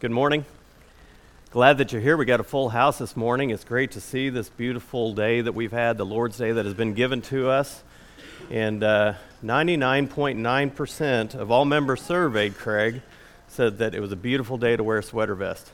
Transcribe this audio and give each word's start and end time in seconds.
Good 0.00 0.10
morning. 0.10 0.46
Glad 1.50 1.76
that 1.78 1.92
you're 1.92 2.00
here. 2.00 2.16
We 2.16 2.24
got 2.24 2.40
a 2.40 2.44
full 2.44 2.70
house 2.70 2.98
this 2.98 3.16
morning. 3.16 3.50
It's 3.50 3.64
great 3.64 3.90
to 3.92 4.00
see 4.00 4.30
this 4.30 4.48
beautiful 4.48 5.12
day 5.12 5.42
that 5.42 5.52
we've 5.52 5.72
had, 5.72 5.98
the 5.98 6.06
Lord's 6.06 6.38
Day 6.38 6.52
that 6.52 6.64
has 6.64 6.72
been 6.72 6.94
given 6.94 7.20
to 7.22 7.50
us. 7.50 7.82
And 8.50 8.82
uh, 8.82 9.14
99.9% 9.44 11.34
of 11.34 11.50
all 11.50 11.66
members 11.66 12.00
surveyed, 12.00 12.56
Craig, 12.56 13.02
said 13.48 13.78
that 13.78 13.94
it 13.94 14.00
was 14.00 14.10
a 14.10 14.16
beautiful 14.16 14.56
day 14.56 14.74
to 14.76 14.82
wear 14.82 14.98
a 14.98 15.02
sweater 15.02 15.34
vest. 15.34 15.70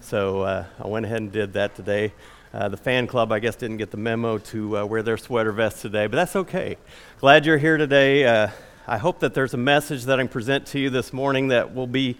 So 0.00 0.42
uh, 0.42 0.64
I 0.82 0.86
went 0.86 1.04
ahead 1.04 1.18
and 1.18 1.30
did 1.30 1.52
that 1.52 1.74
today. 1.74 2.14
Uh, 2.54 2.70
the 2.70 2.78
fan 2.78 3.06
club, 3.06 3.30
I 3.30 3.40
guess, 3.40 3.56
didn't 3.56 3.76
get 3.76 3.90
the 3.90 3.98
memo 3.98 4.38
to 4.38 4.78
uh, 4.78 4.84
wear 4.86 5.02
their 5.02 5.18
sweater 5.18 5.52
vest 5.52 5.82
today, 5.82 6.06
but 6.06 6.16
that's 6.16 6.36
okay. 6.36 6.78
Glad 7.20 7.44
you're 7.44 7.58
here 7.58 7.76
today. 7.76 8.24
Uh, 8.24 8.48
I 8.88 8.98
hope 8.98 9.20
that 9.20 9.34
there's 9.34 9.52
a 9.52 9.58
message 9.58 10.04
that 10.04 10.18
I 10.18 10.22
can 10.22 10.28
present 10.28 10.66
to 10.68 10.78
you 10.78 10.90
this 10.90 11.12
morning 11.12 11.48
that 11.48 11.74
will 11.74 11.88
be 11.88 12.16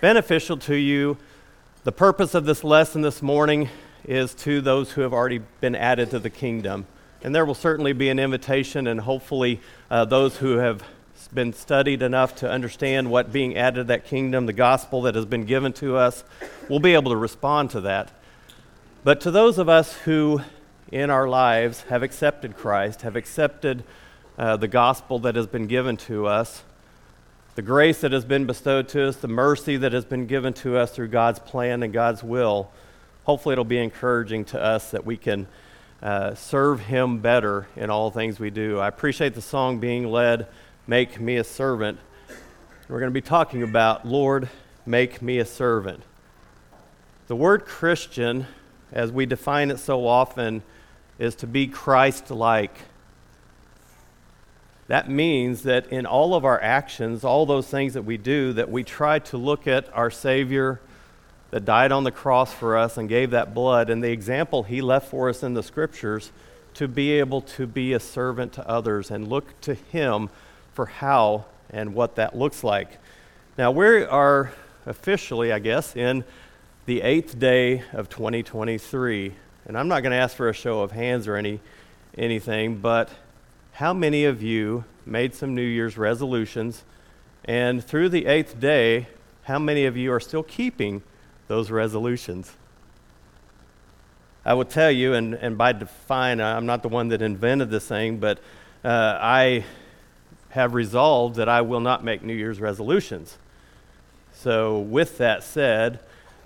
beneficial 0.00 0.56
to 0.56 0.76
you. 0.76 1.16
The 1.82 1.90
purpose 1.90 2.34
of 2.34 2.44
this 2.44 2.62
lesson 2.62 3.02
this 3.02 3.20
morning 3.20 3.68
is 4.04 4.32
to 4.36 4.60
those 4.60 4.92
who 4.92 5.00
have 5.00 5.12
already 5.12 5.40
been 5.60 5.74
added 5.74 6.10
to 6.10 6.20
the 6.20 6.30
kingdom. 6.30 6.86
And 7.22 7.34
there 7.34 7.44
will 7.44 7.54
certainly 7.54 7.92
be 7.92 8.08
an 8.08 8.20
invitation, 8.20 8.86
and 8.86 9.00
hopefully, 9.00 9.60
uh, 9.90 10.04
those 10.04 10.36
who 10.36 10.58
have 10.58 10.84
been 11.34 11.52
studied 11.52 12.00
enough 12.00 12.36
to 12.36 12.48
understand 12.48 13.10
what 13.10 13.32
being 13.32 13.56
added 13.56 13.80
to 13.80 13.84
that 13.84 14.04
kingdom, 14.04 14.46
the 14.46 14.52
gospel 14.52 15.02
that 15.02 15.16
has 15.16 15.26
been 15.26 15.44
given 15.44 15.72
to 15.74 15.96
us, 15.96 16.22
will 16.68 16.78
be 16.78 16.94
able 16.94 17.10
to 17.10 17.16
respond 17.16 17.70
to 17.70 17.80
that. 17.80 18.12
But 19.02 19.20
to 19.22 19.32
those 19.32 19.58
of 19.58 19.68
us 19.68 19.94
who 19.98 20.42
in 20.92 21.10
our 21.10 21.28
lives 21.28 21.82
have 21.88 22.04
accepted 22.04 22.56
Christ, 22.56 23.02
have 23.02 23.16
accepted 23.16 23.82
uh, 24.38 24.56
the 24.56 24.68
gospel 24.68 25.18
that 25.20 25.34
has 25.34 25.48
been 25.48 25.66
given 25.66 25.96
to 25.96 26.28
us, 26.28 26.62
the 27.58 27.62
grace 27.62 28.02
that 28.02 28.12
has 28.12 28.24
been 28.24 28.46
bestowed 28.46 28.86
to 28.86 29.08
us, 29.08 29.16
the 29.16 29.26
mercy 29.26 29.76
that 29.76 29.92
has 29.92 30.04
been 30.04 30.26
given 30.26 30.52
to 30.52 30.76
us 30.76 30.92
through 30.92 31.08
God's 31.08 31.40
plan 31.40 31.82
and 31.82 31.92
God's 31.92 32.22
will, 32.22 32.70
hopefully 33.24 33.54
it'll 33.54 33.64
be 33.64 33.78
encouraging 33.78 34.44
to 34.44 34.62
us 34.62 34.92
that 34.92 35.04
we 35.04 35.16
can 35.16 35.48
uh, 36.00 36.36
serve 36.36 36.78
Him 36.78 37.18
better 37.18 37.66
in 37.74 37.90
all 37.90 38.12
things 38.12 38.38
we 38.38 38.50
do. 38.50 38.78
I 38.78 38.86
appreciate 38.86 39.34
the 39.34 39.42
song 39.42 39.80
being 39.80 40.08
led, 40.08 40.46
Make 40.86 41.20
Me 41.20 41.34
a 41.34 41.42
Servant. 41.42 41.98
We're 42.88 43.00
going 43.00 43.10
to 43.10 43.12
be 43.12 43.20
talking 43.20 43.64
about, 43.64 44.06
Lord, 44.06 44.48
make 44.86 45.20
me 45.20 45.40
a 45.40 45.44
servant. 45.44 46.04
The 47.26 47.34
word 47.34 47.64
Christian, 47.64 48.46
as 48.92 49.10
we 49.10 49.26
define 49.26 49.72
it 49.72 49.80
so 49.80 50.06
often, 50.06 50.62
is 51.18 51.34
to 51.34 51.48
be 51.48 51.66
Christ 51.66 52.30
like. 52.30 52.76
That 54.88 55.08
means 55.08 55.62
that 55.62 55.86
in 55.92 56.06
all 56.06 56.34
of 56.34 56.44
our 56.44 56.60
actions, 56.60 57.22
all 57.22 57.46
those 57.46 57.68
things 57.68 57.94
that 57.94 58.02
we 58.02 58.16
do, 58.16 58.54
that 58.54 58.70
we 58.70 58.82
try 58.82 59.18
to 59.20 59.36
look 59.36 59.66
at 59.66 59.94
our 59.94 60.10
Savior 60.10 60.80
that 61.50 61.64
died 61.64 61.92
on 61.92 62.04
the 62.04 62.10
cross 62.10 62.52
for 62.52 62.76
us 62.76 62.96
and 62.96 63.08
gave 63.08 63.30
that 63.30 63.54
blood 63.54 63.90
and 63.90 64.02
the 64.02 64.10
example 64.10 64.62
he 64.62 64.80
left 64.80 65.08
for 65.10 65.28
us 65.28 65.42
in 65.42 65.54
the 65.54 65.62
scriptures 65.62 66.32
to 66.74 66.88
be 66.88 67.12
able 67.12 67.42
to 67.42 67.66
be 67.66 67.92
a 67.92 68.00
servant 68.00 68.54
to 68.54 68.68
others 68.68 69.10
and 69.10 69.28
look 69.28 69.58
to 69.60 69.74
him 69.74 70.30
for 70.72 70.86
how 70.86 71.44
and 71.70 71.94
what 71.94 72.16
that 72.16 72.36
looks 72.36 72.64
like. 72.64 72.88
Now, 73.58 73.70
we 73.70 74.04
are 74.04 74.52
officially, 74.86 75.52
I 75.52 75.58
guess, 75.58 75.96
in 75.96 76.24
the 76.86 77.02
eighth 77.02 77.38
day 77.38 77.82
of 77.92 78.08
2023. 78.08 79.34
And 79.66 79.76
I'm 79.76 79.88
not 79.88 80.02
going 80.02 80.12
to 80.12 80.18
ask 80.18 80.36
for 80.36 80.48
a 80.48 80.54
show 80.54 80.80
of 80.80 80.92
hands 80.92 81.28
or 81.28 81.36
any, 81.36 81.60
anything, 82.16 82.76
but 82.78 83.10
how 83.72 83.92
many 83.92 84.24
of 84.24 84.42
you 84.42 84.84
made 85.06 85.34
some 85.34 85.54
New 85.54 85.62
Year's 85.62 85.96
resolutions? 85.96 86.84
And 87.44 87.82
through 87.82 88.10
the 88.10 88.26
eighth 88.26 88.60
day, 88.60 89.08
how 89.44 89.58
many 89.58 89.86
of 89.86 89.96
you 89.96 90.12
are 90.12 90.20
still 90.20 90.42
keeping 90.42 91.02
those 91.46 91.70
resolutions? 91.70 92.52
I 94.44 94.54
will 94.54 94.64
tell 94.64 94.90
you, 94.90 95.14
and, 95.14 95.34
and 95.34 95.58
by 95.58 95.72
define, 95.72 96.40
I'm 96.40 96.66
not 96.66 96.82
the 96.82 96.88
one 96.88 97.08
that 97.08 97.22
invented 97.22 97.70
this 97.70 97.86
thing, 97.86 98.18
but 98.18 98.38
uh, 98.84 99.18
I 99.20 99.64
have 100.50 100.74
resolved 100.74 101.36
that 101.36 101.48
I 101.48 101.60
will 101.60 101.80
not 101.80 102.04
make 102.04 102.22
New 102.22 102.34
Year's 102.34 102.60
resolutions. 102.60 103.38
So, 104.32 104.78
with 104.78 105.18
that 105.18 105.42
said, 105.42 106.00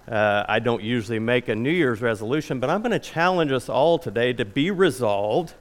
uh, 0.08 0.44
I 0.48 0.58
don't 0.58 0.82
usually 0.82 1.18
make 1.18 1.48
a 1.48 1.54
New 1.54 1.70
Year's 1.70 2.00
resolution, 2.00 2.58
but 2.58 2.70
I'm 2.70 2.80
going 2.82 2.92
to 2.92 2.98
challenge 2.98 3.52
us 3.52 3.68
all 3.68 3.98
today 3.98 4.32
to 4.32 4.44
be 4.44 4.70
resolved 4.70 5.54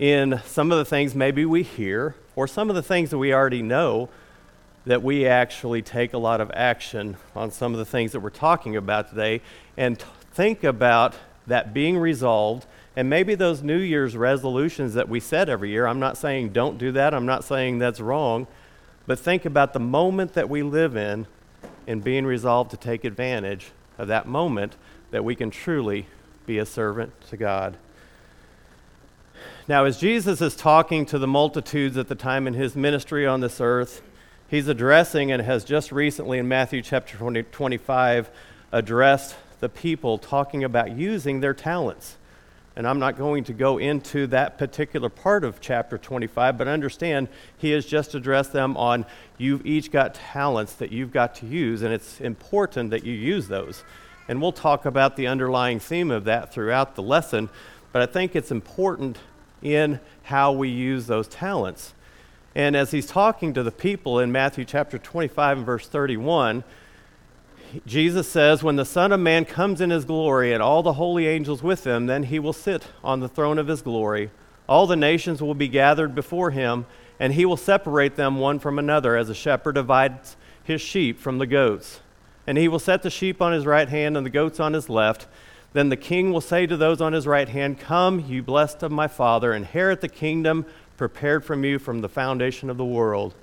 in 0.00 0.40
some 0.46 0.72
of 0.72 0.78
the 0.78 0.84
things 0.84 1.14
maybe 1.14 1.44
we 1.44 1.62
hear 1.62 2.14
or 2.34 2.48
some 2.48 2.70
of 2.70 2.74
the 2.74 2.82
things 2.82 3.10
that 3.10 3.18
we 3.18 3.34
already 3.34 3.60
know 3.60 4.08
that 4.86 5.02
we 5.02 5.26
actually 5.26 5.82
take 5.82 6.14
a 6.14 6.18
lot 6.18 6.40
of 6.40 6.50
action 6.54 7.18
on 7.36 7.50
some 7.50 7.72
of 7.72 7.78
the 7.78 7.84
things 7.84 8.12
that 8.12 8.20
we're 8.20 8.30
talking 8.30 8.74
about 8.74 9.10
today 9.10 9.42
and 9.76 9.98
t- 9.98 10.06
think 10.32 10.64
about 10.64 11.14
that 11.46 11.74
being 11.74 11.98
resolved 11.98 12.66
and 12.96 13.10
maybe 13.10 13.34
those 13.34 13.62
New 13.62 13.76
Year's 13.76 14.16
resolutions 14.16 14.94
that 14.94 15.06
we 15.06 15.20
set 15.20 15.50
every 15.50 15.68
year. 15.68 15.86
I'm 15.86 16.00
not 16.00 16.16
saying 16.16 16.48
don't 16.48 16.78
do 16.78 16.92
that, 16.92 17.12
I'm 17.12 17.26
not 17.26 17.44
saying 17.44 17.78
that's 17.78 18.00
wrong, 18.00 18.46
but 19.06 19.18
think 19.18 19.44
about 19.44 19.74
the 19.74 19.80
moment 19.80 20.32
that 20.32 20.48
we 20.48 20.62
live 20.62 20.96
in 20.96 21.26
and 21.86 22.02
being 22.02 22.24
resolved 22.24 22.70
to 22.70 22.78
take 22.78 23.04
advantage 23.04 23.70
of 23.98 24.08
that 24.08 24.26
moment 24.26 24.76
that 25.10 25.26
we 25.26 25.34
can 25.34 25.50
truly 25.50 26.06
be 26.46 26.56
a 26.56 26.64
servant 26.64 27.12
to 27.28 27.36
God. 27.36 27.76
Now, 29.70 29.84
as 29.84 29.98
Jesus 29.98 30.40
is 30.40 30.56
talking 30.56 31.06
to 31.06 31.18
the 31.20 31.28
multitudes 31.28 31.96
at 31.96 32.08
the 32.08 32.16
time 32.16 32.48
in 32.48 32.54
his 32.54 32.74
ministry 32.74 33.24
on 33.24 33.40
this 33.40 33.60
earth, 33.60 34.02
he's 34.48 34.66
addressing 34.66 35.30
and 35.30 35.40
has 35.40 35.62
just 35.62 35.92
recently 35.92 36.38
in 36.38 36.48
Matthew 36.48 36.82
chapter 36.82 37.16
20, 37.16 37.44
25 37.44 38.30
addressed 38.72 39.36
the 39.60 39.68
people 39.68 40.18
talking 40.18 40.64
about 40.64 40.90
using 40.90 41.38
their 41.38 41.54
talents. 41.54 42.16
And 42.74 42.84
I'm 42.84 42.98
not 42.98 43.16
going 43.16 43.44
to 43.44 43.52
go 43.52 43.78
into 43.78 44.26
that 44.26 44.58
particular 44.58 45.08
part 45.08 45.44
of 45.44 45.60
chapter 45.60 45.96
25, 45.96 46.58
but 46.58 46.66
understand 46.66 47.28
he 47.56 47.70
has 47.70 47.86
just 47.86 48.16
addressed 48.16 48.52
them 48.52 48.76
on 48.76 49.06
you've 49.38 49.64
each 49.64 49.92
got 49.92 50.14
talents 50.14 50.72
that 50.72 50.90
you've 50.90 51.12
got 51.12 51.36
to 51.36 51.46
use, 51.46 51.82
and 51.82 51.94
it's 51.94 52.20
important 52.20 52.90
that 52.90 53.04
you 53.04 53.12
use 53.12 53.46
those. 53.46 53.84
And 54.26 54.42
we'll 54.42 54.50
talk 54.50 54.84
about 54.84 55.14
the 55.14 55.28
underlying 55.28 55.78
theme 55.78 56.10
of 56.10 56.24
that 56.24 56.52
throughout 56.52 56.96
the 56.96 57.04
lesson, 57.04 57.48
but 57.92 58.02
I 58.02 58.06
think 58.06 58.34
it's 58.34 58.50
important 58.50 59.16
in 59.62 60.00
how 60.24 60.52
we 60.52 60.68
use 60.68 61.06
those 61.06 61.28
talents. 61.28 61.94
And 62.54 62.74
as 62.74 62.90
he's 62.90 63.06
talking 63.06 63.54
to 63.54 63.62
the 63.62 63.70
people 63.70 64.18
in 64.18 64.32
Matthew 64.32 64.64
chapter 64.64 64.98
25 64.98 65.58
and 65.58 65.66
verse 65.66 65.86
31, 65.86 66.64
Jesus 67.86 68.28
says, 68.28 68.62
When 68.62 68.76
the 68.76 68.84
Son 68.84 69.12
of 69.12 69.20
Man 69.20 69.44
comes 69.44 69.80
in 69.80 69.90
his 69.90 70.04
glory 70.04 70.52
and 70.52 70.62
all 70.62 70.82
the 70.82 70.94
holy 70.94 71.28
angels 71.28 71.62
with 71.62 71.86
him, 71.86 72.06
then 72.06 72.24
he 72.24 72.38
will 72.38 72.52
sit 72.52 72.88
on 73.04 73.20
the 73.20 73.28
throne 73.28 73.58
of 73.58 73.68
his 73.68 73.82
glory. 73.82 74.30
All 74.68 74.86
the 74.86 74.96
nations 74.96 75.40
will 75.40 75.54
be 75.54 75.68
gathered 75.68 76.14
before 76.14 76.50
him, 76.50 76.86
and 77.20 77.34
he 77.34 77.44
will 77.44 77.56
separate 77.56 78.16
them 78.16 78.38
one 78.38 78.58
from 78.58 78.78
another, 78.78 79.16
as 79.16 79.28
a 79.28 79.34
shepherd 79.34 79.74
divides 79.76 80.36
his 80.64 80.80
sheep 80.80 81.20
from 81.20 81.38
the 81.38 81.46
goats. 81.46 82.00
And 82.46 82.58
he 82.58 82.66
will 82.66 82.78
set 82.78 83.02
the 83.02 83.10
sheep 83.10 83.40
on 83.40 83.52
his 83.52 83.66
right 83.66 83.88
hand 83.88 84.16
and 84.16 84.26
the 84.26 84.30
goats 84.30 84.58
on 84.58 84.72
his 84.72 84.88
left. 84.88 85.28
Then 85.72 85.88
the 85.88 85.96
king 85.96 86.32
will 86.32 86.40
say 86.40 86.66
to 86.66 86.76
those 86.76 87.00
on 87.00 87.12
his 87.12 87.26
right 87.26 87.48
hand, 87.48 87.78
Come, 87.78 88.24
you 88.26 88.42
blessed 88.42 88.82
of 88.82 88.90
my 88.90 89.06
Father, 89.06 89.52
inherit 89.52 90.00
the 90.00 90.08
kingdom 90.08 90.66
prepared 90.96 91.44
from 91.44 91.64
you 91.64 91.78
from 91.78 92.00
the 92.00 92.08
foundation 92.08 92.68
of 92.68 92.76
the 92.76 92.84
world. 92.84 93.34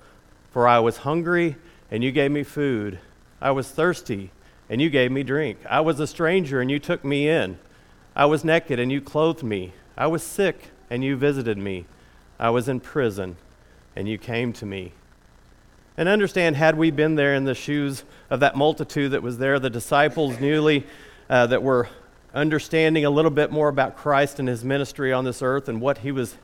For 0.52 0.68
I 0.68 0.80
was 0.80 0.98
hungry, 0.98 1.56
and 1.90 2.04
you 2.04 2.12
gave 2.12 2.32
me 2.32 2.44
food. 2.44 3.00
I 3.42 3.52
was 3.52 3.70
thirsty, 3.70 4.32
and 4.70 4.82
you 4.82 4.90
gave 4.90 5.12
me 5.12 5.24
drink. 5.24 5.60
I 5.70 5.80
was 5.82 6.00
a 6.00 6.08
stranger, 6.08 6.60
and 6.60 6.70
you 6.70 6.80
took 6.80 7.06
me 7.06 7.30
in. 7.30 7.58
I 8.16 8.26
was 8.26 8.44
naked, 8.44 8.80
and 8.80 8.92
you 8.92 9.00
clothed 9.00 9.44
me. 9.44 9.74
I 9.98 10.08
was 10.08 10.24
sick, 10.24 10.72
and 10.90 11.04
you 11.04 11.16
visited 11.16 11.58
me. 11.58 11.86
I 12.40 12.50
was 12.50 12.68
in 12.68 12.80
prison, 12.80 13.38
and 13.96 14.08
you 14.08 14.18
came 14.18 14.52
to 14.54 14.66
me. 14.66 14.92
And 15.96 16.10
understand, 16.10 16.58
had 16.58 16.78
we 16.78 16.92
been 16.92 17.16
there 17.16 17.34
in 17.34 17.46
the 17.46 17.56
shoes 17.56 18.04
of 18.30 18.42
that 18.42 18.56
multitude 18.56 19.12
that 19.12 19.24
was 19.24 19.38
there, 19.40 19.60
the 19.60 19.70
disciples 19.70 20.40
newly 20.40 20.86
uh, 21.30 21.48
that 21.48 21.64
were 21.64 21.90
understanding 22.38 23.04
a 23.04 23.10
little 23.10 23.32
bit 23.32 23.52
more 23.52 23.68
about 23.68 23.98
Christ 23.98 24.40
and 24.40 24.48
his 24.48 24.64
ministry 24.64 25.12
on 25.12 25.26
this 25.26 25.42
earth 25.42 25.68
and 25.68 25.82
what 25.82 26.00
he 26.00 26.12
was 26.12 26.38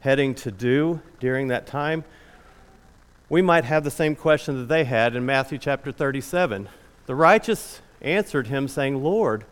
heading 0.00 0.34
to 0.36 0.50
do 0.50 1.00
during 1.18 1.48
that 1.48 1.66
time, 1.66 2.04
we 3.28 3.42
might 3.42 3.64
have 3.64 3.82
the 3.82 3.90
same 3.90 4.14
question 4.14 4.56
that 4.58 4.68
they 4.68 4.84
had 4.84 5.16
in 5.16 5.26
Matthew 5.26 5.58
chapter 5.58 5.90
37. 5.90 6.68
The 7.06 7.14
righteous 7.16 7.82
answered 8.00 8.46
him, 8.46 8.68
saying, 8.68 9.02
Lord, 9.02 9.44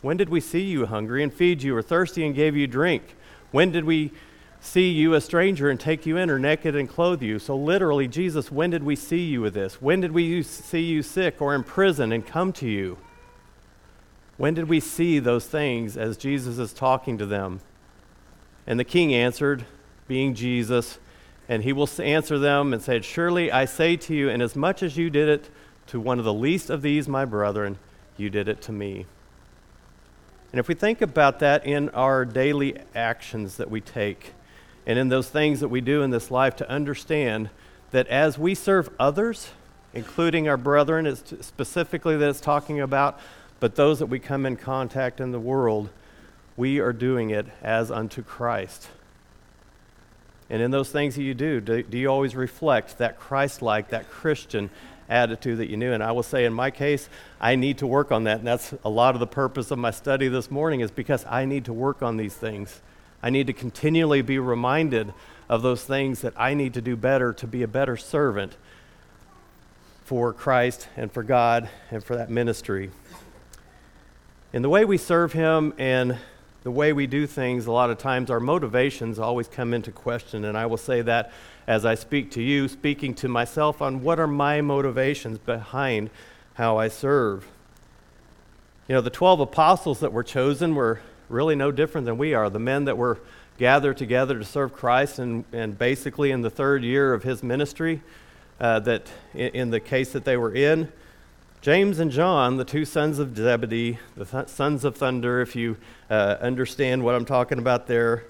when 0.00 0.16
did 0.16 0.30
we 0.30 0.40
see 0.40 0.62
you 0.62 0.86
hungry 0.86 1.22
and 1.22 1.32
feed 1.32 1.62
you, 1.62 1.76
or 1.76 1.82
thirsty 1.82 2.24
and 2.24 2.34
gave 2.34 2.56
you 2.56 2.66
drink? 2.66 3.14
When 3.50 3.70
did 3.70 3.84
we 3.84 4.12
see 4.60 4.90
you 4.90 5.12
a 5.12 5.20
stranger 5.20 5.68
and 5.68 5.78
take 5.78 6.06
you 6.06 6.16
in, 6.16 6.30
or 6.30 6.38
naked 6.38 6.74
and 6.74 6.88
clothe 6.88 7.22
you? 7.22 7.38
So, 7.38 7.56
literally, 7.56 8.08
Jesus, 8.08 8.50
when 8.50 8.70
did 8.70 8.82
we 8.82 8.96
see 8.96 9.24
you 9.24 9.42
with 9.42 9.54
this? 9.54 9.80
When 9.80 10.00
did 10.00 10.12
we 10.12 10.42
see 10.42 10.82
you 10.82 11.02
sick 11.02 11.40
or 11.40 11.54
in 11.54 11.64
prison 11.64 12.12
and 12.12 12.26
come 12.26 12.52
to 12.54 12.68
you? 12.68 12.98
When 14.36 14.54
did 14.54 14.68
we 14.68 14.80
see 14.80 15.18
those 15.18 15.46
things 15.46 15.96
as 15.96 16.16
Jesus 16.16 16.58
is 16.58 16.72
talking 16.72 17.18
to 17.18 17.26
them? 17.26 17.60
And 18.66 18.80
the 18.80 18.84
king 18.84 19.14
answered, 19.14 19.64
being 20.08 20.34
Jesus, 20.34 20.98
and 21.48 21.62
he 21.62 21.72
will 21.72 21.88
answer 21.98 22.38
them 22.38 22.72
and 22.72 22.82
said, 22.82 23.04
Surely 23.04 23.52
I 23.52 23.64
say 23.64 23.96
to 23.96 24.14
you, 24.14 24.28
inasmuch 24.28 24.82
as 24.82 24.96
you 24.96 25.10
did 25.10 25.28
it 25.28 25.50
to 25.88 26.00
one 26.00 26.18
of 26.18 26.24
the 26.24 26.34
least 26.34 26.70
of 26.70 26.82
these, 26.82 27.08
my 27.08 27.24
brethren, 27.24 27.78
you 28.16 28.30
did 28.30 28.48
it 28.48 28.62
to 28.62 28.72
me. 28.72 29.06
And 30.52 30.58
if 30.58 30.68
we 30.68 30.74
think 30.74 31.02
about 31.02 31.40
that 31.40 31.66
in 31.66 31.88
our 31.90 32.24
daily 32.24 32.76
actions 32.94 33.56
that 33.56 33.70
we 33.70 33.80
take, 33.80 34.32
and 34.86 34.98
in 34.98 35.08
those 35.08 35.28
things 35.28 35.60
that 35.60 35.68
we 35.68 35.80
do 35.80 36.02
in 36.02 36.10
this 36.10 36.30
life, 36.30 36.56
to 36.56 36.70
understand 36.70 37.50
that 37.90 38.06
as 38.08 38.38
we 38.38 38.54
serve 38.54 38.88
others, 38.98 39.50
including 39.92 40.48
our 40.48 40.56
brethren, 40.56 41.06
is 41.06 41.22
specifically 41.40 42.16
that 42.16 42.28
it's 42.28 42.40
talking 42.40 42.80
about, 42.80 43.18
but 43.60 43.76
those 43.76 44.00
that 44.00 44.06
we 44.06 44.18
come 44.18 44.46
in 44.46 44.56
contact 44.56 45.20
in 45.20 45.32
the 45.32 45.40
world, 45.40 45.88
we 46.56 46.80
are 46.80 46.92
doing 46.92 47.30
it 47.30 47.46
as 47.62 47.90
unto 47.90 48.22
Christ. 48.22 48.88
And 50.50 50.60
in 50.60 50.70
those 50.70 50.90
things 50.90 51.16
that 51.16 51.22
you 51.22 51.34
do, 51.34 51.60
do, 51.60 51.82
do 51.82 51.96
you 51.96 52.08
always 52.08 52.36
reflect 52.36 52.98
that 52.98 53.18
Christ 53.18 53.62
like, 53.62 53.88
that 53.88 54.10
Christian 54.10 54.70
attitude 55.08 55.58
that 55.58 55.70
you 55.70 55.76
knew? 55.76 55.92
And 55.92 56.02
I 56.02 56.12
will 56.12 56.22
say, 56.22 56.44
in 56.44 56.52
my 56.52 56.70
case, 56.70 57.08
I 57.40 57.56
need 57.56 57.78
to 57.78 57.86
work 57.86 58.12
on 58.12 58.24
that. 58.24 58.38
And 58.38 58.46
that's 58.46 58.74
a 58.84 58.90
lot 58.90 59.14
of 59.14 59.20
the 59.20 59.26
purpose 59.26 59.70
of 59.70 59.78
my 59.78 59.90
study 59.90 60.28
this 60.28 60.50
morning, 60.50 60.80
is 60.80 60.90
because 60.90 61.24
I 61.24 61.46
need 61.46 61.64
to 61.64 61.72
work 61.72 62.02
on 62.02 62.18
these 62.18 62.34
things. 62.34 62.80
I 63.22 63.30
need 63.30 63.46
to 63.46 63.54
continually 63.54 64.20
be 64.20 64.38
reminded 64.38 65.14
of 65.48 65.62
those 65.62 65.82
things 65.82 66.20
that 66.20 66.34
I 66.36 66.52
need 66.52 66.74
to 66.74 66.82
do 66.82 66.94
better 66.94 67.32
to 67.32 67.46
be 67.46 67.62
a 67.62 67.68
better 67.68 67.96
servant 67.96 68.54
for 70.04 70.34
Christ 70.34 70.88
and 70.96 71.10
for 71.10 71.22
God 71.22 71.70
and 71.90 72.04
for 72.04 72.16
that 72.16 72.28
ministry. 72.28 72.90
In 74.54 74.62
the 74.62 74.68
way 74.68 74.84
we 74.84 74.98
serve 74.98 75.32
Him 75.32 75.74
and 75.78 76.16
the 76.62 76.70
way 76.70 76.92
we 76.92 77.08
do 77.08 77.26
things, 77.26 77.66
a 77.66 77.72
lot 77.72 77.90
of 77.90 77.98
times 77.98 78.30
our 78.30 78.38
motivations 78.38 79.18
always 79.18 79.48
come 79.48 79.74
into 79.74 79.90
question. 79.90 80.44
And 80.44 80.56
I 80.56 80.66
will 80.66 80.76
say 80.76 81.02
that 81.02 81.32
as 81.66 81.84
I 81.84 81.96
speak 81.96 82.30
to 82.30 82.40
you, 82.40 82.68
speaking 82.68 83.14
to 83.14 83.28
myself 83.28 83.82
on 83.82 84.04
what 84.04 84.20
are 84.20 84.28
my 84.28 84.60
motivations 84.60 85.38
behind 85.38 86.08
how 86.54 86.76
I 86.76 86.86
serve. 86.86 87.48
You 88.86 88.94
know, 88.94 89.00
the 89.00 89.10
12 89.10 89.40
apostles 89.40 89.98
that 89.98 90.12
were 90.12 90.22
chosen 90.22 90.76
were 90.76 91.00
really 91.28 91.56
no 91.56 91.72
different 91.72 92.04
than 92.04 92.16
we 92.16 92.32
are. 92.32 92.48
The 92.48 92.60
men 92.60 92.84
that 92.84 92.96
were 92.96 93.18
gathered 93.58 93.96
together 93.96 94.38
to 94.38 94.44
serve 94.44 94.72
Christ, 94.72 95.18
and, 95.18 95.44
and 95.52 95.76
basically 95.76 96.30
in 96.30 96.42
the 96.42 96.50
third 96.50 96.84
year 96.84 97.12
of 97.12 97.24
his 97.24 97.42
ministry, 97.42 98.02
uh, 98.60 98.78
that 98.78 99.08
in, 99.34 99.48
in 99.48 99.70
the 99.70 99.80
case 99.80 100.12
that 100.12 100.24
they 100.24 100.36
were 100.36 100.54
in, 100.54 100.92
James 101.64 101.98
and 101.98 102.10
John, 102.10 102.58
the 102.58 102.64
two 102.66 102.84
sons 102.84 103.18
of 103.18 103.34
Zebedee, 103.34 103.98
the 104.18 104.26
th- 104.26 104.48
sons 104.48 104.84
of 104.84 104.98
thunder, 104.98 105.40
if 105.40 105.56
you 105.56 105.78
uh, 106.10 106.36
understand 106.38 107.02
what 107.02 107.14
I'm 107.14 107.24
talking 107.24 107.56
about 107.58 107.86
there, 107.86 108.24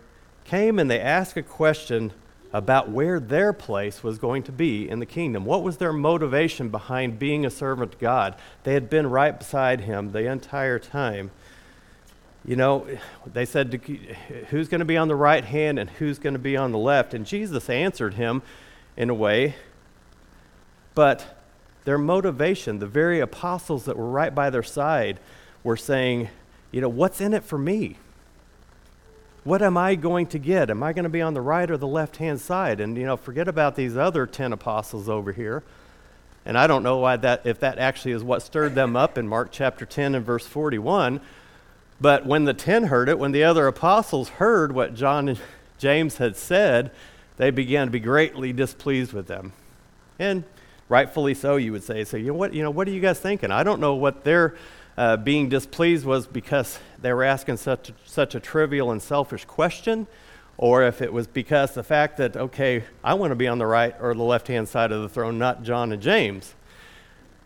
came 0.44 0.78
and 0.78 0.88
they 0.88 1.00
asked 1.00 1.36
a 1.36 1.42
question 1.42 2.12
about 2.52 2.90
where 2.90 3.18
their 3.18 3.52
place 3.52 4.04
was 4.04 4.18
going 4.18 4.44
to 4.44 4.52
be 4.52 4.88
in 4.88 5.00
the 5.00 5.04
kingdom. 5.04 5.44
What 5.44 5.64
was 5.64 5.78
their 5.78 5.92
motivation 5.92 6.68
behind 6.68 7.18
being 7.18 7.44
a 7.44 7.50
servant 7.50 7.90
to 7.90 7.98
God? 7.98 8.36
They 8.62 8.74
had 8.74 8.88
been 8.88 9.10
right 9.10 9.36
beside 9.36 9.80
him 9.80 10.12
the 10.12 10.30
entire 10.30 10.78
time. 10.78 11.32
You 12.44 12.54
know, 12.54 12.86
they 13.26 13.46
said, 13.46 13.80
Who's 14.50 14.68
going 14.68 14.78
to 14.78 14.84
be 14.84 14.96
on 14.96 15.08
the 15.08 15.16
right 15.16 15.44
hand 15.44 15.80
and 15.80 15.90
who's 15.90 16.20
going 16.20 16.34
to 16.34 16.38
be 16.38 16.56
on 16.56 16.70
the 16.70 16.78
left? 16.78 17.14
And 17.14 17.26
Jesus 17.26 17.68
answered 17.68 18.14
him 18.14 18.42
in 18.96 19.10
a 19.10 19.14
way, 19.14 19.56
but 20.94 21.43
their 21.84 21.98
motivation, 21.98 22.78
the 22.78 22.86
very 22.86 23.20
apostles 23.20 23.84
that 23.84 23.96
were 23.96 24.08
right 24.08 24.34
by 24.34 24.50
their 24.50 24.62
side, 24.62 25.20
were 25.62 25.76
saying, 25.76 26.28
you 26.70 26.80
know, 26.80 26.88
what's 26.88 27.20
in 27.20 27.34
it 27.34 27.44
for 27.44 27.58
me? 27.58 27.96
What 29.44 29.60
am 29.60 29.76
I 29.76 29.94
going 29.94 30.26
to 30.28 30.38
get? 30.38 30.70
Am 30.70 30.82
I 30.82 30.92
going 30.94 31.04
to 31.04 31.10
be 31.10 31.20
on 31.20 31.34
the 31.34 31.40
right 31.40 31.70
or 31.70 31.76
the 31.76 31.86
left 31.86 32.16
hand 32.16 32.40
side? 32.40 32.80
And, 32.80 32.96
you 32.96 33.04
know, 33.04 33.16
forget 33.16 33.46
about 33.46 33.76
these 33.76 33.96
other 33.96 34.26
10 34.26 34.52
apostles 34.54 35.08
over 35.08 35.32
here. 35.32 35.62
And 36.46 36.58
I 36.58 36.66
don't 36.66 36.82
know 36.82 36.98
why 36.98 37.16
that, 37.16 37.46
if 37.46 37.60
that 37.60 37.78
actually 37.78 38.12
is 38.12 38.22
what 38.22 38.42
stirred 38.42 38.74
them 38.74 38.96
up 38.96 39.16
in 39.18 39.28
Mark 39.28 39.50
chapter 39.52 39.84
10 39.84 40.14
and 40.14 40.24
verse 40.24 40.46
41. 40.46 41.20
But 42.00 42.26
when 42.26 42.44
the 42.44 42.54
10 42.54 42.84
heard 42.84 43.08
it, 43.08 43.18
when 43.18 43.32
the 43.32 43.44
other 43.44 43.66
apostles 43.66 44.30
heard 44.30 44.72
what 44.72 44.94
John 44.94 45.28
and 45.28 45.38
James 45.78 46.16
had 46.16 46.36
said, 46.36 46.90
they 47.36 47.50
began 47.50 47.86
to 47.86 47.90
be 47.90 48.00
greatly 48.00 48.52
displeased 48.52 49.12
with 49.12 49.26
them. 49.26 49.52
And 50.18 50.44
rightfully 50.88 51.34
so, 51.34 51.56
you 51.56 51.72
would 51.72 51.82
say. 51.82 52.04
So, 52.04 52.16
you 52.16 52.28
know 52.28 52.34
what, 52.34 52.54
you 52.54 52.62
know, 52.62 52.70
what 52.70 52.88
are 52.88 52.90
you 52.90 53.00
guys 53.00 53.18
thinking? 53.18 53.50
I 53.50 53.62
don't 53.62 53.80
know 53.80 53.94
what 53.94 54.24
their 54.24 54.54
uh, 54.96 55.16
being 55.16 55.48
displeased 55.48 56.04
was 56.04 56.26
because 56.26 56.78
they 57.00 57.12
were 57.12 57.24
asking 57.24 57.56
such 57.56 57.90
a, 57.90 57.94
such 58.04 58.34
a 58.34 58.40
trivial 58.40 58.90
and 58.90 59.02
selfish 59.02 59.44
question, 59.44 60.06
or 60.56 60.84
if 60.84 61.02
it 61.02 61.12
was 61.12 61.26
because 61.26 61.74
the 61.74 61.82
fact 61.82 62.16
that, 62.18 62.36
okay, 62.36 62.84
I 63.02 63.14
want 63.14 63.32
to 63.32 63.36
be 63.36 63.48
on 63.48 63.58
the 63.58 63.66
right 63.66 63.94
or 64.00 64.14
the 64.14 64.22
left 64.22 64.48
hand 64.48 64.68
side 64.68 64.92
of 64.92 65.02
the 65.02 65.08
throne, 65.08 65.38
not 65.38 65.62
John 65.62 65.90
and 65.90 66.00
James. 66.00 66.54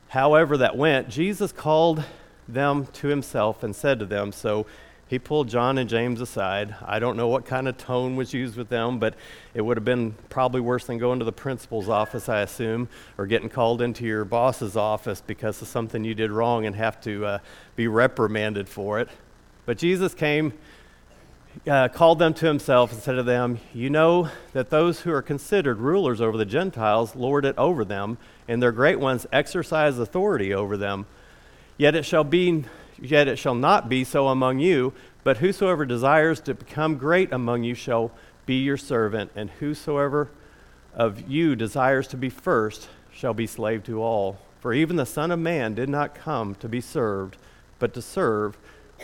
However, 0.08 0.56
that 0.58 0.76
went, 0.76 1.08
Jesus 1.08 1.52
called 1.52 2.04
them 2.46 2.86
to 2.86 3.08
himself 3.08 3.62
and 3.62 3.74
said 3.74 3.98
to 3.98 4.06
them, 4.06 4.32
So 4.32 4.66
he 5.08 5.18
pulled 5.18 5.48
John 5.48 5.78
and 5.78 5.88
James 5.88 6.20
aside. 6.20 6.74
I 6.84 6.98
don't 6.98 7.16
know 7.16 7.28
what 7.28 7.46
kind 7.46 7.66
of 7.66 7.78
tone 7.78 8.14
was 8.14 8.34
used 8.34 8.56
with 8.56 8.68
them, 8.68 8.98
but 8.98 9.14
it 9.54 9.62
would 9.62 9.78
have 9.78 9.84
been 9.84 10.14
probably 10.28 10.60
worse 10.60 10.84
than 10.84 10.98
going 10.98 11.18
to 11.18 11.24
the 11.24 11.32
principal's 11.32 11.88
office, 11.88 12.28
I 12.28 12.40
assume, 12.40 12.90
or 13.16 13.26
getting 13.26 13.48
called 13.48 13.80
into 13.80 14.04
your 14.04 14.26
boss's 14.26 14.76
office 14.76 15.22
because 15.26 15.62
of 15.62 15.68
something 15.68 16.04
you 16.04 16.14
did 16.14 16.30
wrong 16.30 16.66
and 16.66 16.76
have 16.76 17.00
to 17.02 17.24
uh, 17.24 17.38
be 17.74 17.88
reprimanded 17.88 18.68
for 18.68 19.00
it. 19.00 19.08
But 19.64 19.78
Jesus 19.78 20.12
came, 20.12 20.52
uh, 21.66 21.88
called 21.88 22.18
them 22.18 22.34
to 22.34 22.46
himself, 22.46 22.92
and 22.92 23.00
said 23.00 23.14
to 23.14 23.22
them, 23.22 23.60
You 23.72 23.88
know 23.88 24.28
that 24.52 24.68
those 24.68 25.00
who 25.00 25.10
are 25.10 25.22
considered 25.22 25.78
rulers 25.78 26.20
over 26.20 26.36
the 26.36 26.44
Gentiles 26.44 27.16
lord 27.16 27.46
it 27.46 27.56
over 27.56 27.82
them, 27.82 28.18
and 28.46 28.62
their 28.62 28.72
great 28.72 29.00
ones 29.00 29.26
exercise 29.32 29.98
authority 29.98 30.52
over 30.52 30.76
them. 30.76 31.06
Yet 31.78 31.94
it 31.94 32.04
shall 32.04 32.24
be 32.24 32.64
Yet 33.00 33.28
it 33.28 33.36
shall 33.36 33.54
not 33.54 33.88
be 33.88 34.04
so 34.04 34.28
among 34.28 34.58
you, 34.58 34.92
but 35.24 35.38
whosoever 35.38 35.84
desires 35.84 36.40
to 36.40 36.54
become 36.54 36.96
great 36.96 37.32
among 37.32 37.64
you 37.64 37.74
shall 37.74 38.10
be 38.46 38.62
your 38.62 38.76
servant, 38.76 39.30
and 39.36 39.50
whosoever 39.50 40.28
of 40.94 41.28
you 41.28 41.54
desires 41.54 42.08
to 42.08 42.16
be 42.16 42.30
first 42.30 42.88
shall 43.12 43.34
be 43.34 43.46
slave 43.46 43.84
to 43.84 44.02
all. 44.02 44.38
For 44.60 44.72
even 44.72 44.96
the 44.96 45.06
Son 45.06 45.30
of 45.30 45.38
Man 45.38 45.74
did 45.74 45.88
not 45.88 46.14
come 46.14 46.54
to 46.56 46.68
be 46.68 46.80
served, 46.80 47.36
but 47.78 47.94
to 47.94 48.02
serve, 48.02 48.56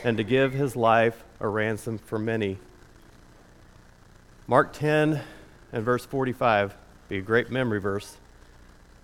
and 0.03 0.17
to 0.17 0.25
give 0.25 0.53
his 0.53 0.75
life 0.75 1.25
a 1.39 1.47
ransom 1.47 1.99
for 1.99 2.19
many. 2.19 2.59
Mark 4.47 4.73
10 4.73 5.21
and 5.73 5.85
verse 5.85 6.05
45 6.05 6.75
be 7.09 7.19
a 7.19 7.23
great 7.23 7.51
memory 7.51 7.81
verse 7.81 8.17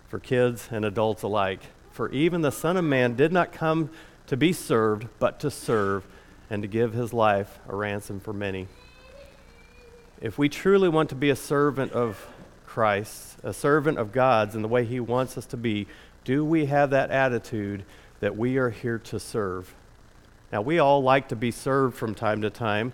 for 0.08 0.18
kids 0.18 0.68
and 0.70 0.84
adults 0.84 1.22
alike. 1.22 1.60
For 1.92 2.10
even 2.10 2.40
the 2.40 2.50
Son 2.50 2.76
of 2.76 2.84
Man 2.84 3.14
did 3.14 3.32
not 3.32 3.52
come 3.52 3.90
to 4.30 4.36
be 4.36 4.52
served, 4.52 5.08
but 5.18 5.40
to 5.40 5.50
serve, 5.50 6.06
and 6.48 6.62
to 6.62 6.68
give 6.68 6.92
his 6.92 7.12
life 7.12 7.58
a 7.68 7.74
ransom 7.74 8.20
for 8.20 8.32
many. 8.32 8.68
If 10.20 10.38
we 10.38 10.48
truly 10.48 10.88
want 10.88 11.08
to 11.08 11.16
be 11.16 11.30
a 11.30 11.36
servant 11.36 11.90
of 11.90 12.28
Christ, 12.64 13.38
a 13.42 13.52
servant 13.52 13.98
of 13.98 14.12
God's 14.12 14.54
in 14.54 14.62
the 14.62 14.68
way 14.68 14.84
he 14.84 15.00
wants 15.00 15.36
us 15.36 15.46
to 15.46 15.56
be, 15.56 15.88
do 16.22 16.44
we 16.44 16.66
have 16.66 16.90
that 16.90 17.10
attitude 17.10 17.84
that 18.20 18.36
we 18.36 18.56
are 18.56 18.70
here 18.70 18.98
to 18.98 19.18
serve? 19.18 19.74
Now, 20.52 20.62
we 20.62 20.78
all 20.78 21.02
like 21.02 21.30
to 21.30 21.36
be 21.36 21.50
served 21.50 21.96
from 21.96 22.14
time 22.14 22.42
to 22.42 22.50
time. 22.50 22.92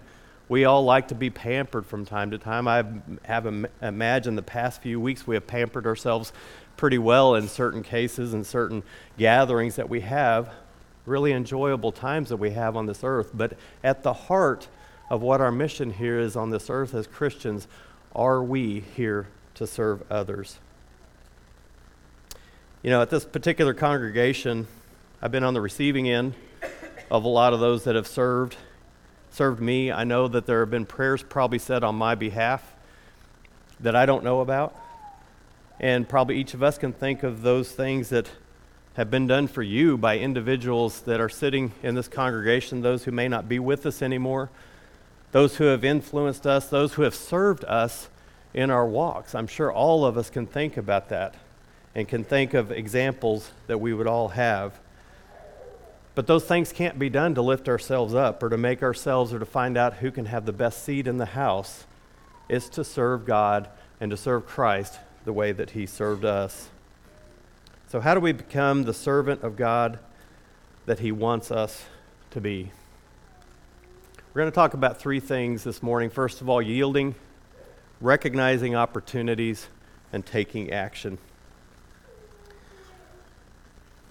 We 0.49 0.65
all 0.65 0.85
like 0.85 1.09
to 1.09 1.15
be 1.15 1.29
pampered 1.29 1.85
from 1.85 2.07
time 2.07 2.31
to 2.31 2.39
time. 2.39 2.67
I 2.67 2.83
have 3.27 3.47
Im- 3.47 3.67
imagined 3.83 4.39
the 4.39 4.43
past 4.43 4.81
few 4.81 4.99
weeks 4.99 5.27
we 5.27 5.35
have 5.35 5.47
pampered 5.47 5.87
ourselves 5.87 6.33
pretty 6.79 6.97
well 6.97 7.35
in 7.35 7.47
certain 7.47 7.83
cases 7.83 8.33
and 8.33 8.47
certain 8.47 8.83
gatherings 9.19 9.77
that 9.77 9.91
we 9.91 10.01
have 10.01 10.51
really 11.07 11.33
enjoyable 11.33 11.93
times 11.93 12.29
that 12.29 12.37
we 12.37 12.51
have 12.51 12.77
on 12.77 12.87
this 12.87 13.03
earth. 13.03 13.31
But 13.33 13.55
at 13.83 14.03
the 14.03 14.13
heart 14.13 14.69
of 15.11 15.23
what 15.23 15.41
our 15.41 15.53
mission 15.53 15.93
here 15.93 16.19
is 16.19 16.37
on 16.37 16.51
this 16.51 16.69
earth 16.69 16.95
as 16.95 17.07
Christians, 17.07 17.69
are 18.15 18.43
we 18.43 18.81
here 18.81 19.29
to 19.55 19.67
serve 19.67 20.03
others? 20.11 20.59
You 22.83 22.91
know, 22.91 23.03
at 23.03 23.11
this 23.11 23.25
particular 23.25 23.75
congregation, 23.75 24.67
I've 25.23 25.33
been 25.33 25.45
on 25.45 25.55
the 25.55 25.61
receiving 25.61 26.09
end 26.09 26.35
of 27.11 27.25
a 27.25 27.29
lot 27.29 27.53
of 27.53 27.61
those 27.61 27.85
that 27.85 27.95
have 27.95 28.07
served 28.07 28.57
served 29.31 29.61
me. 29.61 29.93
I 29.93 30.05
know 30.05 30.29
that 30.29 30.47
there 30.47 30.61
have 30.61 30.71
been 30.71 30.87
prayers 30.87 31.23
probably 31.23 31.59
said 31.59 31.85
on 31.85 31.95
my 31.95 32.15
behalf 32.15 32.75
that 33.81 33.95
I 33.95 34.07
don't 34.07 34.25
know 34.25 34.41
about. 34.41 34.75
And 35.79 36.09
probably 36.09 36.39
each 36.39 36.55
of 36.55 36.63
us 36.63 36.79
can 36.79 36.95
think 36.95 37.23
of 37.23 37.43
those 37.43 37.71
things 37.71 38.09
that 38.09 38.31
have 38.97 39.11
been 39.11 39.27
done 39.27 39.47
for 39.47 39.63
you 39.63 39.99
by 39.99 40.19
individuals 40.19 41.03
that 41.03 41.21
are 41.21 41.29
sitting 41.29 41.71
in 41.83 41.95
this 41.95 42.09
congregation, 42.09 42.81
those 42.81 43.05
who 43.05 43.11
may 43.11 43.29
not 43.29 43.47
be 43.47 43.59
with 43.59 43.85
us 43.85 44.01
anymore, 44.01 44.49
those 45.33 45.57
who 45.57 45.65
have 45.65 45.85
influenced 45.85 46.47
us, 46.47 46.69
those 46.71 46.95
who 46.95 47.03
have 47.03 47.15
served 47.15 47.63
us 47.65 48.09
in 48.55 48.71
our 48.71 48.87
walks. 48.87 49.35
I'm 49.35 49.47
sure 49.47 49.71
all 49.71 50.07
of 50.07 50.17
us 50.17 50.31
can 50.31 50.47
think 50.47 50.79
about 50.79 51.11
that 51.11 51.35
and 51.95 52.09
can 52.09 52.25
think 52.25 52.55
of 52.55 52.73
examples 52.73 53.51
that 53.67 53.79
we 53.79 53.93
would 53.93 54.07
all 54.07 54.29
have. 54.29 54.73
But 56.15 56.27
those 56.27 56.47
things 56.47 56.73
can't 56.73 56.99
be 56.99 57.11
done 57.11 57.35
to 57.35 57.43
lift 57.43 57.69
ourselves 57.69 58.15
up 58.15 58.43
or 58.43 58.49
to 58.49 58.57
make 58.57 58.83
ourselves 58.83 59.35
or 59.35 59.39
to 59.39 59.45
find 59.45 59.77
out 59.77 59.95
who 59.95 60.11
can 60.11 60.25
have 60.25 60.47
the 60.47 60.55
best 60.55 60.83
seat 60.83 61.07
in 61.07 61.19
the 61.19 61.27
house. 61.27 61.85
It's 62.49 62.71
to 62.71 62.83
serve 62.83 63.27
God 63.27 63.69
and 64.01 64.11
to 64.11 64.17
serve 64.17 64.47
Christ 64.47 64.99
the 65.27 65.35
way 65.35 65.53
that 65.53 65.71
He 65.71 65.85
served 65.85 66.25
us. 66.25 66.71
So, 67.89 68.01
how 68.01 68.15
do 68.15 68.21
we 68.21 68.33
become 68.33 68.83
the 68.83 68.93
servant 68.93 69.45
of 69.45 69.55
God 69.55 70.01
that 70.87 70.99
He 70.99 71.13
wants 71.13 71.53
us 71.53 71.85
to 72.33 72.41
be? 72.41 72.73
We're 74.35 74.43
going 74.43 74.51
to 74.51 74.55
talk 74.55 74.75
about 74.75 74.99
three 74.99 75.21
things 75.21 75.63
this 75.63 75.85
morning. 75.85 76.11
First 76.11 76.41
of 76.41 76.49
all, 76.49 76.61
yielding, 76.61 77.15
recognizing 78.01 78.75
opportunities, 78.75 79.69
and 80.13 80.27
taking 80.27 80.73
action. 80.73 81.19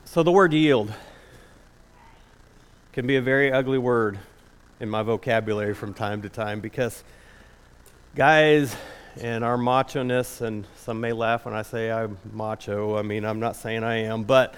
So, 0.06 0.24
the 0.24 0.32
word 0.32 0.54
yield 0.54 0.94
can 2.94 3.06
be 3.06 3.18
a 3.18 3.22
very 3.22 3.52
ugly 3.52 3.78
word 3.78 4.20
in 4.80 4.90
my 4.90 5.04
vocabulary 5.04 5.74
from 5.74 5.94
time 5.94 6.22
to 6.22 6.30
time 6.30 6.62
because 6.62 7.04
guys 8.16 8.74
and 9.22 9.44
our 9.44 9.58
macho 9.58 10.04
ness, 10.04 10.42
and 10.42 10.66
some 10.78 11.00
may 11.00 11.14
laugh 11.14 11.46
when 11.46 11.54
I 11.54 11.62
say 11.62 11.92
I'm 11.92 12.18
macho. 12.34 12.98
I 12.98 13.02
mean, 13.02 13.26
I'm 13.26 13.40
not 13.40 13.56
saying 13.56 13.84
I 13.84 14.04
am, 14.04 14.24
but 14.24 14.56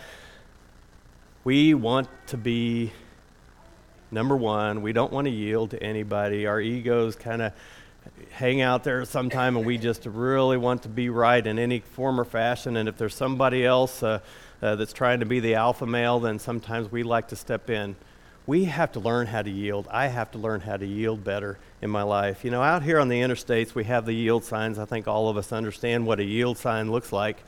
we 1.43 1.73
want 1.73 2.07
to 2.27 2.37
be 2.37 2.91
number 4.11 4.35
one. 4.35 4.81
We 4.81 4.93
don't 4.93 5.11
want 5.11 5.25
to 5.25 5.31
yield 5.31 5.71
to 5.71 5.83
anybody. 5.83 6.47
Our 6.47 6.59
egos 6.59 7.15
kind 7.15 7.41
of 7.41 7.53
hang 8.31 8.61
out 8.61 8.83
there 8.83 9.05
sometime, 9.05 9.57
and 9.57 9.65
we 9.65 9.77
just 9.77 10.05
really 10.05 10.57
want 10.57 10.83
to 10.83 10.89
be 10.89 11.09
right 11.09 11.45
in 11.45 11.59
any 11.59 11.79
form 11.79 12.19
or 12.19 12.25
fashion. 12.25 12.77
And 12.77 12.89
if 12.89 12.97
there's 12.97 13.15
somebody 13.15 13.65
else 13.65 14.01
uh, 14.01 14.19
uh, 14.61 14.75
that's 14.75 14.93
trying 14.93 15.19
to 15.19 15.25
be 15.25 15.39
the 15.39 15.55
alpha 15.55 15.85
male, 15.85 16.19
then 16.19 16.39
sometimes 16.39 16.91
we 16.91 17.03
like 17.03 17.27
to 17.29 17.35
step 17.35 17.69
in 17.69 17.95
we 18.47 18.63
have 18.63 18.93
to 18.93 18.99
learn 19.01 19.27
how 19.27 19.41
to 19.41 19.51
yield. 19.51 19.87
I 19.91 20.07
have 20.07 20.31
to 20.31 20.37
learn 20.37 20.61
how 20.61 20.77
to 20.77 20.85
yield 20.85 21.23
better 21.23 21.59
in 21.81 21.89
my 21.89 22.03
life. 22.03 22.45
You 22.45 22.49
know, 22.49 22.63
out 22.63 22.81
here 22.81 22.97
on 22.97 23.09
the 23.09 23.19
interstates, 23.19 23.75
we 23.75 23.83
have 23.83 24.05
the 24.05 24.13
yield 24.13 24.45
signs. 24.45 24.79
I 24.79 24.85
think 24.85 25.05
all 25.05 25.27
of 25.27 25.35
us 25.35 25.51
understand 25.51 26.07
what 26.07 26.21
a 26.21 26.23
yield 26.23 26.57
sign 26.57 26.89
looks 26.89 27.11
like. 27.11 27.43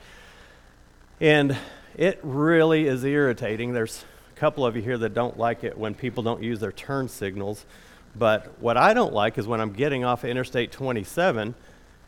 And 1.21 1.57
it 1.95 2.19
really 2.21 2.85
is 2.85 3.05
irritating. 3.05 3.71
There's 3.71 4.03
a 4.35 4.39
couple 4.39 4.65
of 4.65 4.75
you 4.75 4.81
here 4.81 4.97
that 4.97 5.13
don't 5.13 5.37
like 5.39 5.63
it 5.63 5.77
when 5.77 5.95
people 5.95 6.21
don't 6.21 6.43
use 6.43 6.59
their 6.59 6.73
turn 6.73 7.07
signals. 7.07 7.65
But 8.13 8.59
what 8.59 8.75
I 8.75 8.93
don't 8.93 9.13
like 9.13 9.37
is 9.37 9.47
when 9.47 9.61
I'm 9.61 9.71
getting 9.71 10.03
off 10.03 10.25
of 10.25 10.29
Interstate 10.29 10.73
27 10.73 11.55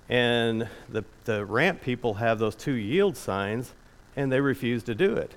and 0.10 0.68
the, 0.90 1.06
the 1.24 1.46
ramp 1.46 1.82
people 1.82 2.16
have 2.16 2.40
those 2.40 2.56
two 2.56 2.74
yield 2.74 3.16
signs 3.16 3.72
and 4.18 4.30
they 4.30 4.42
refuse 4.42 4.84
to 4.84 4.96
do 4.96 5.16
it. 5.16 5.32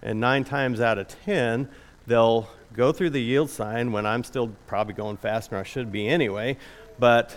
And 0.00 0.18
nine 0.18 0.44
times 0.44 0.80
out 0.80 0.96
of 0.96 1.08
ten, 1.08 1.68
they'll 2.06 2.48
go 2.74 2.92
through 2.92 3.10
the 3.10 3.20
yield 3.20 3.50
sign 3.50 3.92
when 3.92 4.06
I'm 4.06 4.24
still 4.24 4.52
probably 4.66 4.94
going 4.94 5.16
faster 5.16 5.50
than 5.50 5.60
I 5.60 5.62
should 5.64 5.90
be 5.90 6.08
anyway, 6.08 6.56
but 6.98 7.36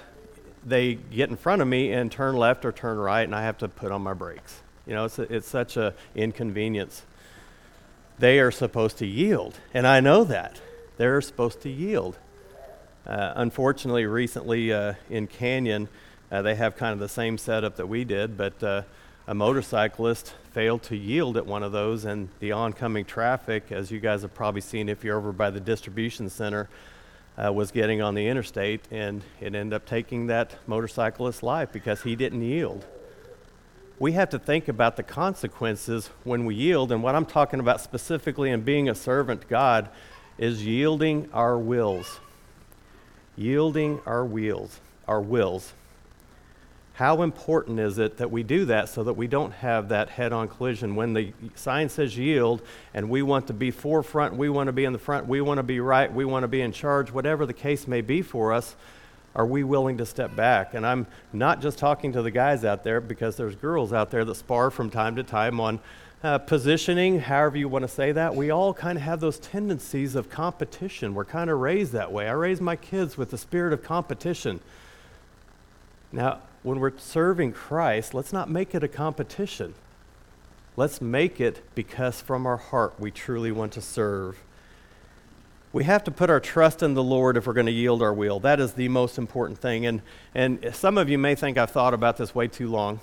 they 0.66 0.96
get 0.96 1.30
in 1.30 1.36
front 1.36 1.62
of 1.62 1.68
me 1.68 1.92
and 1.92 2.12
turn 2.12 2.36
left 2.36 2.66
or 2.66 2.72
turn 2.72 2.98
right, 2.98 3.24
and 3.24 3.36
I 3.36 3.44
have 3.44 3.58
to 3.60 3.68
put 3.68 3.92
on 3.92 4.02
my 4.02 4.14
brakes. 4.14 4.62
You 4.86 4.94
know, 4.94 5.06
it's, 5.06 5.20
a, 5.20 5.34
it's 5.34 5.48
such 5.48 5.78
an 5.78 5.94
inconvenience. 6.16 7.04
They 8.20 8.40
are 8.40 8.52
supposed 8.52 8.98
to 9.00 9.06
yield, 9.06 9.58
and 9.74 9.88
I 9.88 10.00
know 10.00 10.24
that. 10.26 10.62
They're 10.98 11.22
supposed 11.22 11.62
to 11.62 11.70
yield. 11.70 12.18
Uh, 13.06 13.34
unfortunately, 13.36 14.06
recently 14.06 14.72
uh, 14.72 14.94
in 15.10 15.28
Canyon, 15.28 15.90
uh, 16.32 16.42
they 16.42 16.56
have 16.56 16.78
kind 16.78 16.94
of 16.94 17.00
the 17.00 17.10
same 17.10 17.38
setup 17.38 17.76
that 17.78 17.88
we 17.88 18.06
did, 18.06 18.38
but 18.38 18.64
uh, 18.64 18.84
a 19.28 19.34
motorcyclist 19.34 20.34
failed 20.52 20.84
to 20.84 20.98
yield 20.98 21.38
at 21.38 21.46
one 21.46 21.64
of 21.64 21.72
those, 21.72 22.06
and 22.06 22.30
the 22.40 22.52
oncoming 22.52 23.06
traffic, 23.06 23.72
as 23.72 23.90
you 23.90 24.00
guys 24.00 24.22
have 24.22 24.34
probably 24.34 24.62
seen 24.62 24.90
if 24.90 25.04
you're 25.04 25.18
over 25.18 25.32
by 25.32 25.50
the 25.50 25.60
distribution 25.60 26.30
center, 26.30 26.70
uh, 27.38 27.52
was 27.52 27.72
getting 27.72 28.02
on 28.02 28.16
the 28.16 28.28
interstate, 28.28 28.82
and 28.92 29.22
it 29.40 29.56
ended 29.56 29.74
up 29.74 29.86
taking 29.86 30.28
that 30.28 30.56
motorcyclist's 30.68 31.42
life 31.42 31.72
because 31.72 32.04
he 32.04 32.16
didn't 32.16 32.42
yield. 32.42 32.86
We 33.98 34.12
have 34.12 34.30
to 34.32 34.40
think 34.40 34.68
about 34.68 34.98
the 34.98 35.04
consequences 35.04 36.10
when 36.24 36.46
we 36.46 36.56
yield, 36.56 36.92
and 36.92 37.02
what 37.02 37.16
I'm 37.16 37.26
talking 37.26 37.60
about 37.60 37.80
specifically 37.80 38.50
in 38.50 38.62
being 38.62 38.90
a 38.90 38.96
servant 38.96 39.42
to 39.42 39.48
God 39.48 39.90
is 40.38 40.66
yielding 40.66 41.30
our 41.32 41.58
wills. 41.58 42.20
Yielding 43.38 44.02
our 44.06 44.26
wills, 44.26 44.80
our 45.08 45.22
wills. 45.22 45.74
How 46.94 47.24
important 47.24 47.80
is 47.80 47.98
it 47.98 48.18
that 48.18 48.30
we 48.30 48.44
do 48.44 48.66
that 48.66 48.88
so 48.88 49.04
that 49.04 49.14
we 49.14 49.26
don't 49.26 49.52
have 49.52 49.90
that 49.90 50.10
head 50.10 50.32
on 50.32 50.48
collision? 50.48 50.96
When 50.96 51.14
the 51.14 51.34
sign 51.56 51.90
says 51.90 52.16
yield 52.16 52.62
and 52.94 53.10
we 53.10 53.24
want 53.24 53.48
to 53.48 53.54
be 53.54 53.72
forefront, 53.72 54.36
we 54.36 54.48
want 54.48 54.68
to 54.68 54.74
be 54.74 54.86
in 54.86 54.94
the 54.94 55.00
front, 55.00 55.28
we 55.28 55.42
want 55.42 55.58
to 55.58 55.64
be 55.64 55.80
right, 55.80 56.14
we 56.14 56.24
want 56.24 56.44
to 56.44 56.48
be 56.48 56.62
in 56.62 56.72
charge, 56.72 57.12
whatever 57.12 57.48
the 57.48 57.54
case 57.54 57.88
may 57.88 58.02
be 58.02 58.22
for 58.22 58.54
us, 58.54 58.76
are 59.36 59.48
we 59.48 59.64
willing 59.64 59.98
to 59.98 60.06
step 60.06 60.36
back? 60.36 60.76
And 60.76 60.86
I'm 60.86 61.08
not 61.32 61.62
just 61.62 61.80
talking 61.80 62.14
to 62.14 62.22
the 62.22 62.30
guys 62.30 62.64
out 62.64 62.84
there 62.84 63.02
because 63.02 63.36
there's 63.36 63.56
girls 63.56 63.92
out 63.92 64.12
there 64.12 64.24
that 64.24 64.36
spar 64.36 64.70
from 64.70 64.92
time 64.92 65.16
to 65.16 65.24
time 65.24 65.60
on 65.60 65.80
uh, 66.24 66.38
positioning, 66.38 67.20
however 67.20 67.58
you 67.58 67.68
want 67.68 67.82
to 67.82 67.88
say 67.88 68.12
that. 68.12 68.36
We 68.36 68.52
all 68.52 68.72
kind 68.72 69.00
of 69.00 69.02
have 69.02 69.20
those 69.20 69.40
tendencies 69.40 70.14
of 70.14 70.30
competition. 70.30 71.16
We're 71.16 71.26
kind 71.26 71.50
of 71.50 71.60
raised 71.60 71.94
that 71.94 72.12
way. 72.12 72.30
I 72.30 72.34
raised 72.34 72.62
my 72.62 72.76
kids 72.76 73.18
with 73.18 73.32
the 73.32 73.38
spirit 73.38 73.74
of 73.74 73.84
competition. 73.84 74.60
Now, 76.12 76.40
when 76.64 76.80
we're 76.80 76.98
serving 76.98 77.52
Christ, 77.52 78.14
let's 78.14 78.34
not 78.34 78.50
make 78.50 78.74
it 78.74 78.84
a 78.84 78.88
competition. 78.88 79.74
Let's 80.76 81.02
make 81.02 81.40
it 81.40 81.62
because 81.76 82.22
from 82.22 82.48
our 82.48 82.58
heart 82.58 82.96
we 83.00 83.12
truly 83.12 83.52
want 83.52 83.74
to 83.74 83.82
serve. 83.82 84.42
We 85.72 85.84
have 85.84 86.04
to 86.06 86.12
put 86.12 86.30
our 86.30 86.40
trust 86.40 86.82
in 86.82 86.94
the 86.94 87.04
Lord 87.04 87.36
if 87.36 87.46
we're 87.46 87.54
going 87.54 87.66
to 87.66 87.72
yield 87.72 88.02
our 88.02 88.14
will. 88.14 88.40
That 88.40 88.60
is 88.60 88.74
the 88.74 88.88
most 88.88 89.18
important 89.18 89.60
thing. 89.60 89.86
And, 89.86 90.02
and 90.34 90.72
some 90.74 90.98
of 90.98 91.10
you 91.10 91.18
may 91.18 91.36
think 91.36 91.58
I've 91.58 91.72
thought 91.72 91.94
about 91.94 92.18
this 92.18 92.34
way 92.34 92.48
too 92.48 92.70
long. 92.70 93.00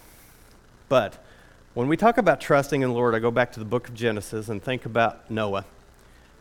But 0.89 1.23
when 1.75 1.87
we 1.89 1.97
talk 1.97 2.17
about 2.19 2.41
trusting 2.41 2.83
in 2.83 2.89
the 2.91 2.95
Lord, 2.95 3.15
I 3.15 3.19
go 3.19 3.31
back 3.31 3.53
to 3.53 3.61
the 3.61 3.67
book 3.67 3.89
of 3.89 3.95
Genesis 3.95 4.49
and 4.49 4.63
think 4.63 4.87
about 4.87 5.31
Noah. 5.31 5.65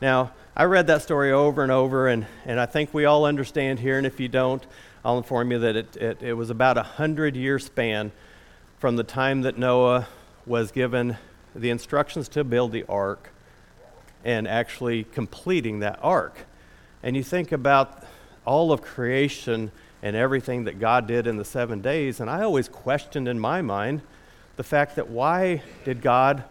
Now, 0.02 0.32
I 0.56 0.64
read 0.64 0.88
that 0.88 1.02
story 1.02 1.32
over 1.32 1.62
and 1.62 1.72
over, 1.72 2.08
and, 2.08 2.26
and 2.46 2.60
I 2.60 2.66
think 2.66 2.94
we 2.94 3.06
all 3.06 3.26
understand 3.26 3.80
here. 3.80 3.98
And 3.98 4.08
if 4.08 4.20
you 4.20 4.28
don't, 4.28 4.66
I'll 5.10 5.18
inform 5.18 5.52
you 5.52 5.58
that 5.58 5.76
it, 5.76 5.98
it, 5.98 6.22
it 6.22 6.34
was 6.34 6.52
about 6.52 6.78
a 6.78 6.84
hundred 6.84 7.36
year 7.36 7.58
span 7.58 8.12
from 8.78 8.96
the 8.96 9.04
time 9.04 9.42
that 9.42 9.58
Noah 9.58 10.08
was 10.46 10.72
given 10.72 11.18
the 11.56 11.72
instructions 11.72 12.30
to 12.30 12.44
build 12.44 12.72
the 12.72 12.86
ark 12.88 13.32
and 14.24 14.48
actually 14.48 15.06
completing 15.06 15.80
that 15.80 15.98
ark. 16.04 16.46
And 17.02 17.16
you 17.16 17.24
think 17.24 17.52
about 17.52 18.04
all 18.46 18.72
of 18.72 18.84
creation 18.84 19.72
and 20.04 20.16
everything 20.16 20.66
that 20.66 20.80
God 20.80 21.08
did 21.08 21.26
in 21.26 21.38
the 21.38 21.46
seven 21.46 21.82
days, 21.82 22.20
and 22.20 22.30
I 22.30 22.44
always 22.44 22.70
questioned 22.70 23.28
in 23.28 23.40
my 23.40 23.64
mind 23.64 24.04
the 24.58 24.64
fact 24.64 24.96
that 24.98 25.10
why 25.10 25.64
did 25.86 26.04
God 26.04 26.44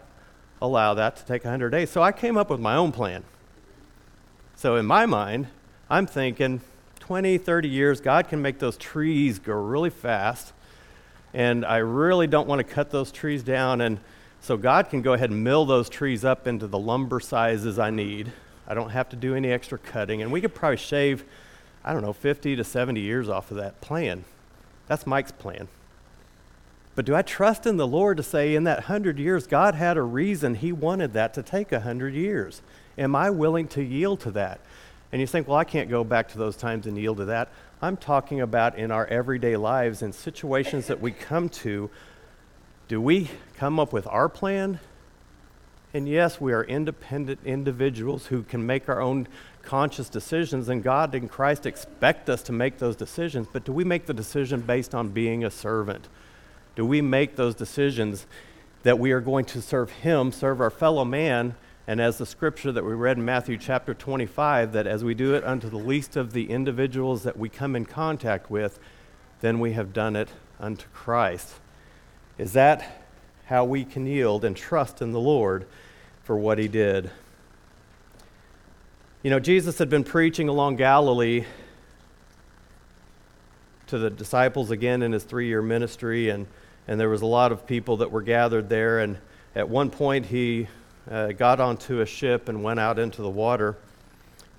allow 0.61 0.93
that 0.95 1.15
to 1.15 1.25
take 1.25 1.45
100 1.45 1.69
days? 1.69 1.89
So 1.89 2.03
I 2.03 2.11
came 2.11 2.35
up 2.35 2.49
with 2.49 2.59
my 2.59 2.75
own 2.75 2.91
plan. 2.91 3.23
So 4.57 4.75
in 4.75 4.85
my 4.85 5.05
mind, 5.05 5.47
I'm 5.89 6.05
thinking 6.05 6.59
20, 7.09 7.39
30 7.39 7.67
years, 7.67 8.01
God 8.01 8.27
can 8.29 8.39
make 8.39 8.59
those 8.59 8.77
trees 8.77 9.39
grow 9.39 9.59
really 9.63 9.89
fast. 9.89 10.53
And 11.33 11.65
I 11.65 11.77
really 11.77 12.27
don't 12.27 12.47
want 12.47 12.59
to 12.59 12.63
cut 12.63 12.91
those 12.91 13.11
trees 13.11 13.41
down. 13.41 13.81
And 13.81 13.99
so 14.41 14.57
God 14.57 14.91
can 14.91 15.01
go 15.01 15.13
ahead 15.13 15.31
and 15.31 15.43
mill 15.43 15.65
those 15.65 15.89
trees 15.89 16.23
up 16.23 16.45
into 16.45 16.67
the 16.67 16.77
lumber 16.77 17.19
sizes 17.19 17.79
I 17.79 17.89
need. 17.89 18.31
I 18.67 18.75
don't 18.75 18.91
have 18.91 19.09
to 19.09 19.15
do 19.15 19.33
any 19.33 19.51
extra 19.51 19.79
cutting. 19.79 20.21
And 20.21 20.31
we 20.31 20.39
could 20.39 20.53
probably 20.53 20.77
shave, 20.77 21.23
I 21.83 21.93
don't 21.93 22.03
know, 22.03 22.13
50 22.13 22.55
to 22.55 22.63
70 22.63 22.99
years 22.99 23.27
off 23.27 23.49
of 23.49 23.57
that 23.57 23.81
plan. 23.81 24.23
That's 24.85 25.07
Mike's 25.07 25.31
plan. 25.31 25.67
But 26.93 27.05
do 27.05 27.15
I 27.15 27.23
trust 27.23 27.65
in 27.65 27.77
the 27.77 27.87
Lord 27.87 28.17
to 28.17 28.23
say 28.23 28.53
in 28.53 28.65
that 28.65 28.81
100 28.81 29.17
years, 29.17 29.47
God 29.47 29.73
had 29.73 29.97
a 29.97 30.03
reason 30.03 30.53
He 30.53 30.71
wanted 30.71 31.13
that 31.13 31.33
to 31.33 31.41
take 31.41 31.71
100 31.71 32.13
years? 32.13 32.61
Am 32.99 33.15
I 33.15 33.31
willing 33.31 33.67
to 33.69 33.81
yield 33.81 34.19
to 34.19 34.31
that? 34.33 34.59
And 35.11 35.19
you 35.19 35.27
think, 35.27 35.47
well, 35.47 35.57
I 35.57 35.63
can't 35.63 35.89
go 35.89 36.03
back 36.03 36.29
to 36.29 36.37
those 36.37 36.55
times 36.55 36.85
and 36.85 36.97
yield 36.97 37.17
to 37.17 37.25
that. 37.25 37.49
I'm 37.81 37.97
talking 37.97 38.41
about 38.41 38.77
in 38.77 38.91
our 38.91 39.07
everyday 39.07 39.55
lives 39.55 40.01
and 40.01 40.13
situations 40.13 40.87
that 40.87 41.01
we 41.01 41.11
come 41.11 41.49
to. 41.49 41.89
Do 42.87 43.01
we 43.01 43.29
come 43.55 43.79
up 43.79 43.93
with 43.93 44.05
our 44.07 44.29
plan? 44.29 44.79
And 45.93 46.07
yes, 46.07 46.39
we 46.39 46.53
are 46.53 46.63
independent 46.63 47.39
individuals 47.43 48.27
who 48.27 48.43
can 48.43 48.65
make 48.65 48.87
our 48.89 49.01
own 49.01 49.27
conscious 49.63 50.09
decisions, 50.09 50.69
and 50.69 50.83
God 50.83 51.15
and 51.15 51.29
Christ 51.29 51.65
expect 51.65 52.29
us 52.29 52.43
to 52.43 52.51
make 52.51 52.77
those 52.77 52.95
decisions. 52.95 53.47
But 53.51 53.65
do 53.65 53.71
we 53.71 53.83
make 53.83 54.05
the 54.05 54.13
decision 54.13 54.61
based 54.61 54.93
on 54.93 55.09
being 55.09 55.43
a 55.43 55.49
servant? 55.49 56.07
Do 56.75 56.85
we 56.85 57.01
make 57.01 57.35
those 57.35 57.55
decisions 57.55 58.27
that 58.83 58.99
we 58.99 59.11
are 59.11 59.19
going 59.19 59.45
to 59.45 59.61
serve 59.61 59.89
Him, 59.89 60.31
serve 60.31 60.61
our 60.61 60.69
fellow 60.69 61.05
man? 61.05 61.55
And 61.89 61.99
as 61.99 62.19
the 62.19 62.25
scripture 62.27 62.71
that 62.71 62.85
we 62.85 62.93
read 62.93 63.17
in 63.17 63.25
Matthew 63.25 63.57
chapter 63.57 63.95
25, 63.95 64.73
that 64.73 64.85
as 64.85 65.03
we 65.03 65.15
do 65.15 65.33
it 65.33 65.43
unto 65.43 65.71
the 65.71 65.79
least 65.79 66.15
of 66.15 66.33
the 66.33 66.51
individuals 66.51 67.23
that 67.23 67.35
we 67.35 67.49
come 67.49 67.75
in 67.75 67.83
contact 67.83 68.51
with, 68.51 68.77
then 69.41 69.59
we 69.59 69.71
have 69.71 69.91
done 69.91 70.15
it 70.15 70.29
unto 70.59 70.85
Christ. 70.93 71.55
Is 72.37 72.53
that 72.53 73.07
how 73.47 73.65
we 73.65 73.85
can 73.85 74.05
yield 74.05 74.45
and 74.45 74.55
trust 74.55 75.01
in 75.01 75.13
the 75.13 75.19
Lord 75.19 75.65
for 76.23 76.37
what 76.37 76.59
he 76.59 76.67
did? 76.67 77.09
You 79.23 79.31
know, 79.31 79.39
Jesus 79.39 79.79
had 79.79 79.89
been 79.89 80.03
preaching 80.03 80.47
along 80.47 80.75
Galilee 80.75 81.45
to 83.87 83.97
the 83.97 84.11
disciples 84.11 84.69
again 84.69 85.01
in 85.01 85.11
his 85.11 85.23
three 85.23 85.47
year 85.47 85.63
ministry, 85.63 86.29
and, 86.29 86.45
and 86.87 86.99
there 86.99 87.09
was 87.09 87.23
a 87.23 87.25
lot 87.25 87.51
of 87.51 87.65
people 87.65 87.97
that 87.97 88.11
were 88.11 88.21
gathered 88.21 88.69
there. 88.69 88.99
And 88.99 89.17
at 89.55 89.67
one 89.67 89.89
point, 89.89 90.27
he 90.27 90.67
uh, 91.09 91.31
got 91.31 91.59
onto 91.59 92.01
a 92.01 92.05
ship 92.05 92.49
and 92.49 92.63
went 92.63 92.79
out 92.79 92.99
into 92.99 93.21
the 93.21 93.29
water. 93.29 93.77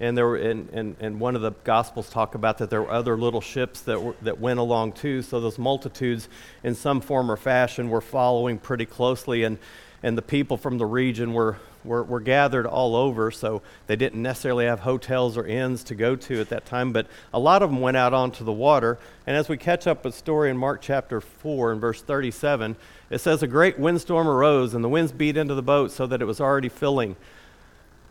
And, 0.01 0.17
there 0.17 0.27
were, 0.27 0.37
and, 0.37 0.69
and, 0.71 0.97
and 0.99 1.21
one 1.21 1.37
of 1.37 1.43
the 1.43 1.53
Gospels 1.63 2.09
talk 2.09 2.35
about 2.35 2.59
that 2.59 2.71
there 2.71 2.81
were 2.81 2.91
other 2.91 3.17
little 3.19 3.43
ships 3.43 3.83
that, 3.83 4.03
were, 4.03 4.15
that 4.23 4.41
went 4.41 4.59
along 4.59 4.93
too. 4.93 5.21
So 5.23 5.41
those 5.41 5.59
multitudes, 5.59 6.29
in 6.65 6.75
some 6.75 7.01
form 7.03 7.31
or 7.31 7.37
fashion, 7.37 7.91
were 7.91 8.01
following 8.01 8.59
pretty 8.59 8.87
closely. 8.87 9.45
And, 9.45 9.59
and 10.03 10.17
the 10.17 10.23
people 10.23 10.57
from 10.57 10.79
the 10.79 10.87
region 10.87 11.35
were, 11.35 11.59
were, 11.85 12.03
were 12.03 12.21
gathered 12.21 12.67
all 12.67 12.95
over. 12.95 13.31
So 13.31 13.63
they 13.87 13.97
didn't 13.97 14.23
necessarily 14.23 14.67
have 14.67 14.81
hotels 14.81 15.37
or 15.37 15.47
inns 15.47 15.85
to 15.85 15.95
go 15.95 16.17
to 16.17 16.41
at 16.41 16.49
that 16.51 16.67
time. 16.67 16.93
But 16.93 17.07
a 17.33 17.39
lot 17.39 17.63
of 17.63 17.71
them 17.71 17.81
went 17.81 17.97
out 17.97 18.13
onto 18.13 18.45
the 18.45 18.53
water. 18.53 18.99
And 19.27 19.37
as 19.37 19.49
we 19.49 19.57
catch 19.57 19.87
up 19.87 20.05
a 20.05 20.13
story 20.13 20.51
in 20.51 20.57
Mark 20.57 20.81
chapter 20.83 21.21
4 21.21 21.73
and 21.73 21.81
verse 21.81 22.03
37, 22.03 22.77
it 23.11 23.19
says, 23.19 23.43
A 23.43 23.47
great 23.47 23.79
windstorm 23.79 24.29
arose, 24.29 24.75
and 24.75 24.85
the 24.85 24.89
winds 24.89 25.13
beat 25.13 25.37
into 25.37 25.55
the 25.55 25.63
boat 25.63 25.91
so 25.91 26.07
that 26.07 26.23
it 26.23 26.27
was 26.27 26.41
already 26.41 26.69
filling. 26.69 27.17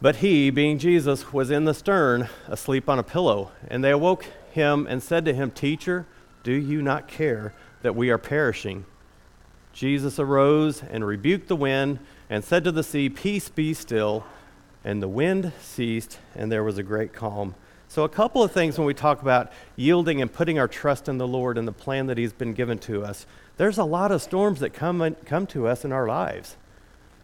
But 0.02 0.18
he, 0.18 0.50
being 0.50 0.80
Jesus, 0.80 1.34
was 1.34 1.52
in 1.52 1.66
the 1.66 1.74
stern, 1.74 2.30
asleep 2.48 2.88
on 2.88 3.00
a 3.00 3.04
pillow. 3.04 3.52
And 3.68 3.84
they 3.84 3.92
awoke 3.92 4.26
him 4.52 4.88
and 4.88 5.04
said 5.04 5.26
to 5.26 5.34
him, 5.34 5.52
Teacher, 5.52 6.06
do 6.44 6.54
you 6.54 6.82
not 6.82 7.08
care 7.08 7.54
that 7.82 7.96
we 7.96 8.10
are 8.10 8.18
perishing? 8.18 8.86
Jesus 9.74 10.20
arose 10.20 10.82
and 10.84 11.06
rebuked 11.06 11.48
the 11.48 11.56
wind 11.56 12.00
and 12.29 12.43
said 12.43 12.63
to 12.63 12.71
the 12.71 12.83
sea, 12.83 13.09
Peace 13.09 13.50
be 13.50 13.74
still. 13.74 14.24
And 14.83 15.03
the 15.03 15.09
wind 15.09 15.51
ceased, 15.62 16.19
and 16.36 16.50
there 16.50 16.63
was 16.63 16.77
a 16.77 16.83
great 16.83 17.12
calm. 17.12 17.55
So, 17.89 18.03
a 18.03 18.09
couple 18.09 18.43
of 18.43 18.51
things 18.51 18.77
when 18.77 18.88
we 18.88 18.93
talk 18.93 19.21
about 19.21 19.51
yielding 19.75 20.21
and 20.21 20.31
putting 20.31 20.57
our 20.57 20.67
trust 20.67 21.09
in 21.09 21.17
the 21.17 21.27
Lord 21.27 21.57
and 21.57 21.67
the 21.67 21.74
plan 21.74 22.07
that 22.07 22.17
He's 22.17 22.31
been 22.31 22.53
given 22.53 22.77
to 22.79 23.03
us. 23.03 23.25
There's 23.57 23.77
a 23.77 23.83
lot 23.83 24.12
of 24.12 24.21
storms 24.21 24.62
that 24.62 24.69
come, 24.69 25.01
in, 25.01 25.15
come 25.25 25.48
to 25.48 25.67
us 25.67 25.83
in 25.83 25.91
our 25.91 26.07
lives. 26.07 26.55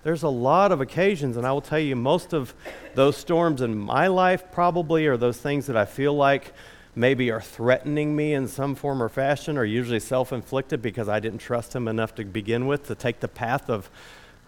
There's 0.03 0.23
a 0.23 0.29
lot 0.29 0.71
of 0.71 0.81
occasions, 0.81 1.37
and 1.37 1.47
I 1.47 1.51
will 1.51 1.61
tell 1.61 1.79
you, 1.79 1.95
most 1.95 2.33
of 2.33 2.53
those 2.93 3.15
storms 3.15 3.61
in 3.61 3.77
my 3.77 4.07
life 4.07 4.51
probably 4.51 5.07
are 5.07 5.17
those 5.17 5.37
things 5.37 5.67
that 5.67 5.77
I 5.77 5.85
feel 5.85 6.13
like 6.13 6.51
maybe 6.95 7.31
are 7.31 7.41
threatening 7.41 8.15
me 8.15 8.33
in 8.33 8.47
some 8.47 8.75
form 8.75 9.01
or 9.01 9.09
fashion, 9.09 9.57
are 9.57 9.65
usually 9.65 9.99
self 9.99 10.33
inflicted 10.33 10.81
because 10.81 11.07
I 11.07 11.19
didn't 11.19 11.39
trust 11.39 11.75
Him 11.75 11.87
enough 11.87 12.15
to 12.15 12.25
begin 12.25 12.67
with 12.67 12.87
to 12.87 12.95
take 12.95 13.19
the 13.19 13.27
path 13.27 13.69
of 13.69 13.89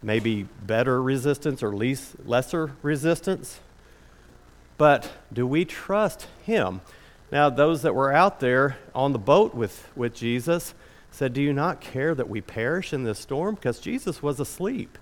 maybe 0.02 0.48
better 0.66 1.02
resistance 1.02 1.64
or 1.64 1.76
least, 1.76 2.16
lesser 2.26 2.72
resistance. 2.82 3.60
But 4.78 5.12
do 5.34 5.48
we 5.48 5.66
trust 5.66 6.28
him? 6.44 6.82
Now, 7.32 7.50
those 7.50 7.82
that 7.82 7.96
were 7.96 8.14
out 8.14 8.40
there 8.40 8.78
on 8.96 9.12
the 9.12 9.20
boat 9.20 9.54
with, 9.54 9.90
with 9.96 10.14
Jesus 10.14 10.74
said, 11.12 11.34
Do 11.34 11.42
you 11.42 11.52
not 11.52 11.82
care 11.82 12.16
that 12.16 12.30
we 12.30 12.42
perish 12.42 12.94
in 12.94 13.04
this 13.04 13.20
storm? 13.20 13.56
Because 13.56 13.80
Jesus 13.80 14.22
was 14.22 14.40
asleep. 14.40 14.98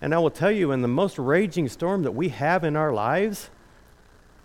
And 0.00 0.14
I 0.14 0.18
will 0.18 0.30
tell 0.30 0.50
you, 0.50 0.70
in 0.70 0.82
the 0.82 0.88
most 0.88 1.18
raging 1.18 1.68
storm 1.68 2.02
that 2.02 2.12
we 2.12 2.28
have 2.30 2.64
in 2.64 2.76
our 2.76 2.92
lives, 2.92 3.50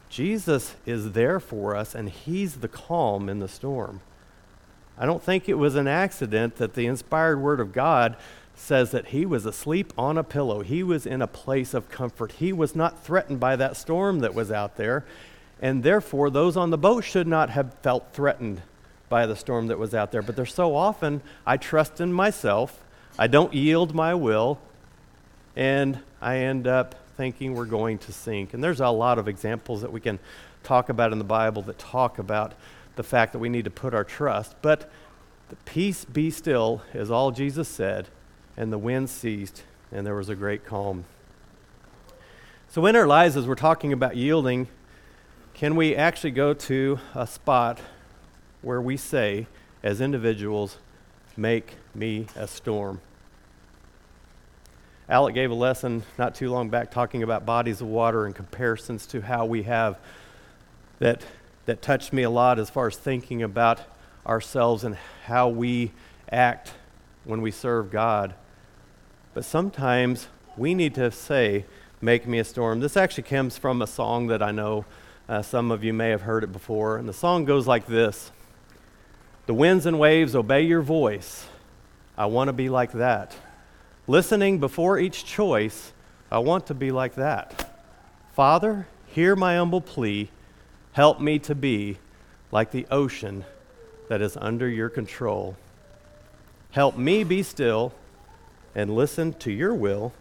Jesus 0.10 0.76
is 0.86 1.12
there 1.12 1.40
for 1.40 1.76
us 1.76 1.94
and 1.94 2.10
he's 2.10 2.56
the 2.56 2.68
calm 2.68 3.30
in 3.30 3.40
the 3.40 3.48
storm. 3.48 4.02
I 4.98 5.06
don't 5.06 5.24
think 5.24 5.48
it 5.48 5.54
was 5.54 5.76
an 5.76 5.88
accident 5.88 6.58
that 6.58 6.74
the 6.74 6.88
inspired 6.88 7.40
word 7.40 7.60
of 7.60 7.72
God 7.72 8.18
says 8.60 8.92
that 8.92 9.08
he 9.08 9.26
was 9.26 9.46
asleep 9.46 9.94
on 9.98 10.18
a 10.18 10.24
pillow. 10.24 10.62
He 10.62 10.84
was 10.84 11.06
in 11.06 11.22
a 11.22 11.28
place 11.28 11.74
of 11.74 11.90
comfort. 11.90 12.34
He 12.34 12.52
was 12.52 12.76
not 12.76 13.04
threatened 13.04 13.40
by 13.40 13.56
that 13.56 13.78
storm 13.78 14.20
that 14.20 14.36
was 14.36 14.52
out 14.52 14.76
there. 14.76 15.06
And 15.62 15.82
therefore, 15.82 16.30
those 16.30 16.56
on 16.58 16.70
the 16.70 16.78
boat 16.78 17.04
should 17.04 17.28
not 17.28 17.50
have 17.50 17.74
felt 17.82 18.14
threatened 18.14 18.62
by 19.08 19.26
the 19.26 19.36
storm 19.36 19.68
that 19.68 19.80
was 19.80 19.96
out 19.96 20.12
there. 20.12 20.22
But 20.22 20.36
there's 20.36 20.54
so 20.54 20.76
often 20.76 21.22
I 21.46 21.58
trust 21.58 22.00
in 22.00 22.14
myself, 22.14 22.84
I 23.18 23.28
don't 23.28 23.54
yield 23.54 23.96
my 23.96 24.14
will, 24.14 24.60
and 25.56 26.00
I 26.22 26.38
end 26.38 26.68
up 26.68 26.96
thinking 27.18 27.54
we're 27.54 27.66
going 27.66 27.98
to 28.00 28.14
sink. 28.14 28.54
And 28.54 28.64
there's 28.64 28.82
a 28.82 28.90
lot 28.90 29.18
of 29.18 29.28
examples 29.28 29.82
that 29.82 29.92
we 29.92 30.00
can 30.00 30.20
talk 30.64 30.90
about 30.90 31.12
in 31.12 31.18
the 31.18 31.24
Bible 31.24 31.62
that 31.64 31.80
talk 31.80 32.20
about 32.20 32.54
the 32.96 33.04
fact 33.04 33.34
that 33.34 33.40
we 33.40 33.50
need 33.50 33.66
to 33.66 33.72
put 33.72 33.94
our 33.94 34.04
trust. 34.04 34.56
But 34.62 34.92
the 35.50 35.56
peace 35.66 36.06
be 36.06 36.30
still 36.30 36.82
is 36.94 37.10
all 37.10 37.32
Jesus 37.32 37.68
said 37.68 38.10
and 38.60 38.74
the 38.74 38.78
wind 38.78 39.10
ceased, 39.10 39.64
and 39.90 40.06
there 40.06 40.16
was 40.16 40.28
a 40.28 40.36
great 40.36 40.66
calm. 40.66 41.06
So, 42.68 42.86
in 42.86 42.96
our 42.96 43.08
lives, 43.08 43.38
as 43.38 43.48
we're 43.48 43.56
talking 43.56 43.94
about 43.94 44.18
yielding, 44.18 44.68
can 45.54 45.78
we 45.78 45.96
actually 45.96 46.32
go 46.32 46.54
to 46.54 47.00
a 47.16 47.26
spot 47.26 47.80
where 48.62 48.82
we 48.82 48.98
say, 48.98 49.48
as 49.82 50.02
individuals, 50.02 50.78
make 51.38 51.76
me 51.96 52.28
a 52.36 52.48
storm? 52.50 53.00
Alec 55.08 55.36
gave 55.36 55.52
a 55.52 55.56
lesson 55.56 56.04
not 56.18 56.36
too 56.36 56.52
long 56.52 56.70
back 56.70 56.92
talking 56.92 57.24
about 57.24 57.46
bodies 57.46 57.80
of 57.80 57.88
water 57.88 58.26
and 58.26 58.36
comparisons 58.36 59.08
to 59.08 59.22
how 59.22 59.46
we 59.46 59.64
have 59.64 59.98
that, 61.00 61.24
that 61.66 61.82
touched 61.82 62.12
me 62.12 62.24
a 62.24 62.30
lot 62.30 62.60
as 62.60 62.70
far 62.70 62.88
as 62.88 62.98
thinking 62.98 63.42
about 63.42 63.80
ourselves 64.28 64.84
and 64.84 64.98
how 65.24 65.48
we 65.48 65.94
act 66.30 66.74
when 67.24 67.42
we 67.42 67.52
serve 67.52 67.90
God. 67.90 68.36
But 69.34 69.46
sometimes 69.46 70.28
we 70.58 70.74
need 70.74 70.96
to 70.96 71.12
say, 71.12 71.66
Make 72.02 72.26
me 72.26 72.40
a 72.40 72.46
storm. 72.46 72.80
This 72.80 72.96
actually 72.96 73.24
comes 73.24 73.58
from 73.58 73.82
a 73.82 73.88
song 73.88 74.28
that 74.28 74.42
I 74.42 74.52
know 74.52 74.86
uh, 75.28 75.42
some 75.42 75.70
of 75.70 75.84
you 75.84 75.94
may 75.94 76.10
have 76.10 76.22
heard 76.22 76.46
it 76.46 76.54
before. 76.54 76.98
And 76.98 77.10
the 77.10 77.14
song 77.14 77.44
goes 77.44 77.68
like 77.68 77.88
this 77.88 78.32
The 79.46 79.54
winds 79.54 79.86
and 79.86 80.00
waves 80.00 80.36
obey 80.36 80.62
your 80.62 80.82
voice. 80.82 81.46
I 82.18 82.26
want 82.26 82.48
to 82.48 82.54
be 82.54 82.70
like 82.70 82.94
that. 82.94 83.36
Listening 84.08 84.60
before 84.60 84.98
each 84.98 85.26
choice, 85.26 85.92
I 86.32 86.40
want 86.40 86.68
to 86.68 86.74
be 86.74 86.92
like 86.92 87.16
that. 87.16 87.70
Father, 88.34 88.88
hear 89.08 89.36
my 89.36 89.58
humble 89.58 89.82
plea. 89.82 90.30
Help 90.94 91.20
me 91.20 91.38
to 91.40 91.54
be 91.54 91.98
like 92.52 92.72
the 92.72 92.88
ocean 92.90 93.46
that 94.08 94.22
is 94.22 94.38
under 94.38 94.68
your 94.68 94.90
control. 94.90 95.56
Help 96.72 96.98
me 96.98 97.24
be 97.24 97.44
still 97.44 97.94
and 98.76 98.96
listen 98.96 99.34
to 99.34 99.52
your 99.52 99.74
will. 99.74 100.14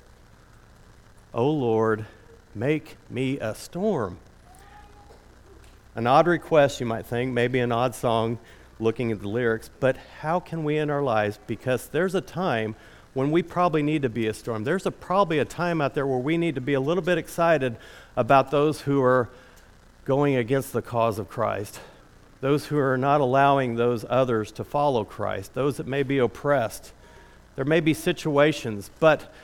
O 1.35 1.49
Lord, 1.49 2.07
make 2.55 2.97
me 3.11 3.39
a 3.39 3.55
storm. 3.55 4.19
An 5.95 6.07
odd 6.07 6.27
request, 6.27 6.81
you 6.81 6.87
might 6.87 7.07
think, 7.07 7.33
maybe 7.33 7.59
an 7.59 7.73
odd 7.73 7.95
song 7.95 8.39
looking 8.81 9.11
at 9.11 9.21
the 9.21 9.29
lyrics, 9.29 9.71
but 9.81 9.97
how 10.21 10.41
can 10.41 10.65
we 10.65 10.79
in 10.79 10.91
our 10.91 11.03
lives? 11.03 11.39
Because 11.47 11.89
there's 11.89 12.15
a 12.15 12.21
time 12.21 12.77
when 13.15 13.31
we 13.31 13.43
probably 13.43 13.83
need 13.83 14.03
to 14.03 14.09
be 14.09 14.27
a 14.29 14.35
storm. 14.35 14.65
There's 14.65 14.87
a, 14.87 14.93
probably 14.93 15.39
a 15.39 15.45
time 15.45 15.81
out 15.81 15.95
there 15.95 16.07
where 16.07 16.19
we 16.19 16.37
need 16.39 16.55
to 16.55 16.61
be 16.61 16.75
a 16.75 16.81
little 16.81 17.03
bit 17.03 17.19
excited 17.19 17.77
about 18.17 18.51
those 18.51 18.83
who 18.83 19.03
are 19.03 19.29
going 20.05 20.37
against 20.37 20.73
the 20.73 20.83
cause 20.83 21.19
of 21.19 21.29
Christ, 21.29 21.81
those 22.41 22.67
who 22.67 22.79
are 22.79 22.97
not 22.97 23.21
allowing 23.21 23.75
those 23.75 24.05
others 24.09 24.53
to 24.53 24.65
follow 24.65 25.05
Christ, 25.05 25.55
those 25.55 25.79
that 25.79 25.87
may 25.87 26.03
be 26.03 26.19
oppressed, 26.19 26.93
there 27.59 27.65
may 27.65 27.81
be 27.81 27.93
situations, 27.93 28.89
but 29.01 29.35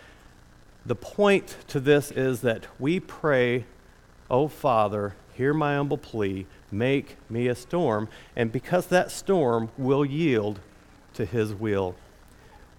the 0.87 0.95
point 0.95 1.57
to 1.67 1.81
this 1.81 2.13
is 2.13 2.43
that 2.43 2.65
we 2.79 3.01
pray, 3.01 3.65
Oh 4.31 4.47
Father, 4.47 5.17
hear 5.33 5.53
my 5.53 5.75
humble 5.75 5.99
plea, 5.99 6.47
make 6.71 7.17
me 7.29 7.49
a 7.49 7.57
storm. 7.57 8.09
And 8.37 8.53
because 8.53 8.87
that 8.87 9.11
storm 9.11 9.69
will 9.77 10.05
yield 10.05 10.61
to 11.15 11.25
his 11.25 11.53
will, 11.53 11.97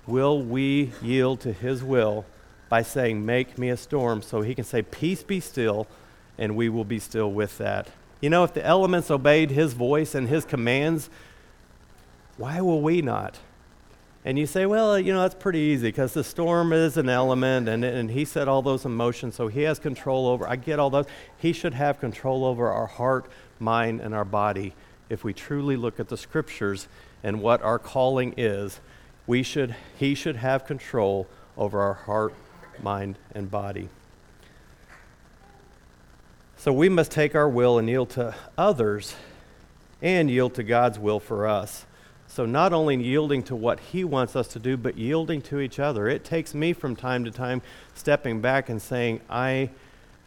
will 0.07 0.41
we 0.41 0.93
yield 1.01 1.41
to 1.41 1.51
his 1.51 1.83
will 1.83 2.23
by 2.69 2.81
saying, 2.81 3.25
Make 3.25 3.57
me 3.57 3.69
a 3.69 3.75
storm, 3.75 4.21
so 4.21 4.39
he 4.41 4.55
can 4.55 4.63
say, 4.63 4.83
Peace 4.83 5.21
be 5.21 5.41
still, 5.41 5.85
and 6.37 6.55
we 6.55 6.69
will 6.69 6.85
be 6.85 6.97
still 6.97 7.29
with 7.29 7.57
that. 7.57 7.89
You 8.21 8.29
know, 8.29 8.45
if 8.45 8.53
the 8.53 8.65
elements 8.65 9.11
obeyed 9.11 9.51
his 9.51 9.73
voice 9.73 10.15
and 10.15 10.29
his 10.29 10.45
commands, 10.45 11.09
why 12.37 12.61
will 12.61 12.81
we 12.81 13.01
not? 13.01 13.37
And 14.25 14.39
you 14.39 14.47
say, 14.47 14.65
well, 14.65 14.97
you 14.97 15.13
know, 15.13 15.21
that's 15.21 15.35
pretty 15.35 15.59
easy 15.59 15.89
because 15.89 16.15
the 16.15 16.23
storm 16.23 16.73
is 16.73 16.97
an 16.97 17.09
element 17.09 17.69
and, 17.69 17.85
and 17.85 18.09
he 18.09 18.25
set 18.25 18.47
all 18.47 18.63
those 18.63 18.83
emotions, 18.83 19.35
so 19.35 19.47
he 19.47 19.61
has 19.61 19.77
control 19.77 20.27
over. 20.27 20.47
I 20.49 20.55
get 20.55 20.79
all 20.79 20.89
those. 20.89 21.05
He 21.37 21.53
should 21.53 21.75
have 21.75 21.99
control 21.99 22.43
over 22.43 22.71
our 22.71 22.87
heart, 22.87 23.27
mind, 23.59 24.01
and 24.01 24.15
our 24.15 24.25
body. 24.25 24.73
If 25.09 25.23
we 25.23 25.31
truly 25.31 25.77
look 25.77 25.99
at 25.99 26.09
the 26.09 26.17
scriptures 26.17 26.87
and 27.23 27.39
what 27.39 27.61
our 27.61 27.77
calling 27.77 28.33
is, 28.35 28.79
we 29.27 29.43
should, 29.43 29.75
he 29.95 30.15
should 30.15 30.37
have 30.37 30.65
control 30.65 31.27
over 31.55 31.79
our 31.79 31.93
heart, 31.93 32.33
mind, 32.81 33.19
and 33.35 33.51
body. 33.51 33.89
So 36.57 36.73
we 36.73 36.89
must 36.89 37.11
take 37.11 37.35
our 37.35 37.47
will 37.47 37.77
and 37.77 37.87
yield 37.87 38.09
to 38.11 38.33
others 38.57 39.15
and 40.01 40.31
yield 40.31 40.55
to 40.55 40.63
God's 40.63 40.97
will 40.97 41.19
for 41.19 41.45
us. 41.45 41.85
So, 42.35 42.45
not 42.45 42.73
only 42.73 43.01
yielding 43.01 43.43
to 43.43 43.55
what 43.55 43.79
He 43.79 44.03
wants 44.03 44.35
us 44.35 44.49
to 44.49 44.59
do, 44.59 44.75
but 44.75 44.97
yielding 44.97 45.41
to 45.43 45.61
each 45.61 45.79
other. 45.79 46.09
It 46.09 46.25
takes 46.25 46.53
me 46.53 46.73
from 46.73 46.93
time 46.93 47.23
to 47.23 47.31
time 47.31 47.61
stepping 47.93 48.41
back 48.41 48.67
and 48.67 48.81
saying, 48.81 49.21
I 49.29 49.69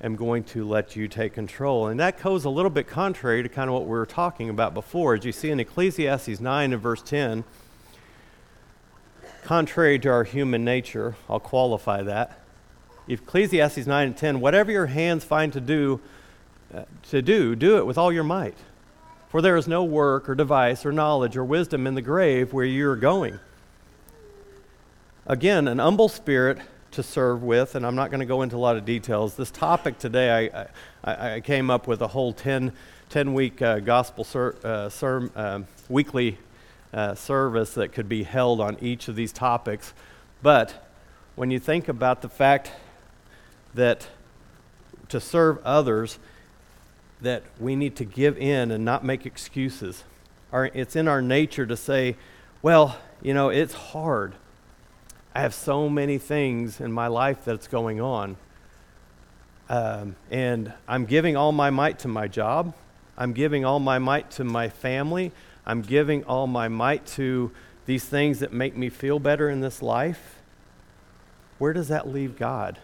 am 0.02 0.16
going 0.16 0.44
to 0.44 0.66
let 0.66 0.96
you 0.96 1.06
take 1.06 1.34
control. 1.34 1.88
And 1.88 2.00
that 2.00 2.18
goes 2.22 2.46
a 2.46 2.48
little 2.48 2.70
bit 2.70 2.86
contrary 2.86 3.42
to 3.42 3.48
kind 3.50 3.68
of 3.68 3.74
what 3.74 3.82
we 3.82 3.90
were 3.90 4.06
talking 4.06 4.48
about 4.48 4.72
before. 4.72 5.16
As 5.16 5.26
you 5.26 5.32
see 5.32 5.50
in 5.50 5.60
Ecclesiastes 5.60 6.40
9 6.40 6.72
and 6.72 6.80
verse 6.80 7.02
10, 7.02 7.44
contrary 9.44 9.98
to 9.98 10.08
our 10.08 10.24
human 10.24 10.64
nature. 10.64 11.14
I'll 11.28 11.38
qualify 11.38 12.00
that. 12.04 12.40
Ecclesiastes 13.06 13.86
9 13.86 14.06
and 14.06 14.16
10 14.16 14.40
whatever 14.40 14.72
your 14.72 14.86
hands 14.86 15.24
find 15.24 15.52
to 15.52 15.60
do, 15.60 16.00
uh, 16.74 16.84
to 17.10 17.20
do, 17.20 17.54
do 17.54 17.76
it 17.76 17.84
with 17.84 17.98
all 17.98 18.10
your 18.10 18.24
might. 18.24 18.56
For 19.28 19.42
there 19.42 19.56
is 19.56 19.68
no 19.68 19.84
work 19.84 20.28
or 20.28 20.34
device 20.34 20.86
or 20.86 20.92
knowledge 20.92 21.36
or 21.36 21.44
wisdom 21.44 21.86
in 21.86 21.94
the 21.94 22.02
grave 22.02 22.52
where 22.52 22.64
you 22.64 22.88
are 22.88 22.96
going. 22.96 23.38
Again, 25.26 25.68
an 25.68 25.78
humble 25.78 26.08
spirit 26.08 26.58
to 26.92 27.02
serve 27.02 27.42
with, 27.42 27.74
and 27.74 27.84
I'm 27.84 27.94
not 27.94 28.10
going 28.10 28.20
to 28.20 28.26
go 28.26 28.40
into 28.40 28.56
a 28.56 28.58
lot 28.58 28.76
of 28.76 28.86
details. 28.86 29.36
This 29.36 29.50
topic 29.50 29.98
today, 29.98 30.50
I, 30.50 30.66
I, 31.04 31.34
I 31.34 31.40
came 31.40 31.70
up 31.70 31.86
with 31.86 32.00
a 32.00 32.08
whole 32.08 32.32
10, 32.32 32.72
10 33.10 33.34
week 33.34 33.60
uh, 33.60 33.80
gospel 33.80 34.24
ser, 34.24 34.56
uh, 34.64 34.88
ser, 34.88 35.30
uh, 35.36 35.60
weekly 35.90 36.38
service 37.14 37.74
that 37.74 37.92
could 37.92 38.08
be 38.08 38.22
held 38.22 38.62
on 38.62 38.78
each 38.80 39.08
of 39.08 39.16
these 39.16 39.30
topics. 39.30 39.92
But 40.42 40.88
when 41.36 41.50
you 41.50 41.58
think 41.58 41.88
about 41.88 42.22
the 42.22 42.30
fact 42.30 42.72
that 43.74 44.08
to 45.10 45.20
serve 45.20 45.58
others, 45.64 46.18
that 47.20 47.42
we 47.58 47.76
need 47.76 47.96
to 47.96 48.04
give 48.04 48.38
in 48.38 48.70
and 48.70 48.84
not 48.84 49.04
make 49.04 49.26
excuses. 49.26 50.04
Our, 50.52 50.66
it's 50.66 50.96
in 50.96 51.08
our 51.08 51.20
nature 51.20 51.66
to 51.66 51.76
say, 51.76 52.16
well, 52.62 52.96
you 53.22 53.34
know, 53.34 53.48
it's 53.48 53.74
hard. 53.74 54.34
I 55.34 55.40
have 55.40 55.54
so 55.54 55.88
many 55.88 56.18
things 56.18 56.80
in 56.80 56.92
my 56.92 57.08
life 57.08 57.44
that's 57.44 57.68
going 57.68 58.00
on. 58.00 58.36
Um, 59.68 60.16
and 60.30 60.72
I'm 60.86 61.04
giving 61.04 61.36
all 61.36 61.52
my 61.52 61.70
might 61.70 61.98
to 62.00 62.08
my 62.08 62.28
job. 62.28 62.74
I'm 63.16 63.32
giving 63.32 63.64
all 63.64 63.80
my 63.80 63.98
might 63.98 64.30
to 64.32 64.44
my 64.44 64.68
family. 64.68 65.32
I'm 65.66 65.82
giving 65.82 66.24
all 66.24 66.46
my 66.46 66.68
might 66.68 67.06
to 67.08 67.50
these 67.84 68.04
things 68.04 68.38
that 68.38 68.52
make 68.52 68.76
me 68.76 68.88
feel 68.88 69.18
better 69.18 69.50
in 69.50 69.60
this 69.60 69.82
life. 69.82 70.36
Where 71.58 71.72
does 71.72 71.88
that 71.88 72.08
leave 72.08 72.38
God? 72.38 72.78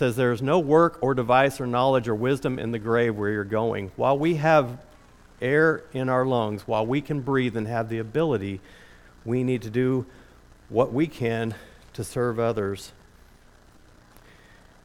Says 0.00 0.16
there 0.16 0.32
is 0.32 0.40
no 0.40 0.58
work 0.58 0.96
or 1.02 1.12
device 1.12 1.60
or 1.60 1.66
knowledge 1.66 2.08
or 2.08 2.14
wisdom 2.14 2.58
in 2.58 2.70
the 2.70 2.78
grave 2.78 3.16
where 3.16 3.28
you're 3.28 3.44
going. 3.44 3.92
While 3.96 4.18
we 4.18 4.36
have 4.36 4.82
air 5.42 5.82
in 5.92 6.08
our 6.08 6.24
lungs, 6.24 6.62
while 6.66 6.86
we 6.86 7.02
can 7.02 7.20
breathe 7.20 7.54
and 7.54 7.68
have 7.68 7.90
the 7.90 7.98
ability, 7.98 8.62
we 9.26 9.44
need 9.44 9.60
to 9.60 9.68
do 9.68 10.06
what 10.70 10.90
we 10.94 11.06
can 11.06 11.54
to 11.92 12.02
serve 12.02 12.38
others. 12.40 12.92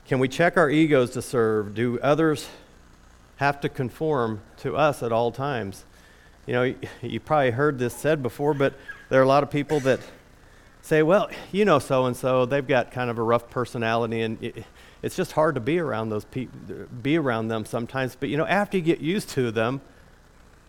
Can 0.05 0.19
we 0.19 0.27
check 0.27 0.57
our 0.57 0.69
egos 0.69 1.11
to 1.11 1.21
serve? 1.21 1.73
Do 1.73 1.97
others 2.01 2.49
have 3.37 3.61
to 3.61 3.69
conform 3.69 4.41
to 4.57 4.75
us 4.75 5.01
at 5.01 5.13
all 5.13 5.31
times? 5.31 5.85
You 6.45 6.53
know, 6.55 6.75
you 7.01 7.21
probably 7.21 7.51
heard 7.51 7.79
this 7.79 7.95
said 7.95 8.21
before, 8.21 8.53
but 8.53 8.73
there 9.07 9.21
are 9.21 9.23
a 9.23 9.29
lot 9.29 9.43
of 9.43 9.49
people 9.49 9.79
that 9.79 10.01
say, 10.85 11.01
well, 11.01 11.29
you 11.51 11.65
know, 11.65 11.79
so 11.79 12.05
and 12.05 12.15
so, 12.15 12.45
they've 12.45 12.67
got 12.67 12.91
kind 12.91 13.09
of 13.09 13.17
a 13.17 13.23
rough 13.23 13.49
personality, 13.49 14.21
and 14.21 14.63
it's 15.01 15.15
just 15.15 15.31
hard 15.31 15.55
to 15.55 15.61
be 15.61 15.79
around 15.79 16.09
those 16.09 16.25
people, 16.25 16.57
be 17.01 17.17
around 17.17 17.47
them 17.47 17.65
sometimes. 17.65 18.15
But, 18.15 18.29
you 18.29 18.37
know, 18.37 18.45
after 18.45 18.77
you 18.77 18.83
get 18.83 18.99
used 18.99 19.29
to 19.29 19.51
them, 19.51 19.81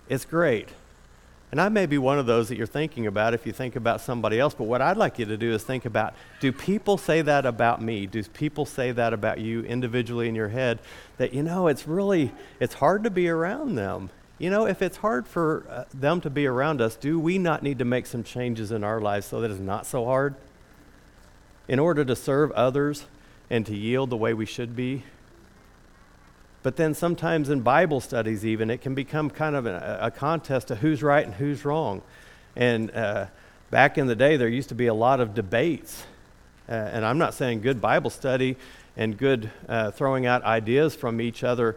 it's 0.08 0.24
great. 0.24 0.68
And 1.52 1.60
I 1.60 1.68
may 1.68 1.86
be 1.86 1.96
one 1.96 2.18
of 2.18 2.26
those 2.26 2.48
that 2.48 2.56
you're 2.56 2.66
thinking 2.66 3.06
about 3.06 3.32
if 3.32 3.46
you 3.46 3.52
think 3.52 3.76
about 3.76 4.00
somebody 4.00 4.40
else, 4.40 4.52
but 4.52 4.64
what 4.64 4.82
I'd 4.82 4.96
like 4.96 5.18
you 5.18 5.26
to 5.26 5.36
do 5.36 5.52
is 5.52 5.62
think 5.62 5.84
about 5.84 6.14
do 6.40 6.50
people 6.50 6.98
say 6.98 7.22
that 7.22 7.46
about 7.46 7.80
me? 7.80 8.06
Do 8.06 8.22
people 8.24 8.66
say 8.66 8.90
that 8.92 9.12
about 9.12 9.38
you 9.38 9.62
individually 9.62 10.28
in 10.28 10.34
your 10.34 10.48
head 10.48 10.80
that 11.18 11.32
you 11.32 11.42
know 11.42 11.68
it's 11.68 11.86
really 11.86 12.32
it's 12.58 12.74
hard 12.74 13.04
to 13.04 13.10
be 13.10 13.28
around 13.28 13.76
them. 13.76 14.10
You 14.38 14.50
know, 14.50 14.66
if 14.66 14.82
it's 14.82 14.98
hard 14.98 15.26
for 15.26 15.64
uh, 15.70 15.84
them 15.94 16.20
to 16.20 16.28
be 16.28 16.46
around 16.46 16.82
us, 16.82 16.94
do 16.94 17.18
we 17.18 17.38
not 17.38 17.62
need 17.62 17.78
to 17.78 17.86
make 17.86 18.04
some 18.04 18.22
changes 18.22 18.70
in 18.70 18.84
our 18.84 19.00
lives 19.00 19.26
so 19.26 19.40
that 19.40 19.50
it's 19.50 19.60
not 19.60 19.86
so 19.86 20.04
hard? 20.04 20.34
In 21.68 21.78
order 21.78 22.04
to 22.04 22.14
serve 22.14 22.52
others 22.52 23.06
and 23.48 23.64
to 23.64 23.74
yield 23.74 24.10
the 24.10 24.16
way 24.16 24.34
we 24.34 24.44
should 24.44 24.76
be, 24.76 25.04
but 26.62 26.76
then 26.76 26.94
sometimes 26.94 27.48
in 27.48 27.60
Bible 27.60 28.00
studies, 28.00 28.44
even, 28.44 28.70
it 28.70 28.80
can 28.80 28.94
become 28.94 29.30
kind 29.30 29.54
of 29.54 29.66
a, 29.66 29.98
a 30.02 30.10
contest 30.10 30.70
of 30.70 30.78
who's 30.78 31.02
right 31.02 31.24
and 31.24 31.34
who's 31.34 31.64
wrong. 31.64 32.02
And 32.56 32.90
uh, 32.90 33.26
back 33.70 33.96
in 33.96 34.08
the 34.08 34.16
day, 34.16 34.36
there 34.36 34.48
used 34.48 34.68
to 34.70 34.74
be 34.74 34.88
a 34.88 34.94
lot 34.94 35.20
of 35.20 35.32
debates. 35.32 36.04
Uh, 36.68 36.72
and 36.72 37.04
I'm 37.06 37.18
not 37.18 37.34
saying 37.34 37.60
good 37.60 37.80
Bible 37.80 38.10
study 38.10 38.56
and 38.96 39.16
good 39.16 39.50
uh, 39.68 39.92
throwing 39.92 40.26
out 40.26 40.42
ideas 40.42 40.96
from 40.96 41.20
each 41.20 41.44
other 41.44 41.76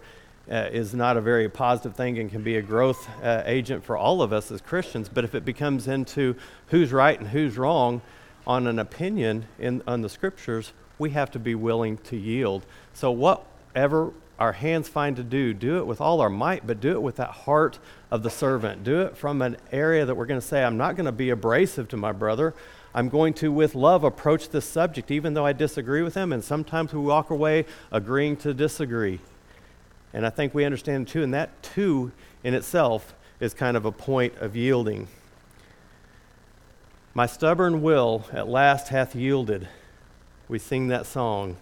uh, 0.50 0.70
is 0.72 0.94
not 0.94 1.18
a 1.18 1.22
very 1.22 1.48
positive 1.48 1.96
thing 1.96 2.18
and 2.18 2.32
can 2.32 2.44
be 2.44 2.58
a 2.58 2.62
growth 2.62 3.08
uh, 3.24 3.44
agent 3.46 3.84
for 3.84 3.96
all 3.96 4.22
of 4.22 4.34
us 4.34 4.52
as 4.52 4.62
Christians. 4.62 5.10
But 5.10 5.24
if 5.24 5.36
it 5.36 5.46
becomes 5.46 5.88
into 5.88 6.36
who's 6.68 6.92
right 6.92 7.20
and 7.20 7.30
who's 7.30 7.58
wrong 7.58 8.02
on 8.48 8.68
an 8.68 8.80
opinion 8.80 9.46
in 9.60 9.84
on 9.86 10.02
the 10.02 10.10
scriptures, 10.10 10.74
we 10.98 11.12
have 11.12 11.32
to 11.32 11.40
be 11.40 11.56
willing 11.56 11.98
to 11.98 12.18
yield. 12.18 12.66
So 12.94 13.12
whatever 13.12 14.12
our 14.40 14.54
hands 14.54 14.88
find 14.88 15.16
to 15.18 15.24
do, 15.24 15.54
do 15.54 15.78
it 15.78 15.86
with 15.86 16.00
all 16.00 16.22
our 16.22 16.30
might, 16.30 16.66
but 16.66 16.80
do 16.80 16.92
it 16.92 17.02
with 17.02 17.18
that 17.18 17.30
heart 17.30 17.78
of 18.10 18.24
the 18.24 18.30
servant. 18.30 18.84
Do 18.84 19.02
it 19.02 19.18
from 19.18 19.42
an 19.42 19.58
area 19.72 20.06
that 20.06 20.16
we're 20.16 20.26
going 20.26 20.40
to 20.40 20.46
say, 20.46 20.64
I'm 20.64 20.78
not 20.78 20.96
going 20.96 21.06
to 21.06 21.12
be 21.12 21.30
abrasive 21.30 21.90
to 21.90 21.98
my 21.98 22.14
brother. 22.14 22.54
I'm 22.94 23.10
going 23.10 23.34
to, 23.36 23.52
with 23.52 23.76
love, 23.76 24.04
approach 24.04 24.50
this 24.50 24.66
subject, 24.66 25.12
even 25.12 25.34
though 25.34 25.46
I 25.46 25.54
disagree 25.54 26.02
with 26.02 26.16
him. 26.16 26.32
And 26.32 26.44
sometimes 26.44 26.94
we 26.94 27.02
walk 27.02 27.30
away 27.30 27.66
agreeing 27.92 28.38
to 28.38 28.54
disagree. 28.54 29.20
And 30.14 30.26
I 30.26 30.30
think 30.30 30.54
we 30.54 30.66
understand 30.66 31.08
too, 31.08 31.24
and 31.24 31.34
that 31.34 31.62
too 31.62 32.12
in 32.44 32.54
itself 32.54 33.14
is 33.40 33.54
kind 33.54 33.78
of 33.78 33.86
a 33.86 33.92
point 33.92 34.36
of 34.38 34.56
yielding. 34.56 35.08
My 37.14 37.26
stubborn 37.26 37.82
will 37.82 38.26
at 38.32 38.48
last 38.48 38.90
hath 38.90 39.16
yielded. 39.16 39.68
We 40.48 40.60
sing 40.60 40.88
that 40.88 41.06
song. 41.06 41.58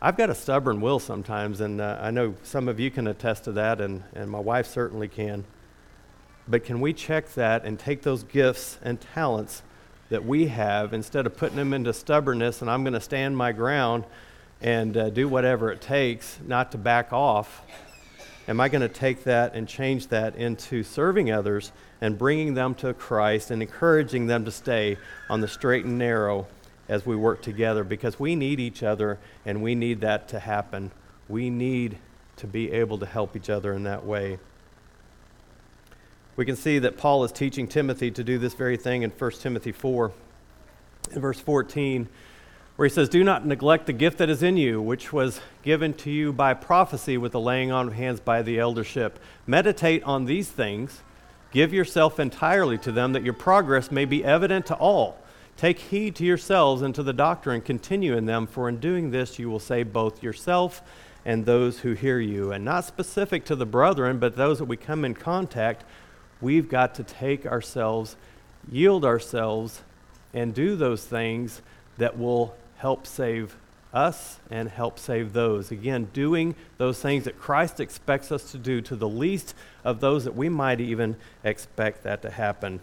I've 0.00 0.16
got 0.16 0.30
a 0.30 0.34
stubborn 0.34 0.80
will 0.80 0.98
sometimes, 0.98 1.60
and 1.60 1.80
uh, 1.80 1.98
I 2.00 2.10
know 2.10 2.34
some 2.44 2.68
of 2.68 2.78
you 2.78 2.90
can 2.90 3.06
attest 3.06 3.44
to 3.44 3.52
that, 3.52 3.80
and, 3.80 4.04
and 4.14 4.30
my 4.30 4.38
wife 4.38 4.66
certainly 4.66 5.08
can. 5.08 5.44
But 6.46 6.64
can 6.64 6.80
we 6.80 6.92
check 6.92 7.34
that 7.34 7.64
and 7.64 7.78
take 7.78 8.02
those 8.02 8.22
gifts 8.22 8.78
and 8.82 9.00
talents 9.00 9.62
that 10.08 10.24
we 10.24 10.46
have 10.46 10.92
instead 10.92 11.26
of 11.26 11.36
putting 11.36 11.56
them 11.56 11.74
into 11.74 11.92
stubbornness 11.92 12.62
and 12.62 12.70
I'm 12.70 12.82
going 12.82 12.94
to 12.94 13.00
stand 13.00 13.36
my 13.36 13.52
ground 13.52 14.04
and 14.60 14.96
uh, 14.96 15.10
do 15.10 15.28
whatever 15.28 15.70
it 15.70 15.80
takes 15.80 16.38
not 16.46 16.72
to 16.72 16.78
back 16.78 17.12
off? 17.12 17.62
Am 18.48 18.60
I 18.60 18.68
going 18.68 18.80
to 18.80 18.88
take 18.88 19.24
that 19.24 19.54
and 19.54 19.68
change 19.68 20.08
that 20.08 20.34
into 20.36 20.82
serving 20.82 21.30
others 21.30 21.70
and 22.00 22.16
bringing 22.16 22.54
them 22.54 22.74
to 22.76 22.94
Christ 22.94 23.50
and 23.50 23.60
encouraging 23.60 24.26
them 24.26 24.44
to 24.46 24.50
stay 24.50 24.96
on 25.28 25.40
the 25.40 25.48
straight 25.48 25.84
and 25.84 25.98
narrow 25.98 26.46
as 26.88 27.04
we 27.04 27.14
work 27.14 27.42
together 27.42 27.84
because 27.84 28.18
we 28.18 28.34
need 28.34 28.58
each 28.58 28.82
other 28.82 29.18
and 29.44 29.62
we 29.62 29.74
need 29.74 30.00
that 30.00 30.28
to 30.28 30.38
happen. 30.38 30.90
We 31.28 31.50
need 31.50 31.98
to 32.36 32.46
be 32.46 32.72
able 32.72 32.98
to 32.98 33.06
help 33.06 33.36
each 33.36 33.50
other 33.50 33.74
in 33.74 33.82
that 33.82 34.06
way. 34.06 34.38
We 36.36 36.46
can 36.46 36.56
see 36.56 36.78
that 36.78 36.96
Paul 36.96 37.24
is 37.24 37.32
teaching 37.32 37.68
Timothy 37.68 38.10
to 38.12 38.24
do 38.24 38.38
this 38.38 38.54
very 38.54 38.76
thing 38.76 39.02
in 39.02 39.10
1 39.10 39.30
Timothy 39.32 39.72
4, 39.72 40.12
in 41.12 41.20
verse 41.20 41.40
14, 41.40 42.08
where 42.78 42.86
he 42.86 42.94
says, 42.94 43.08
Do 43.08 43.24
not 43.24 43.44
neglect 43.44 43.86
the 43.86 43.92
gift 43.92 44.18
that 44.18 44.30
is 44.30 44.40
in 44.40 44.56
you, 44.56 44.80
which 44.80 45.12
was 45.12 45.40
given 45.64 45.92
to 45.94 46.12
you 46.12 46.32
by 46.32 46.54
prophecy 46.54 47.18
with 47.18 47.32
the 47.32 47.40
laying 47.40 47.72
on 47.72 47.88
of 47.88 47.94
hands 47.94 48.20
by 48.20 48.40
the 48.40 48.60
eldership. 48.60 49.18
Meditate 49.48 50.04
on 50.04 50.26
these 50.26 50.48
things, 50.48 51.02
give 51.50 51.72
yourself 51.72 52.20
entirely 52.20 52.78
to 52.78 52.92
them, 52.92 53.14
that 53.14 53.24
your 53.24 53.32
progress 53.32 53.90
may 53.90 54.04
be 54.04 54.24
evident 54.24 54.64
to 54.66 54.76
all. 54.76 55.18
Take 55.56 55.80
heed 55.80 56.14
to 56.14 56.24
yourselves 56.24 56.82
and 56.82 56.94
to 56.94 57.02
the 57.02 57.12
doctrine, 57.12 57.62
continue 57.62 58.16
in 58.16 58.26
them, 58.26 58.46
for 58.46 58.68
in 58.68 58.78
doing 58.78 59.10
this 59.10 59.40
you 59.40 59.50
will 59.50 59.58
save 59.58 59.92
both 59.92 60.22
yourself 60.22 60.80
and 61.24 61.44
those 61.44 61.80
who 61.80 61.94
hear 61.94 62.20
you. 62.20 62.52
And 62.52 62.64
not 62.64 62.84
specific 62.84 63.44
to 63.46 63.56
the 63.56 63.66
brethren, 63.66 64.20
but 64.20 64.36
those 64.36 64.58
that 64.58 64.66
we 64.66 64.76
come 64.76 65.04
in 65.04 65.14
contact, 65.14 65.82
we've 66.40 66.68
got 66.68 66.94
to 66.94 67.02
take 67.02 67.44
ourselves, 67.44 68.14
yield 68.70 69.04
ourselves, 69.04 69.82
and 70.32 70.54
do 70.54 70.76
those 70.76 71.04
things 71.04 71.60
that 71.96 72.16
will 72.16 72.54
help 72.78 73.06
save 73.06 73.56
us 73.92 74.38
and 74.50 74.68
help 74.68 74.98
save 74.98 75.32
those. 75.32 75.70
Again, 75.70 76.08
doing 76.12 76.54
those 76.76 77.00
things 77.00 77.24
that 77.24 77.38
Christ 77.38 77.80
expects 77.80 78.30
us 78.32 78.50
to 78.52 78.58
do 78.58 78.80
to 78.82 78.96
the 78.96 79.08
least 79.08 79.54
of 79.84 80.00
those 80.00 80.24
that 80.24 80.34
we 80.34 80.48
might 80.48 80.80
even 80.80 81.16
expect 81.44 82.02
that 82.04 82.22
to 82.22 82.30
happen. 82.30 82.80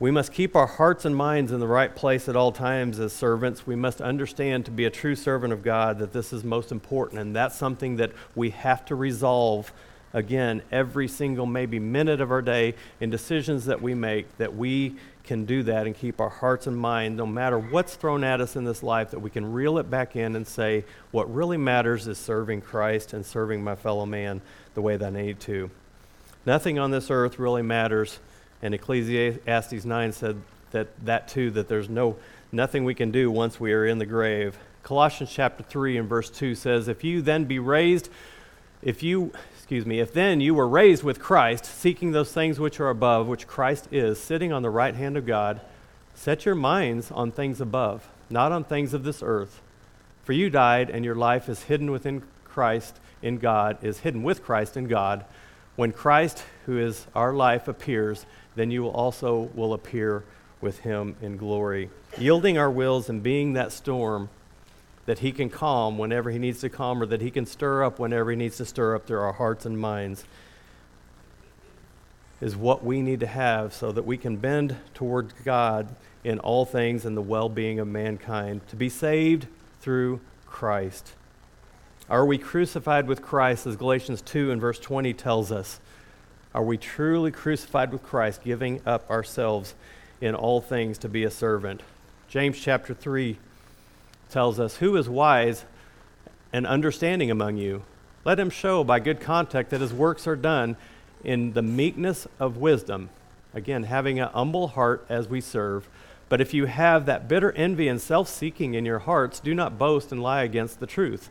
We 0.00 0.10
must 0.10 0.32
keep 0.32 0.56
our 0.56 0.66
hearts 0.66 1.04
and 1.04 1.14
minds 1.14 1.52
in 1.52 1.60
the 1.60 1.66
right 1.68 1.94
place 1.94 2.28
at 2.28 2.34
all 2.34 2.50
times 2.50 2.98
as 2.98 3.12
servants. 3.12 3.68
We 3.68 3.76
must 3.76 4.00
understand 4.00 4.64
to 4.64 4.72
be 4.72 4.84
a 4.84 4.90
true 4.90 5.14
servant 5.14 5.52
of 5.52 5.62
God 5.62 6.00
that 6.00 6.12
this 6.12 6.32
is 6.32 6.42
most 6.42 6.72
important, 6.72 7.20
and 7.20 7.36
that's 7.36 7.54
something 7.54 7.96
that 7.96 8.10
we 8.34 8.50
have 8.50 8.84
to 8.86 8.96
resolve 8.96 9.72
again 10.12 10.60
every 10.72 11.06
single 11.06 11.46
maybe 11.46 11.78
minute 11.78 12.20
of 12.20 12.30
our 12.30 12.42
day 12.42 12.74
in 13.00 13.10
decisions 13.10 13.66
that 13.66 13.80
we 13.80 13.94
make 13.94 14.36
that 14.38 14.54
we 14.54 14.96
can 15.32 15.46
do 15.46 15.62
that 15.62 15.86
and 15.86 15.96
keep 15.96 16.20
our 16.20 16.28
hearts 16.28 16.66
and 16.66 16.76
mind, 16.76 17.16
no 17.16 17.24
matter 17.24 17.58
what's 17.58 17.94
thrown 17.94 18.22
at 18.22 18.42
us 18.42 18.54
in 18.54 18.64
this 18.64 18.82
life 18.82 19.12
that 19.12 19.18
we 19.20 19.30
can 19.30 19.50
reel 19.50 19.78
it 19.78 19.88
back 19.88 20.14
in 20.14 20.36
and 20.36 20.46
say 20.46 20.84
what 21.10 21.32
really 21.34 21.56
matters 21.56 22.06
is 22.06 22.18
serving 22.18 22.60
Christ 22.60 23.14
and 23.14 23.24
serving 23.24 23.64
my 23.64 23.74
fellow 23.74 24.04
man 24.04 24.42
the 24.74 24.82
way 24.82 24.98
that 24.98 25.06
I 25.06 25.22
need 25.22 25.40
to. 25.40 25.70
Nothing 26.44 26.78
on 26.78 26.90
this 26.90 27.10
earth 27.10 27.38
really 27.38 27.62
matters 27.62 28.18
and 28.60 28.74
Ecclesiastes 28.74 29.86
9 29.86 30.12
said, 30.12 30.42
that, 30.72 30.88
that 31.06 31.28
too, 31.28 31.50
that 31.52 31.66
there's 31.66 31.88
no, 31.88 32.16
nothing 32.52 32.84
we 32.84 32.94
can 32.94 33.10
do 33.10 33.30
once 33.30 33.58
we 33.58 33.72
are 33.72 33.86
in 33.86 33.96
the 33.96 34.04
grave. 34.04 34.58
Colossians 34.82 35.32
chapter 35.32 35.62
3 35.62 35.96
and 35.96 36.08
verse 36.10 36.28
2 36.28 36.54
says, 36.54 36.88
If 36.88 37.04
you 37.04 37.22
then 37.22 37.44
be 37.44 37.58
raised, 37.58 38.10
if 38.82 39.02
you, 39.02 39.32
excuse 39.62 39.86
me, 39.86 40.00
if 40.00 40.12
then 40.12 40.40
you 40.40 40.56
were 40.56 40.66
raised 40.66 41.04
with 41.04 41.20
Christ, 41.20 41.64
seeking 41.64 42.10
those 42.10 42.32
things 42.32 42.58
which 42.58 42.80
are 42.80 42.90
above, 42.90 43.28
which 43.28 43.46
Christ 43.46 43.86
is, 43.92 44.20
sitting 44.20 44.52
on 44.52 44.62
the 44.62 44.70
right 44.70 44.92
hand 44.92 45.16
of 45.16 45.24
God, 45.24 45.60
set 46.16 46.44
your 46.44 46.56
minds 46.56 47.12
on 47.12 47.30
things 47.30 47.60
above, 47.60 48.08
not 48.28 48.50
on 48.50 48.64
things 48.64 48.92
of 48.92 49.04
this 49.04 49.22
earth. 49.22 49.62
For 50.24 50.32
you 50.32 50.50
died, 50.50 50.90
and 50.90 51.04
your 51.04 51.14
life 51.14 51.48
is 51.48 51.62
hidden 51.62 51.92
within 51.92 52.24
Christ 52.42 52.98
in 53.22 53.38
God, 53.38 53.78
is 53.84 54.00
hidden 54.00 54.24
with 54.24 54.42
Christ 54.42 54.76
in 54.76 54.88
God. 54.88 55.24
When 55.76 55.92
Christ, 55.92 56.42
who 56.66 56.76
is 56.76 57.06
our 57.14 57.32
life, 57.32 57.68
appears, 57.68 58.26
then 58.56 58.72
you 58.72 58.88
also 58.88 59.48
will 59.54 59.74
appear 59.74 60.24
with 60.60 60.80
him 60.80 61.14
in 61.22 61.36
glory. 61.36 61.88
Yielding 62.18 62.58
our 62.58 62.70
wills 62.70 63.08
and 63.08 63.22
being 63.22 63.52
that 63.52 63.70
storm 63.70 64.28
that 65.06 65.20
he 65.20 65.32
can 65.32 65.50
calm 65.50 65.98
whenever 65.98 66.30
he 66.30 66.38
needs 66.38 66.60
to 66.60 66.68
calm 66.68 67.02
or 67.02 67.06
that 67.06 67.20
he 67.20 67.30
can 67.30 67.46
stir 67.46 67.84
up 67.84 67.98
whenever 67.98 68.30
he 68.30 68.36
needs 68.36 68.56
to 68.56 68.64
stir 68.64 68.94
up 68.94 69.06
through 69.06 69.20
our 69.20 69.32
hearts 69.32 69.66
and 69.66 69.78
minds 69.78 70.24
is 72.42 72.56
what 72.56 72.84
we 72.84 73.00
need 73.00 73.20
to 73.20 73.26
have 73.26 73.72
so 73.72 73.92
that 73.92 74.04
we 74.04 74.16
can 74.16 74.36
bend 74.36 74.76
toward 74.94 75.32
God 75.44 75.94
in 76.24 76.40
all 76.40 76.66
things 76.66 77.04
and 77.04 77.16
the 77.16 77.22
well 77.22 77.48
being 77.48 77.78
of 77.78 77.86
mankind, 77.86 78.66
to 78.68 78.76
be 78.76 78.88
saved 78.88 79.46
through 79.80 80.20
Christ. 80.44 81.12
Are 82.10 82.26
we 82.26 82.38
crucified 82.38 83.06
with 83.06 83.22
Christ, 83.22 83.66
as 83.66 83.76
Galatians 83.76 84.22
2 84.22 84.50
and 84.50 84.60
verse 84.60 84.80
20 84.80 85.14
tells 85.14 85.52
us? 85.52 85.80
Are 86.52 86.64
we 86.64 86.76
truly 86.76 87.30
crucified 87.30 87.92
with 87.92 88.02
Christ, 88.02 88.42
giving 88.42 88.80
up 88.84 89.08
ourselves 89.08 89.74
in 90.20 90.34
all 90.34 90.60
things 90.60 90.98
to 90.98 91.08
be 91.08 91.22
a 91.22 91.30
servant? 91.30 91.80
James 92.28 92.58
chapter 92.58 92.92
3 92.92 93.38
tells 94.32 94.58
us, 94.58 94.76
Who 94.76 94.96
is 94.96 95.08
wise 95.08 95.64
and 96.52 96.66
understanding 96.66 97.30
among 97.30 97.56
you? 97.58 97.82
Let 98.24 98.40
him 98.40 98.50
show 98.50 98.82
by 98.82 99.00
good 99.00 99.20
conduct 99.20 99.70
that 99.70 99.80
his 99.80 99.92
works 99.92 100.26
are 100.26 100.36
done 100.36 100.76
in 101.22 101.52
the 101.52 101.62
meekness 101.62 102.26
of 102.40 102.56
wisdom. 102.56 103.10
Again, 103.54 103.84
having 103.84 104.18
an 104.18 104.28
humble 104.32 104.68
heart 104.68 105.04
as 105.08 105.28
we 105.28 105.40
serve. 105.40 105.88
But 106.28 106.40
if 106.40 106.54
you 106.54 106.64
have 106.64 107.06
that 107.06 107.28
bitter 107.28 107.52
envy 107.52 107.88
and 107.88 108.00
self 108.00 108.28
seeking 108.28 108.74
in 108.74 108.84
your 108.86 109.00
hearts, 109.00 109.38
do 109.38 109.54
not 109.54 109.78
boast 109.78 110.12
and 110.12 110.22
lie 110.22 110.42
against 110.42 110.80
the 110.80 110.86
truth. 110.86 111.28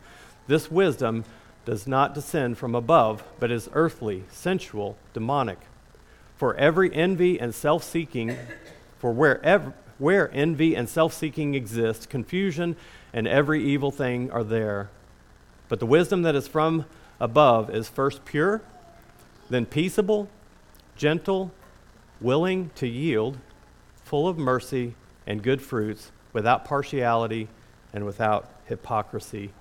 This 0.48 0.70
wisdom 0.70 1.26
does 1.66 1.88
not 1.88 2.14
descend 2.14 2.58
from 2.58 2.76
above, 2.76 3.24
but 3.40 3.52
is 3.52 3.70
earthly, 3.74 4.24
sensual, 4.30 4.98
demonic. 5.14 5.60
For 6.36 6.56
every 6.56 6.94
envy 6.94 7.40
and 7.40 7.54
self 7.54 7.84
seeking, 7.84 8.36
for 9.00 9.12
wherever, 9.12 9.74
where 10.02 10.30
envy 10.34 10.76
and 10.76 10.90
self 10.90 11.14
seeking 11.14 11.54
exist, 11.54 12.10
confusion 12.10 12.76
and 13.14 13.28
every 13.28 13.64
evil 13.64 13.92
thing 13.92 14.32
are 14.32 14.44
there. 14.44 14.90
But 15.70 15.80
the 15.80 15.86
wisdom 15.86 16.24
that 16.24 16.36
is 16.36 16.48
from 16.48 16.86
above 17.20 17.70
is 17.70 17.88
first 17.88 18.26
pure, 18.26 18.62
then 19.50 19.66
peaceable, 19.66 20.28
gentle, 20.98 21.52
willing 22.20 22.72
to 22.76 22.88
yield, 22.88 23.38
full 24.04 24.28
of 24.28 24.38
mercy 24.38 24.96
and 25.28 25.44
good 25.44 25.62
fruits, 25.62 26.12
without 26.34 26.66
partiality 26.66 27.48
and 27.94 28.06
without 28.06 28.50
hypocrisy 28.66 29.52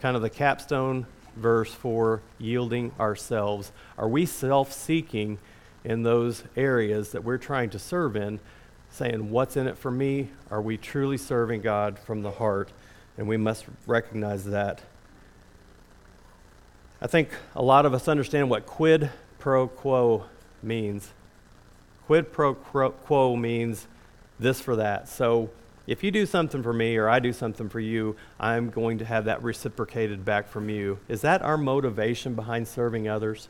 kind 0.00 0.16
of 0.16 0.22
the 0.22 0.30
capstone 0.30 1.06
verse 1.36 1.72
for 1.72 2.22
yielding 2.38 2.92
ourselves. 2.98 3.70
Are 3.98 4.08
we 4.08 4.26
self 4.26 4.72
seeking 4.72 5.38
in 5.84 6.02
those 6.02 6.42
areas 6.56 7.12
that 7.12 7.24
we're 7.24 7.38
trying 7.38 7.70
to 7.70 7.78
serve 7.78 8.16
in, 8.16 8.40
saying, 8.90 9.30
What's 9.30 9.56
in 9.56 9.66
it 9.66 9.78
for 9.78 9.90
me? 9.90 10.30
Are 10.50 10.60
we 10.60 10.76
truly 10.76 11.16
serving 11.16 11.62
God 11.62 11.98
from 11.98 12.22
the 12.22 12.32
heart? 12.32 12.70
And 13.16 13.28
we 13.28 13.36
must 13.36 13.66
recognize 13.86 14.44
that. 14.44 14.82
I 17.02 17.06
think 17.06 17.30
a 17.54 17.62
lot 17.62 17.86
of 17.86 17.94
us 17.94 18.08
understand 18.08 18.50
what 18.50 18.66
quid 18.66 19.10
pro 19.38 19.68
quo 19.68 20.24
means. 20.62 21.12
Quid 22.06 22.32
pro 22.32 22.54
quo 22.54 23.36
means 23.36 23.86
this 24.38 24.60
for 24.60 24.76
that. 24.76 25.08
So 25.08 25.50
if 25.86 26.04
you 26.04 26.10
do 26.10 26.26
something 26.26 26.62
for 26.62 26.72
me 26.72 26.96
or 26.96 27.08
I 27.08 27.18
do 27.18 27.32
something 27.32 27.68
for 27.68 27.80
you, 27.80 28.16
I'm 28.38 28.70
going 28.70 28.98
to 28.98 29.04
have 29.04 29.24
that 29.24 29.42
reciprocated 29.42 30.24
back 30.24 30.48
from 30.48 30.68
you. 30.68 30.98
Is 31.08 31.22
that 31.22 31.42
our 31.42 31.56
motivation 31.56 32.34
behind 32.34 32.68
serving 32.68 33.08
others? 33.08 33.48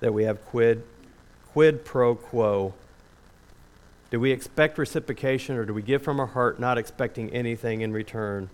That 0.00 0.14
we 0.14 0.24
have 0.24 0.44
quid, 0.46 0.84
quid 1.52 1.84
pro 1.84 2.14
quo. 2.14 2.74
Do 4.10 4.18
we 4.18 4.32
expect 4.32 4.78
reciprocation 4.78 5.56
or 5.56 5.64
do 5.64 5.74
we 5.74 5.82
give 5.82 6.02
from 6.02 6.18
our 6.18 6.26
heart 6.26 6.58
not 6.58 6.78
expecting 6.78 7.30
anything 7.30 7.82
in 7.82 7.92
return? 7.92 8.48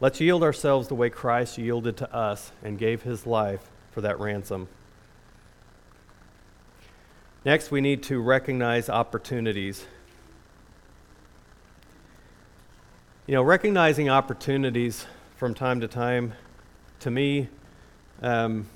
Let's 0.00 0.20
yield 0.20 0.42
ourselves 0.42 0.88
the 0.88 0.94
way 0.94 1.10
Christ 1.10 1.58
yielded 1.58 1.98
to 1.98 2.14
us 2.14 2.52
and 2.62 2.78
gave 2.78 3.02
his 3.02 3.26
life 3.26 3.70
for 3.90 4.00
that 4.00 4.18
ransom. 4.18 4.68
Next, 7.44 7.70
we 7.70 7.82
need 7.82 8.02
to 8.04 8.20
recognize 8.20 8.88
opportunities. 8.88 9.84
You 13.26 13.34
know, 13.34 13.42
recognizing 13.42 14.08
opportunities 14.08 15.06
from 15.36 15.54
time 15.54 15.80
to 15.80 15.88
time, 15.88 16.32
to 17.00 17.10
me, 17.10 17.48
um, 18.22 18.66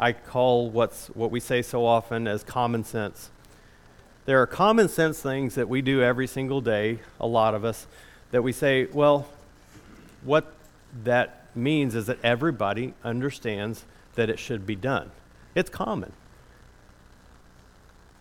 I 0.00 0.12
call 0.12 0.70
what's 0.70 1.08
what 1.08 1.30
we 1.30 1.40
say 1.40 1.62
so 1.62 1.86
often 1.86 2.26
as 2.26 2.42
common 2.42 2.84
sense. 2.84 3.30
There 4.26 4.40
are 4.40 4.46
common 4.46 4.88
sense 4.88 5.20
things 5.20 5.54
that 5.56 5.68
we 5.68 5.82
do 5.82 6.02
every 6.02 6.26
single 6.26 6.60
day, 6.60 7.00
a 7.20 7.26
lot 7.26 7.54
of 7.54 7.64
us, 7.64 7.86
that 8.30 8.42
we 8.42 8.52
say, 8.52 8.86
well, 8.86 9.28
what 10.22 10.52
that 11.04 11.46
means 11.54 11.94
is 11.94 12.06
that 12.06 12.18
everybody 12.24 12.94
understands 13.04 13.84
that 14.14 14.30
it 14.30 14.38
should 14.38 14.66
be 14.66 14.76
done. 14.76 15.10
It's 15.54 15.70
common. 15.70 16.12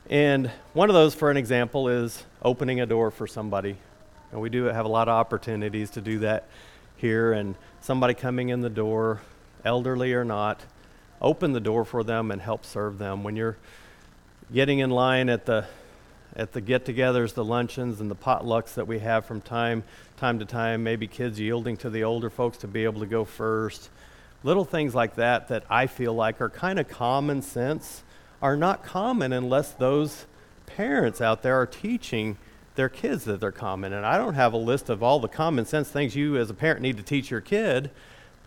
And 0.09 0.51
one 0.73 0.89
of 0.89 0.93
those, 0.93 1.15
for 1.15 1.31
an 1.31 1.37
example, 1.37 1.87
is 1.87 2.23
opening 2.41 2.81
a 2.81 2.85
door 2.85 3.09
for 3.09 3.25
somebody 3.25 3.77
and 4.33 4.41
we 4.41 4.49
do 4.49 4.63
have 4.63 4.85
a 4.85 4.89
lot 4.89 5.07
of 5.07 5.13
opportunities 5.13 5.91
to 5.91 6.01
do 6.01 6.19
that 6.19 6.47
here. 6.97 7.33
And 7.33 7.53
somebody 7.81 8.15
coming 8.15 8.49
in 8.49 8.61
the 8.61 8.69
door, 8.69 9.21
elderly 9.63 10.13
or 10.13 10.25
not, 10.25 10.59
open 11.21 11.53
the 11.53 11.59
door 11.59 11.85
for 11.85 12.03
them 12.03 12.31
and 12.31 12.41
help 12.41 12.65
serve 12.65 12.97
them. 12.97 13.23
When 13.23 13.35
you're 13.35 13.57
getting 14.51 14.79
in 14.79 14.89
line 14.89 15.29
at 15.29 15.45
the 15.45 15.67
at 16.35 16.53
the 16.53 16.61
get-togethers, 16.61 17.33
the 17.33 17.45
luncheons, 17.45 18.01
and 18.01 18.09
the 18.09 18.15
potlucks 18.15 18.73
that 18.73 18.87
we 18.87 18.99
have 18.99 19.25
from 19.25 19.41
time 19.41 19.83
time 20.17 20.39
to 20.39 20.45
time, 20.45 20.83
maybe 20.83 21.05
kids 21.05 21.39
yielding 21.39 21.75
to 21.77 21.89
the 21.89 22.03
older 22.03 22.29
folks 22.29 22.57
to 22.59 22.67
be 22.67 22.85
able 22.85 23.01
to 23.01 23.05
go 23.05 23.25
first. 23.25 23.89
Little 24.43 24.65
things 24.65 24.95
like 24.95 25.15
that 25.15 25.49
that 25.49 25.63
I 25.69 25.87
feel 25.87 26.13
like 26.13 26.39
are 26.41 26.49
kind 26.49 26.79
of 26.79 26.87
common 26.87 27.41
sense 27.41 28.03
are 28.41 28.55
not 28.55 28.83
common 28.83 29.33
unless 29.33 29.71
those 29.71 30.25
parents 30.65 31.21
out 31.21 31.43
there 31.43 31.59
are 31.59 31.65
teaching 31.65 32.37
their 32.75 32.89
kids 32.89 33.25
that 33.25 33.39
they're 33.39 33.51
common. 33.51 33.93
And 33.93 34.05
I 34.05 34.17
don't 34.17 34.33
have 34.33 34.53
a 34.53 34.57
list 34.57 34.89
of 34.89 35.03
all 35.03 35.19
the 35.19 35.27
common 35.27 35.65
sense 35.65 35.89
things 35.89 36.15
you 36.15 36.37
as 36.37 36.49
a 36.49 36.53
parent 36.53 36.81
need 36.81 36.97
to 36.97 37.03
teach 37.03 37.29
your 37.29 37.41
kid. 37.41 37.91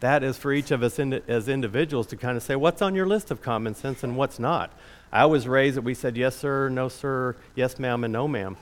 That 0.01 0.22
is 0.22 0.37
for 0.37 0.53
each 0.53 0.70
of 0.70 0.83
us 0.83 0.99
in, 0.99 1.14
as 1.29 1.49
individuals 1.49 2.07
to 2.09 2.16
kind 2.16 2.37
of 2.37 2.42
say, 2.42 2.57
what's 2.57 2.83
on 2.83 2.94
your 2.94 3.07
list 3.07 3.31
of 3.31 3.40
common 3.40 3.75
sense 3.75 4.03
and 4.03 4.16
what's 4.16 4.38
not. 4.38 4.72
I 5.12 5.27
was 5.27 5.47
raised 5.47 5.77
that 5.77 5.83
we 5.83 5.95
said 5.95 6.16
yes, 6.16 6.37
sir, 6.37 6.69
no, 6.69 6.88
sir, 6.88 7.37
yes, 7.55 7.79
ma'am, 7.79 8.05
and 8.05 8.12
no, 8.12 8.27
ma'am. 8.27 8.57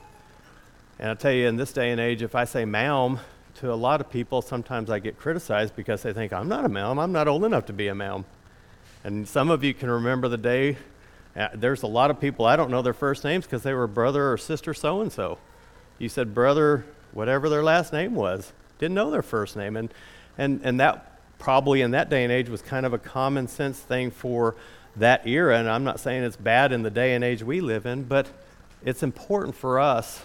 And 0.99 1.11
I 1.11 1.13
tell 1.15 1.31
you, 1.31 1.47
in 1.47 1.57
this 1.57 1.73
day 1.73 1.91
and 1.91 1.99
age, 1.99 2.21
if 2.21 2.35
I 2.35 2.45
say 2.45 2.65
ma'am 2.65 3.19
to 3.55 3.71
a 3.71 3.75
lot 3.75 3.99
of 4.01 4.09
people, 4.09 4.41
sometimes 4.41 4.89
I 4.89 4.99
get 4.99 5.17
criticized 5.17 5.75
because 5.75 6.03
they 6.03 6.13
think 6.13 6.31
I'm 6.31 6.47
not 6.47 6.65
a 6.65 6.69
ma'am. 6.69 6.99
I'm 6.99 7.11
not 7.11 7.27
old 7.27 7.43
enough 7.43 7.65
to 7.65 7.73
be 7.73 7.87
a 7.87 7.95
ma'am. 7.95 8.25
And 9.03 9.27
some 9.27 9.49
of 9.49 9.63
you 9.63 9.73
can 9.73 9.89
remember 9.89 10.27
the 10.27 10.37
day. 10.37 10.77
Uh, 11.35 11.49
there's 11.53 11.83
a 11.83 11.87
lot 11.87 12.11
of 12.11 12.19
people 12.19 12.45
I 12.45 12.55
don't 12.55 12.71
know 12.71 12.81
their 12.81 12.93
first 12.93 13.23
names 13.23 13.45
because 13.45 13.63
they 13.63 13.73
were 13.73 13.87
brother 13.87 14.31
or 14.31 14.37
sister 14.37 14.73
so 14.73 15.01
and 15.01 15.11
so 15.11 15.37
you 15.97 16.09
said 16.09 16.33
brother, 16.33 16.85
whatever 17.13 17.49
their 17.49 17.63
last 17.63 17.93
name 17.93 18.15
was. 18.15 18.51
Didn't 18.79 18.95
know 18.95 19.11
their 19.11 19.21
first 19.21 19.55
name. 19.55 19.77
And, 19.77 19.93
and, 20.37 20.61
and 20.63 20.79
that 20.79 21.19
probably 21.39 21.81
in 21.81 21.91
that 21.91 22.09
day 22.09 22.23
and 22.23 22.31
age 22.31 22.49
was 22.49 22.61
kind 22.61 22.85
of 22.85 22.93
a 22.93 22.97
common 22.97 23.47
sense 23.47 23.79
thing 23.79 24.11
for 24.11 24.55
that 24.97 25.27
era. 25.27 25.57
And 25.57 25.69
I'm 25.69 25.83
not 25.83 25.99
saying 25.99 26.23
it's 26.23 26.35
bad 26.35 26.71
in 26.71 26.83
the 26.83 26.89
day 26.89 27.15
and 27.15 27.23
age 27.23 27.43
we 27.43 27.61
live 27.61 27.85
in, 27.85 28.03
but 28.03 28.27
it's 28.83 29.03
important 29.03 29.55
for 29.55 29.79
us 29.79 30.23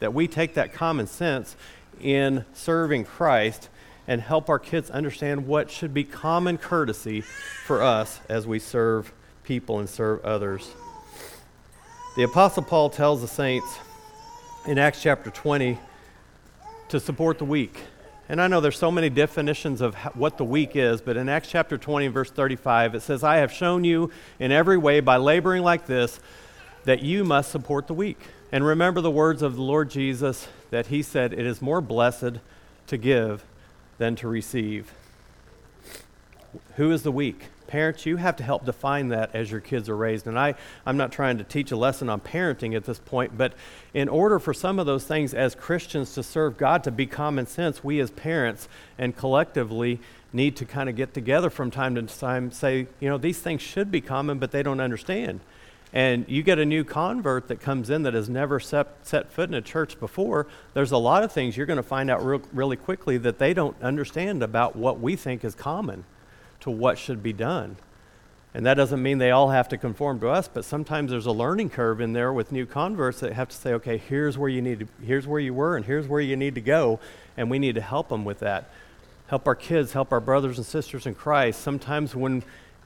that 0.00 0.12
we 0.12 0.28
take 0.28 0.54
that 0.54 0.72
common 0.72 1.06
sense 1.06 1.56
in 2.00 2.44
serving 2.52 3.04
Christ 3.04 3.68
and 4.06 4.20
help 4.20 4.48
our 4.48 4.58
kids 4.58 4.90
understand 4.90 5.46
what 5.46 5.70
should 5.70 5.94
be 5.94 6.04
common 6.04 6.58
courtesy 6.58 7.22
for 7.22 7.82
us 7.82 8.20
as 8.28 8.46
we 8.46 8.58
serve 8.58 9.12
people 9.44 9.78
and 9.78 9.88
serve 9.88 10.24
others. 10.24 10.70
The 12.16 12.24
Apostle 12.24 12.62
Paul 12.62 12.90
tells 12.90 13.22
the 13.22 13.28
saints 13.28 13.78
in 14.66 14.78
Acts 14.78 15.02
chapter 15.02 15.30
20 15.30 15.78
to 16.88 17.00
support 17.00 17.38
the 17.38 17.44
weak. 17.44 17.80
And 18.28 18.40
I 18.40 18.48
know 18.48 18.60
there's 18.60 18.78
so 18.78 18.90
many 18.90 19.10
definitions 19.10 19.80
of 19.82 19.94
what 20.14 20.38
the 20.38 20.44
weak 20.44 20.76
is, 20.76 21.02
but 21.02 21.16
in 21.16 21.28
Acts 21.28 21.48
chapter 21.48 21.76
20, 21.76 22.08
verse 22.08 22.30
35, 22.30 22.94
it 22.94 23.00
says, 23.00 23.22
I 23.22 23.36
have 23.36 23.52
shown 23.52 23.84
you 23.84 24.10
in 24.38 24.50
every 24.50 24.78
way 24.78 25.00
by 25.00 25.18
laboring 25.18 25.62
like 25.62 25.86
this 25.86 26.20
that 26.84 27.02
you 27.02 27.24
must 27.24 27.50
support 27.50 27.86
the 27.86 27.94
weak. 27.94 28.18
And 28.50 28.64
remember 28.64 29.00
the 29.00 29.10
words 29.10 29.42
of 29.42 29.56
the 29.56 29.62
Lord 29.62 29.90
Jesus 29.90 30.48
that 30.70 30.86
he 30.86 31.02
said, 31.02 31.32
It 31.32 31.44
is 31.44 31.60
more 31.60 31.80
blessed 31.80 32.38
to 32.86 32.96
give 32.96 33.44
than 33.98 34.16
to 34.16 34.28
receive. 34.28 34.92
Who 36.76 36.90
is 36.92 37.02
the 37.02 37.12
weak? 37.12 37.48
Parents, 37.66 38.06
you 38.06 38.16
have 38.16 38.36
to 38.36 38.44
help 38.44 38.64
define 38.64 39.08
that 39.08 39.34
as 39.34 39.50
your 39.50 39.60
kids 39.60 39.88
are 39.88 39.96
raised. 39.96 40.26
And 40.26 40.38
I, 40.38 40.54
I'm 40.84 40.96
not 40.96 41.12
trying 41.12 41.38
to 41.38 41.44
teach 41.44 41.72
a 41.72 41.76
lesson 41.76 42.08
on 42.08 42.20
parenting 42.20 42.76
at 42.76 42.84
this 42.84 42.98
point, 42.98 43.36
but 43.36 43.54
in 43.92 44.08
order 44.08 44.38
for 44.38 44.52
some 44.52 44.78
of 44.78 44.86
those 44.86 45.04
things 45.04 45.34
as 45.34 45.54
Christians 45.54 46.14
to 46.14 46.22
serve 46.22 46.56
God 46.56 46.84
to 46.84 46.90
be 46.90 47.06
common 47.06 47.46
sense, 47.46 47.82
we 47.82 48.00
as 48.00 48.10
parents 48.10 48.68
and 48.98 49.16
collectively 49.16 50.00
need 50.32 50.56
to 50.56 50.64
kind 50.64 50.88
of 50.88 50.96
get 50.96 51.14
together 51.14 51.48
from 51.48 51.70
time 51.70 51.94
to 51.94 52.02
time, 52.02 52.50
say, 52.50 52.86
you 53.00 53.08
know, 53.08 53.16
these 53.16 53.38
things 53.38 53.62
should 53.62 53.90
be 53.90 54.00
common, 54.00 54.38
but 54.38 54.50
they 54.50 54.62
don't 54.62 54.80
understand. 54.80 55.40
And 55.92 56.24
you 56.28 56.42
get 56.42 56.58
a 56.58 56.64
new 56.64 56.82
convert 56.82 57.46
that 57.46 57.60
comes 57.60 57.88
in 57.88 58.02
that 58.02 58.14
has 58.14 58.28
never 58.28 58.58
set, 58.58 58.88
set 59.02 59.30
foot 59.30 59.48
in 59.48 59.54
a 59.54 59.62
church 59.62 60.00
before, 60.00 60.48
there's 60.74 60.90
a 60.90 60.98
lot 60.98 61.22
of 61.22 61.30
things 61.30 61.56
you're 61.56 61.66
going 61.66 61.76
to 61.76 61.84
find 61.84 62.10
out 62.10 62.24
real, 62.26 62.42
really 62.52 62.76
quickly 62.76 63.16
that 63.18 63.38
they 63.38 63.54
don't 63.54 63.80
understand 63.80 64.42
about 64.42 64.74
what 64.74 64.98
we 64.98 65.14
think 65.14 65.44
is 65.44 65.54
common 65.54 66.04
to 66.64 66.70
what 66.70 66.98
should 66.98 67.22
be 67.22 67.32
done. 67.32 67.76
And 68.54 68.64
that 68.66 68.74
doesn't 68.74 69.02
mean 69.02 69.18
they 69.18 69.32
all 69.32 69.50
have 69.50 69.68
to 69.68 69.76
conform 69.76 70.20
to 70.20 70.28
us, 70.28 70.48
but 70.48 70.64
sometimes 70.64 71.10
there's 71.10 71.26
a 71.26 71.32
learning 71.32 71.70
curve 71.70 72.00
in 72.00 72.14
there 72.14 72.32
with 72.32 72.52
new 72.52 72.64
converts 72.64 73.20
that 73.20 73.34
have 73.34 73.48
to 73.50 73.56
say, 73.56 73.74
okay, 73.74 73.98
here's 73.98 74.38
where 74.38 74.48
you 74.48 74.62
need 74.62 74.80
to, 74.80 74.86
here's 75.04 75.26
where 75.26 75.40
you 75.40 75.52
were, 75.52 75.76
and 75.76 75.84
here's 75.84 76.08
where 76.08 76.20
you 76.20 76.36
need 76.36 76.54
to 76.54 76.60
go, 76.60 77.00
and 77.36 77.50
we 77.50 77.58
need 77.58 77.74
to 77.74 77.80
help 77.80 78.08
them 78.08 78.24
with 78.24 78.38
that. 78.38 78.70
Help 79.26 79.46
our 79.46 79.54
kids, 79.54 79.92
help 79.92 80.10
our 80.10 80.20
brothers 80.20 80.56
and 80.56 80.66
sisters 80.66 81.04
in 81.06 81.14
Christ. 81.14 81.60
Sometimes 81.60 82.14
when 82.14 82.42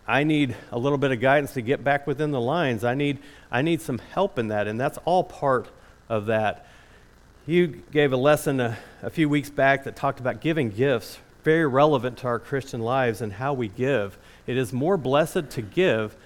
I 0.09 0.25
need 0.25 0.57
a 0.73 0.79
little 0.79 0.99
bit 0.99 1.13
of 1.13 1.21
guidance 1.21 1.53
to 1.53 1.61
get 1.61 1.85
back 1.85 2.07
within 2.07 2.33
the 2.33 2.41
lines, 2.41 2.83
I 2.83 2.95
need, 2.95 3.19
I 3.51 3.63
need 3.63 3.81
some 3.81 3.99
help 3.99 4.39
in 4.39 4.49
that, 4.49 4.67
and 4.67 4.81
that's 4.81 4.99
all 5.05 5.23
part 5.23 5.69
of 6.09 6.27
that. 6.27 6.67
You 7.47 7.83
gave 7.93 8.13
a 8.13 8.17
lesson 8.17 8.59
a, 8.59 8.77
a 9.03 9.11
few 9.11 9.29
weeks 9.29 9.51
back 9.51 9.85
that 9.85 9.95
talked 9.95 10.19
about 10.19 10.41
giving 10.41 10.71
gifts 10.71 11.19
very 11.43 11.67
relevant 11.67 12.19
to 12.19 12.27
our 12.27 12.39
Christian 12.39 12.81
lives 12.81 13.21
and 13.21 13.35
how 13.35 13.53
we 13.53 13.69
give. 13.69 14.19
It 14.47 14.57
is 14.57 14.73
more 14.73 14.97
blessed 14.97 15.51
to 15.51 15.63
give 15.63 16.17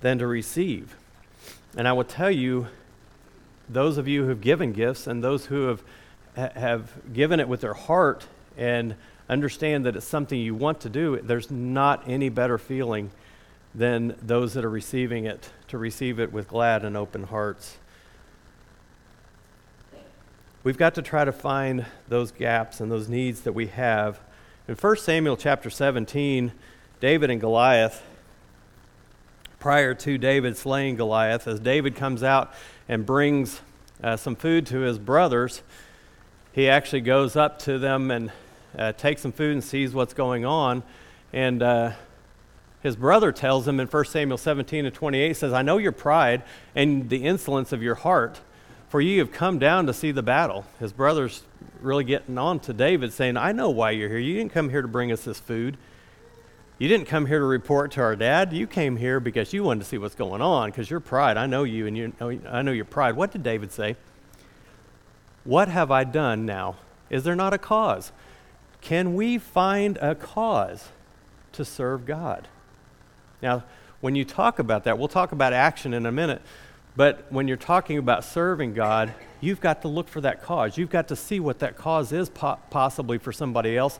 than 0.00 0.18
to 0.18 0.26
receive. 0.26 0.96
And 1.76 1.86
I 1.86 1.92
will 1.92 2.04
tell 2.04 2.30
you, 2.30 2.66
those 3.68 3.98
of 3.98 4.06
you 4.06 4.22
who 4.22 4.28
have 4.28 4.40
given 4.40 4.72
gifts 4.72 5.06
and 5.06 5.22
those 5.22 5.46
who 5.46 5.66
have, 5.66 5.82
have 6.36 6.92
given 7.12 7.40
it 7.40 7.48
with 7.48 7.60
their 7.60 7.74
heart 7.74 8.26
and 8.56 8.94
understand 9.28 9.84
that 9.86 9.96
it's 9.96 10.06
something 10.06 10.38
you 10.38 10.54
want 10.54 10.80
to 10.80 10.88
do, 10.88 11.20
there's 11.20 11.50
not 11.50 12.02
any 12.06 12.28
better 12.28 12.58
feeling 12.58 13.10
than 13.74 14.16
those 14.22 14.54
that 14.54 14.64
are 14.64 14.70
receiving 14.70 15.26
it, 15.26 15.50
to 15.68 15.76
receive 15.76 16.18
it 16.18 16.32
with 16.32 16.48
glad 16.48 16.84
and 16.84 16.96
open 16.96 17.24
hearts. 17.24 17.76
We've 20.62 20.78
got 20.78 20.94
to 20.94 21.02
try 21.02 21.24
to 21.24 21.32
find 21.32 21.84
those 22.08 22.32
gaps 22.32 22.80
and 22.80 22.90
those 22.90 23.08
needs 23.08 23.42
that 23.42 23.52
we 23.52 23.66
have 23.66 24.18
in 24.68 24.74
1 24.74 24.96
Samuel 24.96 25.36
chapter 25.36 25.70
17, 25.70 26.50
David 26.98 27.30
and 27.30 27.40
Goliath, 27.40 28.02
prior 29.60 29.94
to 29.94 30.18
David 30.18 30.56
slaying 30.56 30.96
Goliath, 30.96 31.46
as 31.46 31.60
David 31.60 31.94
comes 31.94 32.24
out 32.24 32.52
and 32.88 33.06
brings 33.06 33.60
uh, 34.02 34.16
some 34.16 34.34
food 34.34 34.66
to 34.66 34.80
his 34.80 34.98
brothers, 34.98 35.62
he 36.50 36.68
actually 36.68 37.02
goes 37.02 37.36
up 37.36 37.60
to 37.60 37.78
them 37.78 38.10
and 38.10 38.32
uh, 38.76 38.90
takes 38.92 39.22
some 39.22 39.30
food 39.30 39.52
and 39.52 39.62
sees 39.62 39.94
what's 39.94 40.14
going 40.14 40.44
on. 40.44 40.82
And 41.32 41.62
uh, 41.62 41.92
his 42.82 42.96
brother 42.96 43.30
tells 43.30 43.68
him 43.68 43.78
in 43.78 43.86
1 43.86 44.04
Samuel 44.06 44.38
17 44.38 44.84
and 44.84 44.94
28, 44.94 45.36
says, 45.36 45.52
I 45.52 45.62
know 45.62 45.78
your 45.78 45.92
pride 45.92 46.42
and 46.74 47.08
the 47.08 47.24
insolence 47.24 47.70
of 47.70 47.84
your 47.84 47.94
heart, 47.94 48.40
for 48.88 49.00
ye 49.00 49.18
have 49.18 49.30
come 49.30 49.60
down 49.60 49.86
to 49.86 49.92
see 49.92 50.10
the 50.10 50.24
battle. 50.24 50.64
His 50.80 50.92
brother's 50.92 51.44
really 51.80 52.04
getting 52.04 52.38
on 52.38 52.60
to 52.60 52.72
David, 52.72 53.12
saying, 53.12 53.36
I 53.36 53.52
know 53.52 53.70
why 53.70 53.92
you're 53.92 54.08
here. 54.08 54.18
You 54.18 54.34
didn't 54.34 54.52
come 54.52 54.70
here 54.70 54.82
to 54.82 54.88
bring 54.88 55.12
us 55.12 55.24
this 55.24 55.38
food. 55.38 55.76
You 56.78 56.88
didn't 56.88 57.06
come 57.06 57.26
here 57.26 57.38
to 57.38 57.44
report 57.44 57.92
to 57.92 58.02
our 58.02 58.16
dad. 58.16 58.52
You 58.52 58.66
came 58.66 58.96
here 58.96 59.18
because 59.18 59.52
you 59.52 59.64
wanted 59.64 59.80
to 59.80 59.86
see 59.86 59.98
what's 59.98 60.14
going 60.14 60.42
on, 60.42 60.70
because 60.70 60.90
your 60.90 61.00
pride. 61.00 61.36
I 61.36 61.46
know 61.46 61.64
you, 61.64 61.86
and 61.86 61.96
you 61.96 62.12
know, 62.20 62.38
I 62.50 62.62
know 62.62 62.72
your 62.72 62.84
pride. 62.84 63.16
What 63.16 63.32
did 63.32 63.42
David 63.42 63.72
say? 63.72 63.96
What 65.44 65.68
have 65.68 65.90
I 65.90 66.04
done 66.04 66.44
now? 66.44 66.76
Is 67.08 67.24
there 67.24 67.36
not 67.36 67.54
a 67.54 67.58
cause? 67.58 68.12
Can 68.80 69.14
we 69.14 69.38
find 69.38 69.96
a 69.98 70.14
cause 70.14 70.88
to 71.52 71.64
serve 71.64 72.04
God? 72.04 72.48
Now, 73.40 73.64
when 74.00 74.14
you 74.14 74.24
talk 74.24 74.58
about 74.58 74.84
that, 74.84 74.98
we'll 74.98 75.08
talk 75.08 75.32
about 75.32 75.52
action 75.52 75.94
in 75.94 76.04
a 76.04 76.12
minute, 76.12 76.42
but 76.96 77.26
when 77.30 77.46
you're 77.46 77.58
talking 77.58 77.98
about 77.98 78.24
serving 78.24 78.72
God, 78.72 79.12
you've 79.40 79.60
got 79.60 79.82
to 79.82 79.88
look 79.88 80.08
for 80.08 80.22
that 80.22 80.42
cause. 80.42 80.78
You've 80.78 80.90
got 80.90 81.08
to 81.08 81.16
see 81.16 81.40
what 81.40 81.58
that 81.58 81.76
cause 81.76 82.10
is, 82.10 82.30
po- 82.30 82.58
possibly 82.70 83.18
for 83.18 83.32
somebody 83.32 83.76
else. 83.76 83.98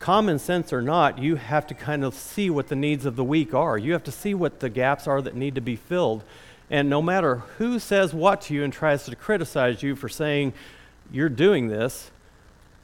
Common 0.00 0.38
sense 0.38 0.72
or 0.72 0.82
not, 0.82 1.18
you 1.18 1.36
have 1.36 1.66
to 1.68 1.74
kind 1.74 2.04
of 2.04 2.14
see 2.14 2.50
what 2.50 2.68
the 2.68 2.76
needs 2.76 3.06
of 3.06 3.16
the 3.16 3.24
weak 3.24 3.54
are. 3.54 3.78
You 3.78 3.92
have 3.92 4.04
to 4.04 4.12
see 4.12 4.34
what 4.34 4.60
the 4.60 4.68
gaps 4.68 5.06
are 5.06 5.22
that 5.22 5.36
need 5.36 5.54
to 5.54 5.60
be 5.60 5.76
filled. 5.76 6.24
And 6.68 6.88
no 6.88 7.00
matter 7.02 7.36
who 7.58 7.78
says 7.78 8.12
what 8.12 8.40
to 8.42 8.54
you 8.54 8.64
and 8.64 8.72
tries 8.72 9.04
to 9.04 9.14
criticize 9.14 9.82
you 9.82 9.94
for 9.94 10.08
saying 10.08 10.52
you're 11.12 11.28
doing 11.28 11.68
this, 11.68 12.10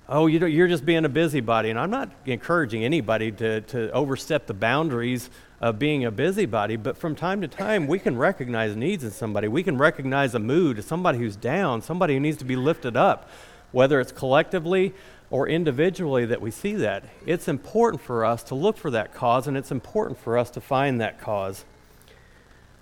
oh, 0.09 0.27
you're 0.27 0.69
just 0.69 0.85
being 0.85 1.05
a 1.05 1.09
busybody. 1.09 1.71
And 1.71 1.79
I'm 1.79 1.91
not 1.91 2.11
encouraging 2.27 2.85
anybody 2.85 3.33
to, 3.33 3.61
to 3.63 3.91
overstep 3.93 4.47
the 4.47 4.55
boundaries 4.55 5.31
of 5.61 5.79
being 5.79 6.05
a 6.05 6.11
busybody, 6.11 6.77
but 6.77 6.97
from 6.97 7.15
time 7.15 7.41
to 7.41 7.49
time, 7.49 7.87
we 7.87 7.99
can 7.99 8.17
recognize 8.17 8.77
needs 8.77 9.03
in 9.05 9.11
somebody. 9.11 9.49
We 9.49 9.63
can 9.63 9.79
recognize 9.79 10.35
a 10.35 10.39
mood, 10.39 10.83
somebody 10.85 11.19
who's 11.19 11.37
down, 11.37 11.81
somebody 11.83 12.15
who 12.15 12.21
needs 12.21 12.37
to 12.39 12.45
be 12.45 12.57
lifted 12.57 12.97
up, 12.97 13.29
whether 13.73 14.01
it's 14.01 14.13
collectively 14.13 14.95
or 15.31 15.49
individually 15.49 16.27
that 16.27 16.41
we 16.41 16.51
see 16.51 16.75
that. 16.75 17.05
It's 17.25 17.49
important 17.49 18.03
for 18.03 18.25
us 18.25 18.43
to 18.45 18.55
look 18.55 18.77
for 18.77 18.91
that 18.91 19.15
cause, 19.15 19.47
and 19.47 19.57
it's 19.57 19.71
important 19.71 20.19
for 20.19 20.37
us 20.37 20.51
to 20.51 20.61
find 20.61 21.01
that 21.01 21.21
cause. 21.21 21.65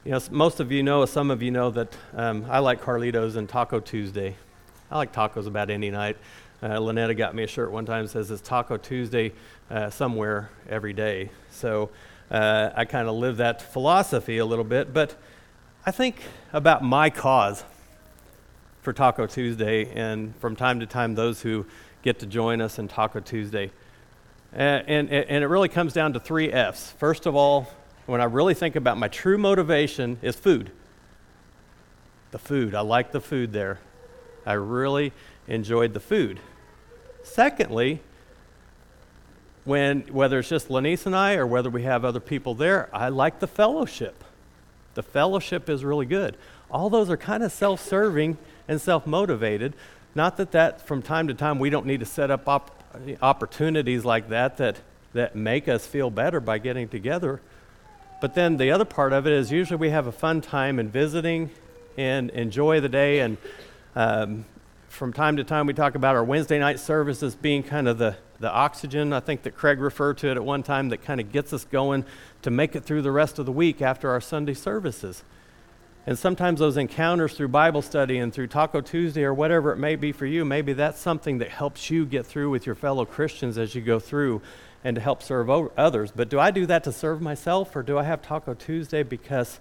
You 0.05 0.13
know, 0.13 0.21
most 0.31 0.61
of 0.61 0.71
you 0.71 0.83
know, 0.83 1.07
some 1.07 1.31
of 1.31 1.43
you 1.43 1.51
know 1.51 1.71
that 1.71 1.97
um, 2.13 2.45
I 2.51 2.59
like 2.59 2.83
Carlitos 2.83 3.37
and 3.37 3.49
Taco 3.49 3.81
Tuesday. 3.81 4.37
I 4.91 4.99
like 4.99 5.13
tacos 5.15 5.47
about 5.47 5.71
any 5.71 5.91
night. 5.91 6.19
Uh, 6.63 6.79
Lynetta 6.79 7.17
got 7.17 7.35
me 7.35 7.45
a 7.45 7.47
shirt 7.47 7.71
one 7.71 7.87
time 7.87 8.05
that 8.05 8.11
says 8.11 8.31
it's 8.31 8.43
Taco 8.43 8.77
Tuesday 8.77 9.33
uh, 9.71 9.91
somewhere 9.91 10.51
every 10.69 10.93
day. 10.93 11.31
So 11.51 11.91
uh, 12.31 12.71
I 12.75 12.85
kind 12.85 13.09
of 13.09 13.17
live 13.17 13.37
that 13.39 13.61
philosophy 13.61 14.39
a 14.39 14.45
little 14.47 14.65
bit, 14.65 14.93
but 14.93 15.15
I 15.87 15.91
think 15.91 16.17
about 16.53 16.83
my 16.83 17.11
cause 17.11 17.65
for 18.83 18.93
Taco 18.93 19.27
Tuesday, 19.27 19.91
and 19.95 20.37
from 20.37 20.57
time 20.57 20.81
to 20.81 20.87
time, 20.87 21.15
those 21.15 21.41
who 21.41 21.67
get 22.03 22.19
to 22.21 22.27
join 22.27 22.61
us 22.61 22.79
in 22.79 22.87
Taco 22.87 23.21
Tuesday. 23.21 23.71
And, 24.53 24.89
and, 24.89 25.11
and 25.11 25.43
it 25.43 25.47
really 25.47 25.69
comes 25.69 25.93
down 25.93 26.13
to 26.13 26.21
three 26.21 26.53
F's. 26.53 26.91
First 26.93 27.27
of 27.27 27.35
all, 27.35 27.69
when 28.07 28.21
I 28.21 28.25
really 28.25 28.55
think 28.55 28.77
about 28.77 28.99
my 28.99 29.09
true 29.09 29.39
motivation, 29.39 30.19
is 30.21 30.37
food. 30.37 30.71
The 32.31 32.39
food. 32.39 32.75
I 32.75 32.81
like 32.81 33.11
the 33.13 33.21
food 33.21 33.53
there. 33.53 33.81
I 34.45 34.53
really 34.53 35.13
enjoyed 35.49 35.95
the 35.95 36.01
food. 36.01 36.39
Secondly, 37.23 38.01
when 39.65 40.03
whether 40.03 40.39
it's 40.39 40.49
just 40.49 40.71
Lanice 40.71 41.07
and 41.07 41.17
I 41.17 41.35
or 41.35 41.47
whether 41.47 41.71
we 41.71 41.83
have 41.83 42.05
other 42.05 42.21
people 42.21 42.55
there, 42.55 42.89
I 42.93 43.09
like 43.09 43.41
the 43.41 43.47
fellowship. 43.47 44.23
The 44.95 45.03
fellowship 45.03 45.69
is 45.69 45.85
really 45.85 46.07
good. 46.07 46.37
All 46.71 46.91
those 46.91 47.11
are 47.11 47.17
kind 47.17 47.43
of 47.43 47.53
self-serving 47.53 48.39
and 48.69 48.81
self-motivated. 48.81 49.75
Not 50.15 50.37
that 50.37 50.53
that 50.53 50.87
from 50.87 51.03
time 51.03 51.29
to 51.29 51.35
time 51.35 51.59
we 51.59 51.71
don't 51.71 51.87
need 51.87 52.01
to 52.01 52.07
set 52.07 52.31
up 52.31 52.49
op- 52.49 52.85
opportunities 53.23 54.05
like 54.05 54.29
that 54.29 54.59
that 54.59 54.81
that 55.15 55.35
make 55.35 55.69
us 55.69 55.87
feel 55.87 56.11
better 56.11 56.41
by 56.41 56.59
getting 56.59 56.89
together. 56.89 57.41
But 58.21 58.35
then 58.35 58.57
the 58.57 58.71
other 58.71 58.85
part 58.85 59.13
of 59.13 59.27
it 59.27 59.33
is 59.33 59.51
usually 59.51 59.79
we 59.79 59.91
have 59.91 60.07
a 60.07 60.13
fun 60.13 60.41
time 60.41 60.79
in 60.79 60.89
visiting 60.89 61.51
and 61.97 62.31
enjoy 62.31 62.81
the 62.81 62.89
day. 62.89 63.21
And 63.21 63.37
um, 63.95 64.45
from 64.89 65.13
time 65.13 65.37
to 65.37 65.45
time 65.45 65.67
we 65.67 65.75
talk 65.75 65.95
about 65.95 66.17
our 66.17 66.25
Wednesday 66.25 66.59
night 66.59 66.81
services 66.81 67.35
being 67.35 67.63
kind 67.63 67.89
of 67.89 67.99
the 67.99 68.17
the 68.45 68.53
oxygen, 68.53 69.15
I 69.15 69.21
think 69.21 69.43
that 69.45 69.57
Craig 69.57 69.81
referred 69.81 70.19
to 70.19 70.29
it 70.31 70.37
at 70.37 70.45
one 70.45 70.63
time, 70.63 70.91
that 70.91 71.03
kind 71.03 71.19
of 71.19 71.33
gets 71.33 71.55
us 71.55 71.65
going 71.65 72.05
to 72.43 72.51
make 72.51 72.77
it 72.77 72.85
through 72.85 73.01
the 73.01 73.11
rest 73.11 73.39
of 73.39 73.47
the 73.47 73.53
week 73.53 73.81
after 73.81 74.11
our 74.11 74.21
Sunday 74.21 74.53
services. 74.53 75.25
And 76.07 76.19
sometimes 76.19 76.61
those 76.61 76.77
encounters 76.77 77.33
through 77.33 77.49
Bible 77.49 77.81
study 77.81 78.19
and 78.19 78.35
through 78.35 78.49
Taco 78.49 78.83
Tuesday 78.83 79.25
or 79.25 79.33
whatever 79.33 79.73
it 79.73 79.79
may 79.79 79.97
be 79.97 80.13
for 80.13 80.27
you, 80.27 80.45
maybe 80.45 80.75
that's 80.75 81.01
something 81.01 81.39
that 81.39 81.49
helps 81.49 81.89
you 81.89 82.05
get 82.05 82.27
through 82.27 82.51
with 82.51 82.67
your 82.67 82.75
fellow 82.75 83.07
Christians 83.07 83.57
as 83.57 83.75
you 83.75 83.81
go 83.81 83.99
through 83.99 84.43
and 84.85 84.95
to 84.97 85.01
help 85.01 85.23
serve 85.23 85.49
others. 85.79 86.13
But 86.15 86.29
do 86.29 86.39
I 86.39 86.51
do 86.51 86.67
that 86.67 86.85
to 86.85 86.93
serve 86.93 87.23
myself 87.23 87.75
or 87.75 87.83
do 87.83 87.97
I 87.97 88.03
have 88.03 88.21
Taco 88.21 88.53
Tuesday 88.53 89.03
because 89.03 89.59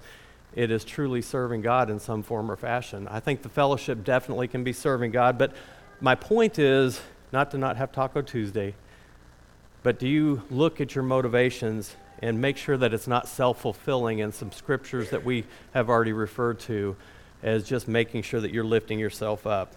it 0.54 0.70
is 0.70 0.84
truly 0.84 1.22
serving 1.22 1.62
God 1.62 1.90
in 1.90 2.02
some 2.02 2.22
form 2.22 2.52
or 2.52 2.58
fashion? 2.58 3.08
I 3.08 3.22
think 3.22 3.44
the 3.44 3.50
fellowship 3.50 4.04
definitely 4.04 4.50
can 4.50 4.66
be 4.66 4.74
serving 4.74 5.12
God, 5.12 5.38
but 5.38 5.54
my 6.02 6.16
point 6.16 6.60
is 6.60 7.00
not 7.34 7.52
to 7.52 7.58
not 7.58 7.76
have 7.76 7.92
Taco 7.92 8.22
Tuesday, 8.22 8.76
but 9.82 10.00
do 10.00 10.08
you 10.08 10.44
look 10.50 10.80
at 10.80 10.96
your 10.96 11.04
motivations 11.04 11.96
and 12.20 12.40
make 12.40 12.56
sure 12.56 12.78
that 12.78 12.94
it's 12.94 13.08
not 13.08 13.28
self 13.28 13.60
fulfilling 13.60 14.22
and 14.22 14.34
some 14.34 14.52
scriptures 14.52 15.10
that 15.10 15.26
we 15.26 15.44
have 15.74 15.90
already 15.90 16.14
referred 16.14 16.60
to 16.62 16.96
as 17.44 17.66
just 17.66 17.88
making 17.88 18.22
sure 18.22 18.40
that 18.40 18.54
you're 18.54 18.64
lifting 18.64 18.98
yourself 18.98 19.46
up. 19.46 19.74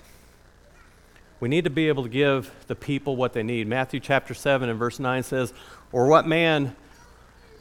We 1.40 1.48
need 1.48 1.64
to 1.64 1.70
be 1.70 1.88
able 1.88 2.04
to 2.04 2.08
give 2.08 2.50
the 2.68 2.76
people 2.76 3.16
what 3.16 3.32
they 3.32 3.42
need. 3.42 3.66
Matthew 3.66 3.98
chapter 3.98 4.32
7 4.32 4.68
and 4.68 4.78
verse 4.78 5.00
9 5.00 5.22
says, 5.24 5.52
Or 5.90 6.06
what 6.06 6.26
man 6.26 6.76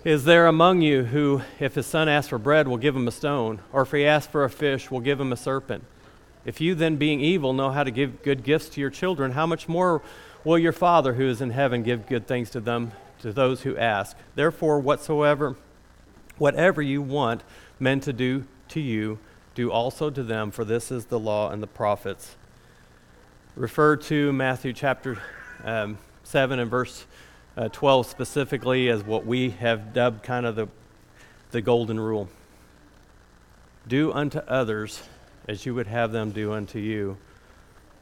is 0.04 0.24
there 0.24 0.46
among 0.46 0.82
you 0.82 1.06
who, 1.06 1.42
if 1.60 1.74
his 1.74 1.88
son 1.88 2.08
asks 2.08 2.30
for 2.30 2.38
bread, 2.38 2.68
will 2.68 2.78
give 2.78 2.96
him 2.96 3.08
a 3.08 3.12
stone? 3.12 3.60
Or 3.74 3.82
if 3.82 3.92
he 3.92 4.06
asks 4.06 4.32
for 4.32 4.44
a 4.44 4.50
fish, 4.50 4.92
will 4.92 5.00
give 5.00 5.20
him 5.20 5.34
a 5.34 5.38
serpent? 5.38 5.84
If 6.46 6.62
you 6.62 6.76
then, 6.76 6.98
being 6.98 7.22
evil, 7.22 7.54
know 7.54 7.72
how 7.72 7.84
to 7.84 7.92
give 7.92 8.22
good 8.22 8.44
gifts 8.44 8.70
to 8.70 8.82
your 8.82 8.92
children, 8.92 9.32
how 9.32 9.48
much 9.48 9.68
more 9.68 10.02
will 10.44 10.60
your 10.60 10.72
Father 10.72 11.14
who 11.14 11.28
is 11.28 11.42
in 11.42 11.50
heaven 11.50 11.82
give 11.82 12.08
good 12.08 12.28
things 12.28 12.52
to 12.52 12.60
them, 12.60 12.92
to 13.22 13.34
those 13.34 13.64
who 13.64 13.76
ask? 13.76 14.16
Therefore, 14.36 14.80
whatsoever, 14.80 15.56
whatever 16.38 16.82
you 16.82 17.02
want 17.02 17.44
men 17.80 18.00
to 18.02 18.14
do 18.14 18.46
to 18.70 18.80
you, 18.80 19.18
do 19.56 19.72
also 19.72 20.10
to 20.12 20.22
them, 20.22 20.52
for 20.52 20.64
this 20.64 20.92
is 20.92 21.06
the 21.06 21.20
law 21.20 21.50
and 21.50 21.64
the 21.64 21.68
prophets. 21.68 22.36
Refer 23.56 23.96
to 23.96 24.32
Matthew 24.32 24.74
chapter 24.74 25.18
um, 25.64 25.98
7 26.24 26.60
and 26.60 26.70
verse 26.70 27.06
uh, 27.58 27.70
12 27.70 28.06
specifically 28.06 28.90
as 28.90 29.04
what 29.04 29.26
we 29.26 29.52
have 29.52 29.94
dubbed 29.94 30.24
kind 30.24 30.46
of 30.46 30.56
the, 30.56 30.68
the 31.52 31.62
golden 31.62 32.00
rule. 32.00 32.30
Do 33.88 34.12
unto 34.12 34.40
others 34.40 35.02
as 35.48 35.66
you 35.66 35.76
would 35.76 35.88
have 35.88 36.12
them 36.12 36.32
do 36.32 36.54
unto 36.54 36.80
you. 36.80 37.18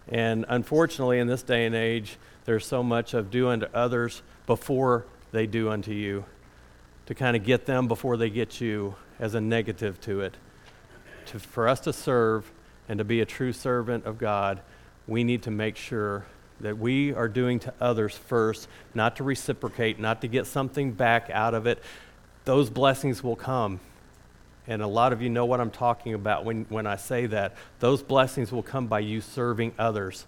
And 0.07 0.45
unfortunately, 0.49 1.19
in 1.19 1.27
this 1.27 1.43
day 1.43 1.65
and 1.65 1.75
age, 1.75 2.17
there's 2.45 2.65
so 2.65 2.83
much 2.83 3.13
of 3.13 3.31
do 3.31 3.49
unto 3.49 3.67
others 3.73 4.21
before 4.45 5.05
they 5.31 5.47
do 5.47 5.69
unto 5.69 5.91
you, 5.91 6.25
to 7.05 7.15
kind 7.15 7.35
of 7.35 7.43
get 7.43 7.65
them 7.65 7.87
before 7.87 8.17
they 8.17 8.29
get 8.29 8.59
you 8.61 8.95
as 9.19 9.33
a 9.33 9.41
negative 9.41 9.99
to 10.01 10.21
it. 10.21 10.35
To, 11.27 11.39
for 11.39 11.67
us 11.67 11.79
to 11.81 11.93
serve 11.93 12.51
and 12.89 12.97
to 12.97 13.03
be 13.03 13.21
a 13.21 13.25
true 13.25 13.53
servant 13.53 14.05
of 14.05 14.17
God, 14.17 14.61
we 15.07 15.23
need 15.23 15.43
to 15.43 15.51
make 15.51 15.77
sure 15.77 16.25
that 16.59 16.77
we 16.77 17.13
are 17.13 17.27
doing 17.27 17.59
to 17.59 17.73
others 17.81 18.17
first, 18.17 18.67
not 18.93 19.17
to 19.17 19.23
reciprocate, 19.23 19.99
not 19.99 20.21
to 20.21 20.27
get 20.27 20.47
something 20.47 20.91
back 20.91 21.29
out 21.29 21.53
of 21.53 21.67
it. 21.67 21.81
Those 22.45 22.69
blessings 22.69 23.23
will 23.23 23.35
come. 23.35 23.79
And 24.67 24.81
a 24.81 24.87
lot 24.87 25.11
of 25.13 25.21
you 25.21 25.29
know 25.29 25.45
what 25.45 25.59
I'm 25.59 25.71
talking 25.71 26.13
about 26.13 26.45
when, 26.45 26.65
when 26.69 26.87
I 26.87 26.95
say 26.95 27.25
that. 27.27 27.55
Those 27.79 28.01
blessings 28.01 28.51
will 28.51 28.63
come 28.63 28.87
by 28.87 28.99
you 28.99 29.19
serving 29.21 29.73
others. 29.77 30.25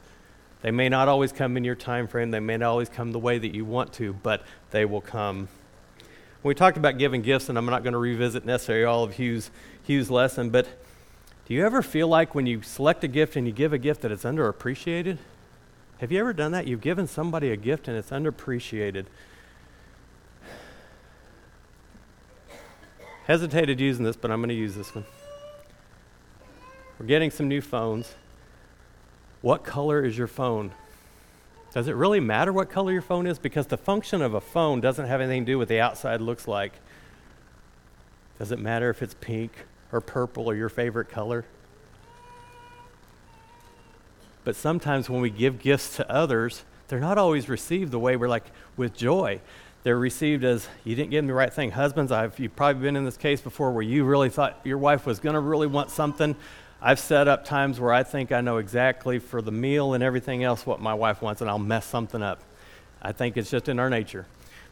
They 0.61 0.71
may 0.71 0.89
not 0.89 1.07
always 1.07 1.31
come 1.31 1.57
in 1.57 1.63
your 1.63 1.75
time 1.75 2.07
frame, 2.07 2.31
they 2.31 2.39
may 2.39 2.57
not 2.57 2.69
always 2.69 2.89
come 2.89 3.11
the 3.11 3.19
way 3.19 3.37
that 3.37 3.53
you 3.53 3.65
want 3.65 3.93
to, 3.93 4.13
but 4.13 4.43
they 4.71 4.83
will 4.83 5.01
come. 5.01 5.47
We 6.43 6.53
talked 6.53 6.77
about 6.77 6.97
giving 6.97 7.21
gifts, 7.21 7.49
and 7.49 7.57
I'm 7.57 7.65
not 7.65 7.83
going 7.83 7.93
to 7.93 7.99
revisit 7.99 8.45
necessarily 8.45 8.85
all 8.85 9.03
of 9.03 9.13
Hugh's, 9.13 9.51
Hugh's 9.83 10.09
lesson, 10.11 10.49
but 10.49 10.67
do 11.47 11.53
you 11.53 11.63
ever 11.63 11.83
feel 11.83 12.07
like 12.07 12.33
when 12.33 12.47
you 12.47 12.63
select 12.63 13.03
a 13.03 13.07
gift 13.07 13.35
and 13.35 13.45
you 13.45 13.53
give 13.53 13.73
a 13.73 13.77
gift 13.77 14.01
that 14.01 14.11
it's 14.11 14.23
underappreciated? 14.23 15.19
Have 15.99 16.11
you 16.11 16.19
ever 16.19 16.33
done 16.33 16.51
that? 16.53 16.65
You've 16.65 16.81
given 16.81 17.07
somebody 17.07 17.51
a 17.51 17.55
gift 17.55 17.87
and 17.87 17.95
it's 17.95 18.09
underappreciated. 18.09 19.05
Hesitated 23.25 23.79
using 23.79 24.05
this, 24.05 24.15
but 24.15 24.31
I'm 24.31 24.39
going 24.39 24.49
to 24.49 24.55
use 24.55 24.75
this 24.75 24.93
one. 24.93 25.05
We're 26.99 27.07
getting 27.07 27.31
some 27.31 27.47
new 27.47 27.61
phones. 27.61 28.13
What 29.41 29.63
color 29.63 30.03
is 30.03 30.17
your 30.17 30.27
phone? 30.27 30.71
Does 31.73 31.87
it 31.87 31.95
really 31.95 32.19
matter 32.19 32.53
what 32.53 32.69
color 32.69 32.91
your 32.91 33.01
phone 33.01 33.27
is? 33.27 33.37
Because 33.37 33.67
the 33.67 33.77
function 33.77 34.21
of 34.21 34.33
a 34.33 34.41
phone 34.41 34.79
doesn't 34.79 35.07
have 35.07 35.21
anything 35.21 35.45
to 35.45 35.51
do 35.51 35.57
with 35.57 35.69
the 35.69 35.79
outside 35.79 36.21
looks 36.21 36.47
like. 36.47 36.73
Does 38.39 38.51
it 38.51 38.59
matter 38.59 38.89
if 38.89 39.01
it's 39.01 39.15
pink 39.15 39.51
or 39.91 40.01
purple 40.01 40.47
or 40.49 40.55
your 40.55 40.69
favorite 40.69 41.09
color? 41.09 41.45
But 44.43 44.55
sometimes 44.55 45.09
when 45.09 45.21
we 45.21 45.31
give 45.31 45.59
gifts 45.59 45.95
to 45.97 46.09
others, 46.09 46.63
they're 46.87 46.99
not 46.99 47.17
always 47.17 47.49
received 47.49 47.91
the 47.91 47.99
way 47.99 48.15
we're 48.15 48.29
like 48.29 48.45
with 48.77 48.95
joy. 48.95 49.41
They're 49.85 49.97
received 49.97 50.43
as 50.43 50.67
you 50.83 50.95
didn't 50.95 51.11
give 51.11 51.23
me 51.23 51.29
the 51.29 51.35
right 51.35 51.53
thing. 51.53 51.71
Husbands, 51.71 52.11
I've 52.11 52.37
you've 52.39 52.55
probably 52.55 52.81
been 52.81 52.97
in 52.97 53.05
this 53.05 53.15
case 53.15 53.39
before 53.39 53.71
where 53.71 53.83
you 53.83 54.03
really 54.03 54.29
thought 54.29 54.59
your 54.65 54.77
wife 54.77 55.05
was 55.05 55.19
going 55.19 55.35
to 55.35 55.39
really 55.39 55.67
want 55.67 55.91
something. 55.91 56.35
I've 56.81 56.99
set 56.99 57.29
up 57.29 57.45
times 57.45 57.79
where 57.79 57.93
I 57.93 58.03
think 58.03 58.33
I 58.33 58.41
know 58.41 58.57
exactly 58.57 59.19
for 59.19 59.41
the 59.41 59.51
meal 59.51 59.93
and 59.93 60.03
everything 60.03 60.43
else 60.43 60.65
what 60.65 60.81
my 60.81 60.93
wife 60.93 61.21
wants, 61.21 61.39
and 61.39 61.49
I'll 61.49 61.57
mess 61.57 61.85
something 61.85 62.21
up. 62.21 62.41
I 63.01 63.13
think 63.13 63.37
it's 63.37 63.49
just 63.49 63.69
in 63.69 63.79
our 63.79 63.89
nature, 63.89 64.25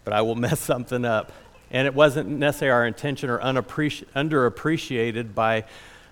but 0.04 0.14
I 0.14 0.22
will 0.24 0.36
mess 0.50 0.60
something 0.60 1.06
up. 1.06 1.32
And 1.72 1.88
it 1.88 1.94
wasn't 1.94 2.28
necessarily 2.28 2.74
our 2.74 2.86
intention 2.86 3.30
or 3.30 3.40
unappreci- 3.40 4.06
underappreciated 4.16 5.34
by 5.34 5.64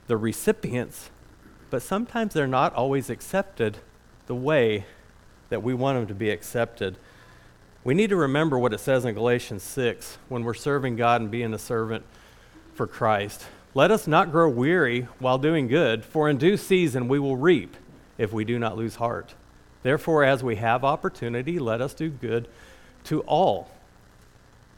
the 0.07 0.15
recipients 0.15 1.09
but 1.71 1.81
sometimes 1.81 2.33
they're 2.33 2.45
not 2.45 2.75
always 2.75 3.09
accepted 3.09 3.77
the 4.27 4.35
way 4.35 4.85
that 5.49 5.63
we 5.63 5.73
want 5.73 5.97
them 5.97 6.05
to 6.07 6.13
be 6.13 6.29
accepted. 6.29 6.97
We 7.83 7.95
need 7.95 8.11
to 8.11 8.15
remember 8.15 8.59
what 8.59 8.73
it 8.73 8.79
says 8.79 9.05
in 9.05 9.15
Galatians 9.15 9.63
6 9.63 10.19
when 10.29 10.43
we're 10.43 10.53
serving 10.53 10.97
God 10.97 11.21
and 11.21 11.31
being 11.31 11.51
a 11.51 11.57
servant 11.57 12.05
for 12.75 12.85
Christ. 12.85 13.47
Let 13.73 13.89
us 13.89 14.05
not 14.05 14.31
grow 14.31 14.47
weary 14.49 15.07
while 15.17 15.39
doing 15.39 15.67
good, 15.67 16.05
for 16.05 16.29
in 16.29 16.37
due 16.37 16.57
season 16.57 17.07
we 17.07 17.17
will 17.17 17.37
reap 17.37 17.75
if 18.19 18.31
we 18.31 18.45
do 18.45 18.59
not 18.59 18.77
lose 18.77 18.97
heart. 18.97 19.33
Therefore, 19.81 20.23
as 20.23 20.43
we 20.43 20.57
have 20.57 20.83
opportunity, 20.83 21.57
let 21.57 21.81
us 21.81 21.95
do 21.95 22.09
good 22.09 22.47
to 23.05 23.21
all, 23.21 23.71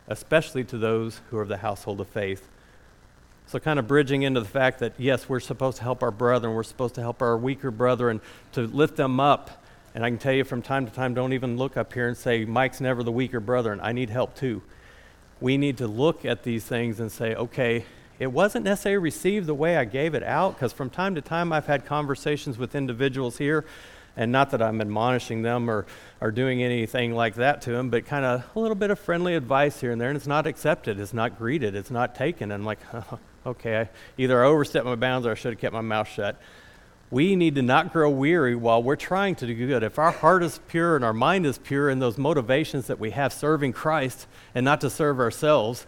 especially 0.08 0.64
to 0.64 0.78
those 0.78 1.20
who 1.30 1.38
are 1.38 1.41
of 1.41 1.49
the 1.49 1.58
household 1.58 1.99
of 1.99 2.08
faith. 2.08 2.47
So, 3.47 3.60
kind 3.60 3.80
of 3.80 3.88
bridging 3.88 4.22
into 4.22 4.39
the 4.39 4.47
fact 4.47 4.80
that, 4.80 4.93
yes, 4.97 5.28
we're 5.28 5.41
supposed 5.41 5.76
to 5.78 5.84
help 5.84 6.01
our 6.04 6.12
brethren, 6.12 6.54
we're 6.54 6.64
supposed 6.64 6.95
to 6.95 7.01
help 7.01 7.22
our 7.22 7.36
weaker 7.38 7.70
brethren 7.70 8.22
to 8.54 8.62
lift 8.62 8.95
them 8.95 9.20
up. 9.20 9.62
And 9.96 10.04
I 10.04 10.10
can 10.10 10.18
tell 10.18 10.34
you 10.34 10.44
from 10.44 10.62
time 10.62 10.86
to 10.88 10.91
time, 10.91 11.14
don't 11.14 11.34
even 11.34 11.58
look 11.58 11.78
up 11.78 11.94
here 11.94 12.08
and 12.08 12.18
say, 12.18 12.46
Mike's 12.46 12.82
never 12.82 13.04
the 13.04 13.12
weaker 13.12 13.39
brethren. 13.39 13.80
I 13.84 13.91
need 13.91 14.10
help 14.10 14.36
too. 14.36 14.62
We 15.39 15.58
need 15.58 15.78
to 15.78 15.88
look 15.88 16.26
at 16.26 16.44
these 16.44 16.64
things 16.64 17.00
and 17.00 17.12
say, 17.12 17.36
okay, 17.36 17.86
it 18.20 18.32
wasn't 18.32 18.66
necessarily 18.66 19.04
received 19.04 19.48
the 19.48 19.54
way 19.54 19.78
I 19.78 19.86
gave 19.86 20.16
it 20.16 20.24
out, 20.24 20.56
because 20.56 20.72
from 20.72 20.89
time 20.89 21.16
to 21.16 21.22
time 21.22 21.52
I've 21.52 21.66
had 21.66 21.86
conversations 21.86 22.58
with 22.58 22.76
individuals 22.76 23.38
here, 23.38 23.66
and 24.16 24.32
not 24.32 24.52
that 24.52 24.62
I'm 24.62 24.80
admonishing 24.80 25.41
them 25.41 25.70
or, 25.70 25.86
or 26.22 26.32
doing 26.32 26.62
anything 26.62 27.16
like 27.16 27.36
that 27.36 27.62
to 27.64 27.72
them, 27.72 27.89
but 27.89 28.06
kind 28.06 28.24
of 28.24 28.44
a 28.56 28.60
little 28.60 28.76
bit 28.76 28.91
of 28.91 29.00
friendly 29.00 29.36
advice 29.36 29.82
here 29.82 29.91
and 29.91 30.00
there, 30.00 30.10
and 30.10 30.16
it's 30.16 30.28
not 30.28 30.46
accepted, 30.46 31.00
it's 31.00 31.14
not 31.14 31.38
greeted, 31.38 31.76
it's 31.76 31.91
not 31.91 32.16
taken. 32.16 32.52
And 32.52 32.62
I'm 32.62 32.66
like, 32.66 32.80
okay, 33.46 33.82
I, 33.82 33.89
either 34.18 34.44
I 34.44 34.48
overstepped 34.48 34.86
my 34.86 34.96
bounds 34.96 35.26
or 35.26 35.32
I 35.32 35.34
should 35.34 35.54
have 35.54 35.60
kept 35.60 35.74
my 35.74 35.82
mouth 35.82 36.08
shut. 36.08 36.39
We 37.14 37.36
need 37.36 37.53
to 37.55 37.61
not 37.61 37.93
grow 37.93 38.09
weary 38.09 38.55
while 38.55 38.82
we're 38.82 38.95
trying 38.95 39.36
to 39.36 39.45
do 39.45 39.53
good. 39.53 39.84
If 39.84 39.99
our 39.99 40.09
heart 40.09 40.41
is 40.41 40.59
pure 40.68 40.95
and 40.95 41.05
our 41.05 41.14
mind 41.14 41.45
is 41.45 41.59
pure 41.59 41.91
and 41.91 42.01
those 42.01 42.18
motivations 42.18 42.88
that 42.88 42.97
we 42.97 43.11
have 43.11 43.32
serving 43.32 43.74
Christ 43.74 44.26
and 44.55 44.66
not 44.66 44.82
to 44.82 44.89
serve 44.89 45.20
ourselves, 45.20 45.86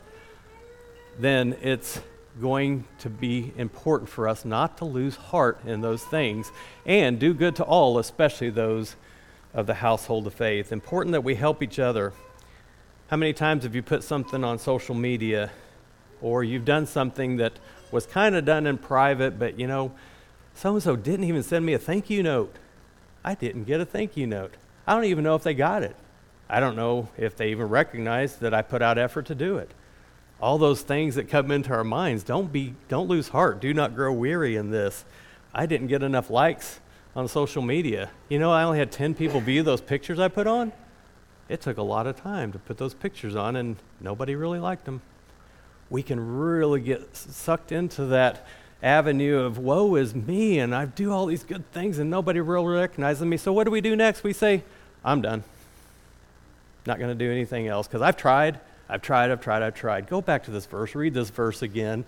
then 1.17 1.57
it's 1.63 1.99
going 2.39 2.83
to 2.99 3.09
be 3.09 3.51
important 3.57 4.07
for 4.07 4.27
us 4.27 4.45
not 4.45 4.77
to 4.77 4.85
lose 4.85 5.15
heart 5.15 5.59
in 5.65 5.81
those 5.81 6.03
things 6.03 6.51
and 6.85 7.17
do 7.17 7.33
good 7.33 7.55
to 7.55 7.63
all, 7.63 7.97
especially 7.97 8.51
those 8.51 8.95
of 9.51 9.65
the 9.65 9.73
household 9.73 10.27
of 10.27 10.33
faith. 10.35 10.71
Important 10.71 11.13
that 11.13 11.23
we 11.23 11.33
help 11.33 11.63
each 11.63 11.79
other. 11.79 12.13
How 13.07 13.17
many 13.17 13.33
times 13.33 13.63
have 13.63 13.73
you 13.73 13.81
put 13.81 14.03
something 14.03 14.43
on 14.43 14.59
social 14.59 14.93
media 14.93 15.49
or 16.21 16.43
you've 16.43 16.65
done 16.65 16.85
something 16.85 17.37
that 17.37 17.53
was 17.91 18.05
kind 18.05 18.35
of 18.35 18.45
done 18.45 18.67
in 18.67 18.77
private, 18.77 19.39
but 19.39 19.59
you 19.59 19.65
know, 19.65 19.91
so 20.55 20.73
and 20.73 20.83
so 20.83 20.95
didn't 20.95 21.25
even 21.25 21.43
send 21.43 21.65
me 21.65 21.73
a 21.73 21.79
thank 21.79 22.09
you 22.09 22.23
note. 22.23 22.55
I 23.23 23.35
didn't 23.35 23.65
get 23.65 23.81
a 23.81 23.85
thank 23.85 24.17
you 24.17 24.25
note. 24.25 24.55
I 24.87 24.93
don't 24.93 25.05
even 25.05 25.23
know 25.23 25.35
if 25.35 25.43
they 25.43 25.53
got 25.53 25.83
it. 25.83 25.95
I 26.49 26.59
don't 26.59 26.75
know 26.75 27.09
if 27.17 27.35
they 27.35 27.51
even 27.51 27.69
recognized 27.69 28.39
that 28.39 28.53
I 28.53 28.61
put 28.61 28.81
out 28.81 28.97
effort 28.97 29.25
to 29.27 29.35
do 29.35 29.57
it. 29.57 29.71
All 30.39 30.57
those 30.57 30.81
things 30.81 31.15
that 31.15 31.29
come 31.29 31.49
into 31.51 31.73
our 31.73 31.83
minds, 31.83 32.23
don't 32.23 32.51
be 32.51 32.75
don't 32.87 33.07
lose 33.07 33.29
heart. 33.29 33.59
Do 33.59 33.73
not 33.73 33.95
grow 33.95 34.11
weary 34.13 34.55
in 34.55 34.71
this. 34.71 35.05
I 35.53 35.65
didn't 35.65 35.87
get 35.87 36.03
enough 36.03 36.29
likes 36.29 36.79
on 37.15 37.27
social 37.27 37.61
media. 37.61 38.09
You 38.29 38.39
know, 38.39 38.51
I 38.51 38.63
only 38.63 38.77
had 38.77 38.91
10 38.91 39.15
people 39.15 39.39
view 39.39 39.63
those 39.63 39.81
pictures 39.81 40.19
I 40.19 40.27
put 40.27 40.47
on. 40.47 40.71
It 41.47 41.61
took 41.61 41.77
a 41.77 41.83
lot 41.83 42.07
of 42.07 42.17
time 42.17 42.51
to 42.51 42.59
put 42.59 42.77
those 42.77 42.93
pictures 42.93 43.35
on 43.35 43.55
and 43.55 43.77
nobody 44.01 44.35
really 44.35 44.59
liked 44.59 44.85
them 44.85 45.01
we 45.89 46.01
can 46.03 46.37
really 46.37 46.81
get 46.81 47.15
sucked 47.15 47.71
into 47.71 48.05
that 48.05 48.45
avenue 48.85 49.39
of 49.39 49.57
woe 49.57 49.95
is 49.95 50.13
me 50.13 50.59
and 50.59 50.73
I 50.73 50.85
do 50.85 51.11
all 51.11 51.25
these 51.25 51.43
good 51.43 51.69
things 51.71 51.97
and 51.97 52.09
nobody 52.09 52.39
really 52.39 52.67
recognizes 52.67 53.25
me. 53.25 53.35
So 53.35 53.51
what 53.51 53.63
do 53.63 53.71
we 53.71 53.81
do 53.81 53.95
next? 53.95 54.23
We 54.23 54.31
say, 54.31 54.63
I'm 55.03 55.21
done. 55.21 55.43
Not 56.85 56.99
going 56.99 57.09
to 57.09 57.15
do 57.15 57.31
anything 57.31 57.67
else 57.67 57.87
because 57.87 58.03
I've 58.03 58.15
tried, 58.15 58.59
I've 58.87 59.01
tried, 59.01 59.31
I've 59.31 59.41
tried, 59.41 59.63
I've 59.63 59.73
tried. 59.73 60.07
Go 60.07 60.21
back 60.21 60.43
to 60.43 60.51
this 60.51 60.67
verse, 60.67 60.93
read 60.93 61.15
this 61.15 61.31
verse 61.31 61.63
again. 61.63 62.05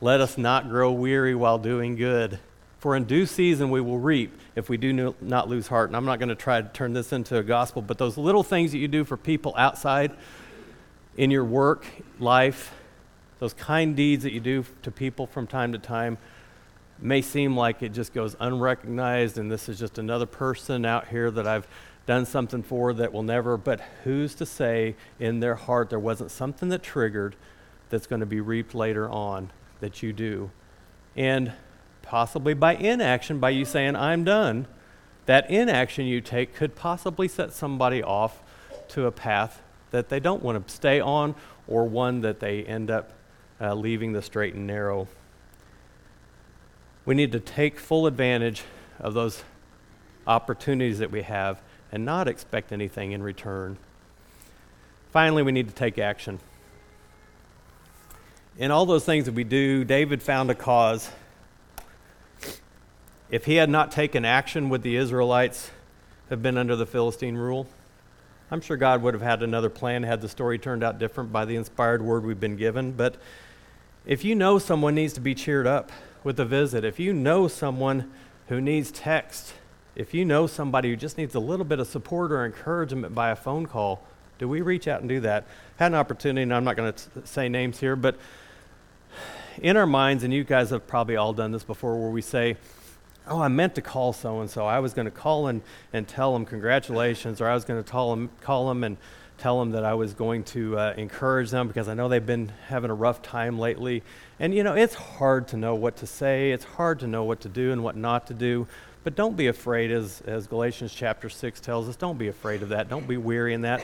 Let 0.00 0.20
us 0.20 0.36
not 0.36 0.68
grow 0.68 0.90
weary 0.90 1.36
while 1.36 1.58
doing 1.58 1.94
good. 1.94 2.40
For 2.80 2.96
in 2.96 3.04
due 3.04 3.24
season 3.24 3.70
we 3.70 3.80
will 3.80 3.98
reap 3.98 4.36
if 4.56 4.68
we 4.68 4.76
do 4.76 5.14
not 5.20 5.48
lose 5.48 5.68
heart. 5.68 5.88
And 5.88 5.96
I'm 5.96 6.04
not 6.04 6.18
going 6.18 6.30
to 6.30 6.34
try 6.34 6.60
to 6.60 6.68
turn 6.68 6.94
this 6.94 7.12
into 7.12 7.38
a 7.38 7.44
gospel, 7.44 7.80
but 7.80 7.96
those 7.96 8.16
little 8.16 8.42
things 8.42 8.72
that 8.72 8.78
you 8.78 8.88
do 8.88 9.04
for 9.04 9.16
people 9.16 9.54
outside 9.56 10.10
in 11.16 11.30
your 11.30 11.44
work 11.44 11.86
life, 12.18 12.72
those 13.38 13.54
kind 13.54 13.96
deeds 13.96 14.24
that 14.24 14.32
you 14.32 14.40
do 14.40 14.64
to 14.82 14.90
people 14.90 15.26
from 15.26 15.46
time 15.46 15.72
to 15.72 15.78
time 15.78 16.18
may 17.00 17.22
seem 17.22 17.56
like 17.56 17.82
it 17.82 17.90
just 17.90 18.12
goes 18.12 18.36
unrecognized 18.40 19.38
and 19.38 19.50
this 19.50 19.68
is 19.68 19.78
just 19.78 19.98
another 19.98 20.26
person 20.26 20.84
out 20.84 21.08
here 21.08 21.30
that 21.30 21.46
I've 21.46 21.66
done 22.06 22.26
something 22.26 22.62
for 22.62 22.94
that 22.94 23.12
will 23.12 23.22
never, 23.22 23.56
but 23.56 23.80
who's 24.02 24.34
to 24.34 24.46
say 24.46 24.96
in 25.20 25.40
their 25.40 25.54
heart 25.54 25.90
there 25.90 25.98
wasn't 25.98 26.30
something 26.30 26.70
that 26.70 26.82
triggered 26.82 27.36
that's 27.90 28.06
going 28.06 28.20
to 28.20 28.26
be 28.26 28.40
reaped 28.40 28.74
later 28.74 29.08
on 29.08 29.50
that 29.80 30.02
you 30.02 30.12
do? 30.12 30.50
And 31.14 31.52
possibly 32.02 32.54
by 32.54 32.74
inaction, 32.74 33.38
by 33.38 33.50
you 33.50 33.64
saying, 33.64 33.94
I'm 33.94 34.24
done, 34.24 34.66
that 35.26 35.50
inaction 35.50 36.06
you 36.06 36.22
take 36.22 36.54
could 36.54 36.74
possibly 36.74 37.28
set 37.28 37.52
somebody 37.52 38.02
off 38.02 38.40
to 38.88 39.04
a 39.04 39.12
path 39.12 39.62
that 39.90 40.08
they 40.08 40.18
don't 40.18 40.42
want 40.42 40.66
to 40.66 40.74
stay 40.74 41.00
on 41.00 41.34
or 41.66 41.84
one 41.84 42.22
that 42.22 42.40
they 42.40 42.64
end 42.64 42.90
up 42.90 43.12
uh, 43.60 43.74
leaving 43.74 44.12
the 44.12 44.22
straight 44.22 44.54
and 44.54 44.66
narrow. 44.66 45.08
We 47.04 47.14
need 47.14 47.32
to 47.32 47.40
take 47.40 47.78
full 47.78 48.06
advantage 48.06 48.62
of 48.98 49.14
those 49.14 49.42
opportunities 50.26 50.98
that 50.98 51.10
we 51.10 51.22
have 51.22 51.60
and 51.90 52.04
not 52.04 52.28
expect 52.28 52.72
anything 52.72 53.12
in 53.12 53.22
return. 53.22 53.78
Finally, 55.10 55.42
we 55.42 55.52
need 55.52 55.68
to 55.68 55.74
take 55.74 55.98
action. 55.98 56.38
In 58.58 58.70
all 58.70 58.84
those 58.84 59.04
things 59.04 59.24
that 59.24 59.34
we 59.34 59.44
do, 59.44 59.84
David 59.84 60.22
found 60.22 60.50
a 60.50 60.54
cause 60.54 61.10
if 63.30 63.44
he 63.44 63.56
had 63.56 63.68
not 63.68 63.92
taken 63.92 64.24
action, 64.24 64.70
would 64.70 64.82
the 64.82 64.96
Israelites 64.96 65.70
have 66.30 66.42
been 66.42 66.56
under 66.56 66.76
the 66.76 66.86
Philistine 66.86 67.36
rule? 67.36 67.66
I'm 68.50 68.62
sure 68.62 68.78
God 68.78 69.02
would 69.02 69.12
have 69.12 69.22
had 69.22 69.42
another 69.42 69.68
plan 69.68 70.02
had 70.02 70.22
the 70.22 70.30
story 70.30 70.58
turned 70.58 70.82
out 70.82 70.98
different 70.98 71.30
by 71.30 71.44
the 71.44 71.56
inspired 71.56 72.00
word 72.00 72.24
we've 72.24 72.40
been 72.40 72.56
given. 72.56 72.92
But 72.92 73.16
if 74.08 74.24
you 74.24 74.34
know 74.34 74.58
someone 74.58 74.94
needs 74.94 75.12
to 75.12 75.20
be 75.20 75.34
cheered 75.34 75.66
up 75.66 75.92
with 76.24 76.40
a 76.40 76.44
visit, 76.44 76.82
if 76.82 76.98
you 76.98 77.12
know 77.12 77.46
someone 77.46 78.10
who 78.48 78.58
needs 78.58 78.90
text, 78.90 79.52
if 79.94 80.14
you 80.14 80.24
know 80.24 80.46
somebody 80.46 80.88
who 80.88 80.96
just 80.96 81.18
needs 81.18 81.34
a 81.34 81.40
little 81.40 81.66
bit 81.66 81.78
of 81.78 81.86
support 81.86 82.32
or 82.32 82.46
encouragement 82.46 83.14
by 83.14 83.28
a 83.28 83.36
phone 83.36 83.66
call, 83.66 84.02
do 84.38 84.48
we 84.48 84.62
reach 84.62 84.88
out 84.88 85.00
and 85.00 85.10
do 85.10 85.20
that? 85.20 85.46
Had 85.76 85.92
an 85.92 85.94
opportunity, 85.96 86.42
and 86.42 86.54
I'm 86.54 86.64
not 86.64 86.74
going 86.74 86.90
to 86.90 87.26
say 87.26 87.50
names 87.50 87.80
here, 87.80 87.96
but 87.96 88.16
in 89.60 89.76
our 89.76 89.86
minds, 89.86 90.24
and 90.24 90.32
you 90.32 90.42
guys 90.42 90.70
have 90.70 90.86
probably 90.86 91.16
all 91.16 91.34
done 91.34 91.52
this 91.52 91.64
before, 91.64 92.00
where 92.00 92.10
we 92.10 92.22
say, 92.22 92.56
oh, 93.26 93.42
I 93.42 93.48
meant 93.48 93.74
to 93.74 93.82
call 93.82 94.14
so 94.14 94.40
and 94.40 94.48
so. 94.48 94.64
I 94.64 94.78
was 94.78 94.94
going 94.94 95.04
to 95.04 95.10
call 95.10 95.48
and, 95.48 95.60
and 95.92 96.08
tell 96.08 96.32
them 96.32 96.46
congratulations, 96.46 97.42
or 97.42 97.48
I 97.48 97.52
was 97.52 97.66
going 97.66 97.82
to 97.82 97.90
call 97.90 98.10
them, 98.10 98.30
call 98.40 98.68
them 98.68 98.84
and 98.84 98.96
tell 99.38 99.58
them 99.60 99.70
that 99.70 99.84
I 99.84 99.94
was 99.94 100.14
going 100.14 100.44
to 100.44 100.78
uh, 100.78 100.94
encourage 100.96 101.50
them 101.50 101.68
because 101.68 101.88
I 101.88 101.94
know 101.94 102.08
they've 102.08 102.24
been 102.24 102.52
having 102.66 102.90
a 102.90 102.94
rough 102.94 103.22
time 103.22 103.58
lately. 103.58 104.02
And 104.40 104.54
you 104.54 104.62
know, 104.62 104.74
it's 104.74 104.94
hard 104.94 105.48
to 105.48 105.56
know 105.56 105.74
what 105.74 105.96
to 105.98 106.06
say, 106.06 106.50
it's 106.50 106.64
hard 106.64 107.00
to 107.00 107.06
know 107.06 107.24
what 107.24 107.40
to 107.40 107.48
do 107.48 107.72
and 107.72 107.82
what 107.82 107.96
not 107.96 108.26
to 108.28 108.34
do. 108.34 108.66
But 109.04 109.14
don't 109.14 109.36
be 109.36 109.46
afraid, 109.46 109.90
as, 109.90 110.20
as 110.26 110.46
Galatians 110.46 110.92
chapter 110.92 111.30
6 111.30 111.60
tells 111.60 111.88
us, 111.88 111.96
don't 111.96 112.18
be 112.18 112.28
afraid 112.28 112.62
of 112.62 112.70
that. 112.70 112.90
Don't 112.90 113.08
be 113.08 113.16
weary 113.16 113.54
in 113.54 113.62
that. 113.62 113.82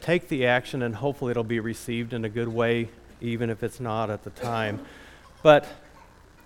Take 0.00 0.28
the 0.28 0.46
action, 0.46 0.82
and 0.82 0.94
hopefully 0.94 1.30
it'll 1.30 1.44
be 1.44 1.60
received 1.60 2.12
in 2.12 2.24
a 2.24 2.28
good 2.28 2.48
way, 2.48 2.90
even 3.20 3.48
if 3.48 3.62
it's 3.62 3.80
not 3.80 4.10
at 4.10 4.24
the 4.24 4.30
time. 4.30 4.84
But 5.42 5.66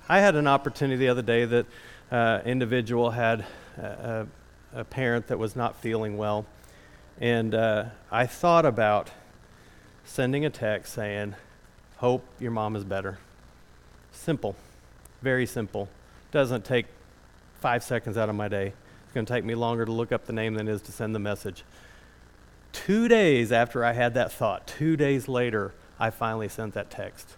I 0.09 0.21
had 0.21 0.37
an 0.37 0.47
opportunity 0.47 0.97
the 0.97 1.09
other 1.09 1.23
day 1.23 1.45
that 1.45 1.67
uh, 2.13 2.41
individual 2.45 3.11
had 3.11 3.45
a, 3.79 4.27
a, 4.75 4.85
parent 4.85 5.29
that 5.29 5.39
was 5.39 5.57
not 5.57 5.77
feeling 5.77 6.17
well. 6.17 6.45
And 7.21 7.55
uh, 7.55 7.85
I 8.11 8.27
thought 8.27 8.65
about 8.65 9.11
sending 10.05 10.45
a 10.45 10.51
text 10.51 10.95
saying, 10.95 11.35
Hope 11.99 12.25
your 12.41 12.51
mom 12.51 12.77
is 12.77 12.85
better. 12.85 13.19
Simple, 14.11 14.57
very 15.21 15.45
simple. 15.45 15.89
Doesn't 16.33 16.65
take 16.65 16.87
five 17.61 17.85
seconds 17.85 18.17
out 18.17 18.31
of 18.31 18.35
my 18.35 18.49
day. 18.49 18.73
It's 19.05 19.13
going 19.13 19.27
to 19.27 19.33
take 19.33 19.45
me 19.45 19.55
longer 19.55 19.85
to 19.85 19.93
look 19.93 20.13
up 20.13 20.25
the 20.25 20.33
name 20.33 20.55
than 20.55 20.67
it 20.67 20.73
is 20.73 20.83
to 20.83 20.93
send 20.93 21.15
the 21.15 21.19
message. 21.19 21.63
Two 22.73 23.07
days 23.07 23.53
after 23.53 23.85
I 23.85 23.93
had 23.93 24.15
that 24.15 24.33
thought, 24.33 24.67
two 24.67 24.97
days 24.97 25.29
later, 25.29 25.75
I 25.99 26.09
finally 26.09 26.49
sent 26.49 26.73
that 26.75 26.91
text 26.91 27.37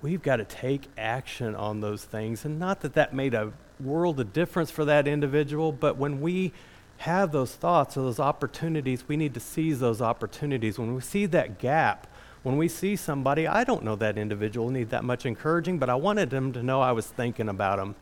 we've 0.00 0.22
got 0.22 0.36
to 0.36 0.44
take 0.44 0.82
action 0.96 1.54
on 1.54 1.80
those 1.80 2.04
things. 2.04 2.44
And 2.44 2.58
not 2.58 2.80
that 2.80 2.94
that 2.94 3.12
made 3.12 3.34
a 3.34 3.52
world 3.80 4.20
of 4.20 4.32
difference 4.32 4.70
for 4.70 4.84
that 4.84 5.08
individual, 5.08 5.72
but 5.72 5.96
when 5.96 6.20
we 6.20 6.52
have 6.98 7.32
those 7.32 7.54
thoughts 7.54 7.96
or 7.96 8.02
those 8.02 8.20
opportunities, 8.20 9.06
we 9.08 9.16
need 9.16 9.34
to 9.34 9.40
seize 9.40 9.80
those 9.80 10.02
opportunities. 10.02 10.78
When 10.78 10.94
we 10.94 11.00
see 11.00 11.26
that 11.26 11.58
gap, 11.58 12.06
when 12.42 12.56
we 12.56 12.68
see 12.68 12.96
somebody, 12.96 13.46
I 13.46 13.64
don't 13.64 13.84
know 13.84 13.96
that 13.96 14.18
individual 14.18 14.70
need 14.70 14.90
that 14.90 15.04
much 15.04 15.24
encouraging, 15.24 15.78
but 15.78 15.88
I 15.88 15.94
wanted 15.94 16.30
them 16.30 16.52
to 16.52 16.62
know 16.62 16.80
I 16.80 16.92
was 16.92 17.06
thinking 17.06 17.48
about 17.48 17.78
them. 17.78 17.94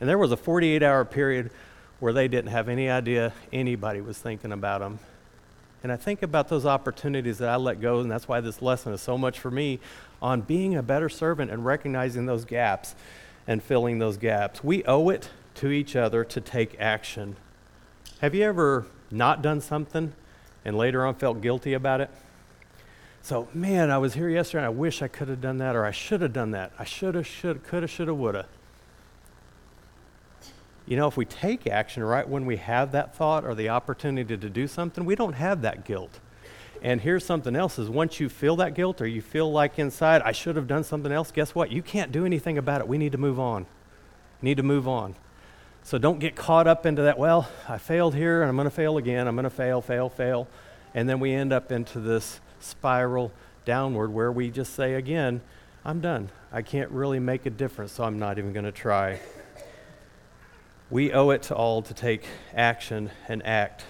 And 0.00 0.08
there 0.08 0.18
was 0.18 0.32
a 0.32 0.36
48 0.36 0.82
hour 0.82 1.04
period 1.04 1.50
where 1.98 2.12
they 2.12 2.28
didn't 2.28 2.50
have 2.50 2.68
any 2.68 2.88
idea 2.88 3.32
anybody 3.52 4.00
was 4.00 4.18
thinking 4.18 4.52
about 4.52 4.80
them. 4.80 4.98
And 5.82 5.90
I 5.90 5.96
think 5.96 6.22
about 6.22 6.48
those 6.48 6.66
opportunities 6.66 7.38
that 7.38 7.48
I 7.48 7.56
let 7.56 7.80
go, 7.80 8.00
and 8.00 8.10
that's 8.10 8.28
why 8.28 8.40
this 8.40 8.60
lesson 8.60 8.92
is 8.92 9.00
so 9.00 9.16
much 9.16 9.38
for 9.38 9.50
me 9.50 9.80
on 10.20 10.42
being 10.42 10.76
a 10.76 10.82
better 10.82 11.08
servant 11.08 11.50
and 11.50 11.64
recognizing 11.64 12.26
those 12.26 12.44
gaps 12.44 12.94
and 13.46 13.62
filling 13.62 13.98
those 13.98 14.18
gaps. 14.18 14.62
We 14.62 14.84
owe 14.84 15.08
it 15.08 15.30
to 15.56 15.70
each 15.70 15.96
other 15.96 16.22
to 16.24 16.40
take 16.40 16.78
action. 16.78 17.36
Have 18.20 18.34
you 18.34 18.44
ever 18.44 18.84
not 19.10 19.40
done 19.40 19.62
something 19.62 20.12
and 20.62 20.76
later 20.76 21.06
on 21.06 21.14
felt 21.14 21.40
guilty 21.40 21.72
about 21.72 22.02
it? 22.02 22.10
So, 23.22 23.48
man, 23.54 23.90
I 23.90 23.96
was 23.96 24.12
here 24.12 24.28
yesterday 24.28 24.58
and 24.58 24.66
I 24.66 24.78
wish 24.78 25.00
I 25.00 25.08
could 25.08 25.28
have 25.28 25.40
done 25.40 25.56
that 25.58 25.74
or 25.74 25.86
I 25.86 25.90
should 25.90 26.20
have 26.20 26.34
done 26.34 26.50
that. 26.50 26.72
I 26.78 26.84
should 26.84 27.14
have, 27.14 27.26
should 27.26 27.64
could 27.64 27.82
have, 27.82 27.90
should 27.90 28.08
have, 28.08 28.16
would 28.18 28.34
have. 28.34 28.46
You 30.86 30.98
know, 30.98 31.06
if 31.06 31.16
we 31.16 31.24
take 31.24 31.66
action 31.66 32.02
right 32.02 32.28
when 32.28 32.44
we 32.44 32.56
have 32.56 32.92
that 32.92 33.14
thought 33.14 33.44
or 33.44 33.54
the 33.54 33.70
opportunity 33.70 34.36
to 34.36 34.50
do 34.50 34.66
something, 34.66 35.06
we 35.06 35.14
don't 35.14 35.34
have 35.34 35.62
that 35.62 35.86
guilt. 35.86 36.20
And 36.82 37.00
here's 37.00 37.24
something 37.24 37.56
else 37.56 37.78
is 37.78 37.88
once 37.88 38.20
you 38.20 38.28
feel 38.28 38.56
that 38.56 38.74
guilt 38.74 39.00
or 39.00 39.06
you 39.06 39.22
feel 39.22 39.50
like 39.50 39.78
inside, 39.78 40.20
I 40.22 40.32
should 40.32 40.56
have 40.56 40.66
done 40.66 40.84
something 40.84 41.12
else, 41.12 41.30
guess 41.30 41.54
what? 41.54 41.70
You 41.70 41.82
can't 41.82 42.12
do 42.12 42.26
anything 42.26 42.58
about 42.58 42.82
it. 42.82 42.88
We 42.88 42.98
need 42.98 43.12
to 43.12 43.18
move 43.18 43.40
on. 43.40 43.64
Need 44.42 44.58
to 44.58 44.62
move 44.62 44.86
on. 44.86 45.14
So 45.82 45.98
don't 45.98 46.18
get 46.18 46.36
caught 46.36 46.66
up 46.66 46.86
into 46.86 47.02
that, 47.02 47.18
well, 47.18 47.48
I 47.68 47.78
failed 47.78 48.14
here 48.14 48.42
and 48.42 48.48
I'm 48.48 48.56
going 48.56 48.66
to 48.66 48.70
fail 48.70 48.96
again. 48.96 49.26
I'm 49.26 49.34
going 49.34 49.44
to 49.44 49.50
fail, 49.50 49.80
fail, 49.80 50.08
fail. 50.08 50.46
And 50.94 51.08
then 51.08 51.20
we 51.20 51.32
end 51.32 51.52
up 51.52 51.72
into 51.72 52.00
this 52.00 52.40
spiral 52.60 53.32
downward 53.64 54.12
where 54.12 54.30
we 54.30 54.50
just 54.50 54.74
say 54.74 54.94
again, 54.94 55.40
I'm 55.84 56.00
done. 56.00 56.28
I 56.52 56.62
can't 56.62 56.90
really 56.90 57.18
make 57.18 57.46
a 57.46 57.50
difference, 57.50 57.92
so 57.92 58.04
I'm 58.04 58.18
not 58.18 58.38
even 58.38 58.52
going 58.52 58.64
to 58.64 58.72
try. 58.72 59.20
We 60.90 61.12
owe 61.12 61.30
it 61.30 61.42
to 61.44 61.54
all 61.54 61.82
to 61.82 61.94
take 61.94 62.24
action 62.54 63.10
and 63.28 63.44
act. 63.46 63.84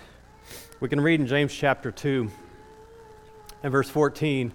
We 0.79 0.89
can 0.89 1.01
read 1.01 1.21
in 1.21 1.27
James 1.27 1.53
chapter 1.53 1.91
2 1.91 2.31
and 3.63 3.73
verse 3.73 3.89
14 3.91 4.53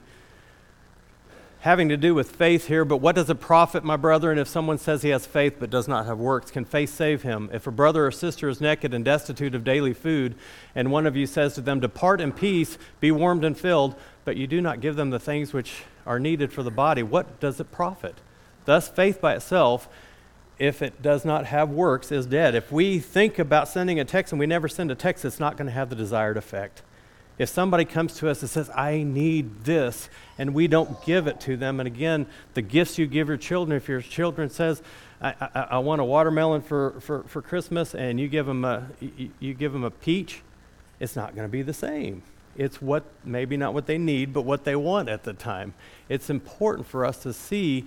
having 1.65 1.89
to 1.89 1.97
do 1.97 2.13
with 2.13 2.29
faith 2.29 2.67
here, 2.67 2.85
but 2.85 2.97
what 2.97 3.15
does 3.15 3.27
it 3.27 3.39
profit, 3.39 3.83
my 3.83 3.97
brother? 3.97 4.29
And 4.29 4.39
if 4.39 4.47
someone 4.47 4.77
says 4.77 5.01
he 5.01 5.09
has 5.09 5.25
faith 5.25 5.55
but 5.59 5.71
does 5.71 5.87
not 5.87 6.05
have 6.05 6.19
works, 6.19 6.51
can 6.51 6.63
faith 6.63 6.93
save 6.93 7.23
him? 7.23 7.49
If 7.51 7.65
a 7.65 7.71
brother 7.71 8.05
or 8.05 8.11
sister 8.11 8.47
is 8.47 8.61
naked 8.61 8.93
and 8.93 9.03
destitute 9.03 9.55
of 9.55 9.63
daily 9.63 9.91
food, 9.91 10.35
and 10.75 10.91
one 10.91 11.07
of 11.07 11.15
you 11.15 11.25
says 11.25 11.55
to 11.55 11.61
them, 11.61 11.79
Depart 11.79 12.21
in 12.21 12.33
peace, 12.33 12.77
be 12.99 13.11
warmed 13.11 13.43
and 13.43 13.57
filled, 13.57 13.95
but 14.25 14.37
you 14.37 14.45
do 14.45 14.61
not 14.61 14.79
give 14.79 14.95
them 14.95 15.09
the 15.09 15.17
things 15.17 15.53
which 15.53 15.81
are 16.05 16.19
needed 16.19 16.53
for 16.53 16.61
the 16.61 16.69
body, 16.69 17.01
what 17.01 17.39
does 17.39 17.59
it 17.59 17.71
profit? 17.71 18.19
Thus, 18.65 18.87
faith 18.87 19.19
by 19.19 19.33
itself, 19.33 19.89
if 20.59 20.83
it 20.83 21.01
does 21.01 21.25
not 21.25 21.47
have 21.47 21.71
works, 21.71 22.11
is 22.11 22.27
dead. 22.27 22.53
If 22.53 22.71
we 22.71 22.99
think 22.99 23.39
about 23.39 23.67
sending 23.67 23.99
a 23.99 24.05
text 24.05 24.31
and 24.31 24.39
we 24.39 24.45
never 24.45 24.67
send 24.67 24.91
a 24.91 24.95
text, 24.95 25.25
it's 25.25 25.39
not 25.39 25.57
going 25.57 25.65
to 25.65 25.73
have 25.73 25.89
the 25.89 25.95
desired 25.95 26.37
effect. 26.37 26.83
If 27.37 27.49
somebody 27.49 27.83
comes 27.83 28.15
to 28.17 28.29
us 28.29 28.41
and 28.41 28.49
says, 28.49 28.69
I 28.73 29.03
need 29.03 29.65
this, 29.65 30.09
and 30.37 30.53
we 30.53 30.67
don't 30.67 31.03
give 31.05 31.27
it 31.27 31.41
to 31.41 31.57
them, 31.57 31.79
and 31.81 31.87
again, 31.87 32.27
the 32.53 32.61
gifts 32.61 32.97
you 32.97 33.07
give 33.07 33.27
your 33.27 33.37
children, 33.37 33.75
if 33.75 33.89
your 33.89 34.01
children 34.01 34.49
says, 34.49 34.81
I, 35.21 35.33
I, 35.41 35.61
I 35.71 35.77
want 35.79 35.99
a 35.99 36.05
watermelon 36.05 36.61
for, 36.61 36.99
for, 37.01 37.23
for 37.23 37.41
Christmas, 37.41 37.93
and 37.93 38.19
you 38.19 38.29
give 38.29 38.45
them 38.45 38.63
a, 38.63 38.87
you, 39.01 39.31
you 39.39 39.53
give 39.53 39.73
them 39.73 39.83
a 39.83 39.91
peach, 39.91 40.43
it's 40.99 41.15
not 41.15 41.35
going 41.35 41.45
to 41.45 41.51
be 41.51 41.61
the 41.61 41.73
same. 41.73 42.23
It's 42.55 42.81
what, 42.81 43.03
maybe 43.25 43.57
not 43.57 43.73
what 43.73 43.85
they 43.85 43.97
need, 43.97 44.31
but 44.31 44.43
what 44.43 44.63
they 44.63 44.77
want 44.77 45.09
at 45.09 45.23
the 45.23 45.33
time. 45.33 45.73
It's 46.07 46.29
important 46.29 46.87
for 46.87 47.05
us 47.05 47.17
to 47.23 47.33
see, 47.33 47.85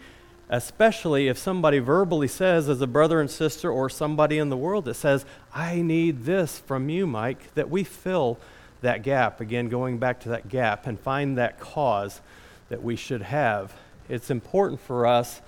especially 0.50 1.28
if 1.28 1.38
somebody 1.38 1.78
verbally 1.78 2.28
says, 2.28 2.68
as 2.68 2.82
a 2.82 2.86
brother 2.86 3.18
and 3.18 3.30
sister, 3.30 3.70
or 3.70 3.88
somebody 3.88 4.36
in 4.36 4.50
the 4.50 4.58
world 4.58 4.84
that 4.84 4.94
says, 4.94 5.24
I 5.54 5.80
need 5.80 6.24
this 6.24 6.58
from 6.58 6.90
you, 6.90 7.06
Mike, 7.06 7.54
that 7.54 7.70
we 7.70 7.82
fill 7.82 8.38
that 8.80 9.02
gap, 9.02 9.40
again, 9.40 9.68
going 9.68 9.98
back 9.98 10.20
to 10.20 10.28
that 10.30 10.48
gap 10.48 10.86
and 10.86 10.98
find 10.98 11.36
that 11.38 11.58
cause 11.58 12.20
that 12.68 12.82
we 12.82 12.96
should 12.96 13.22
have, 13.22 13.74
it's 14.08 14.30
important 14.30 14.80
for 14.80 15.06
us 15.06 15.40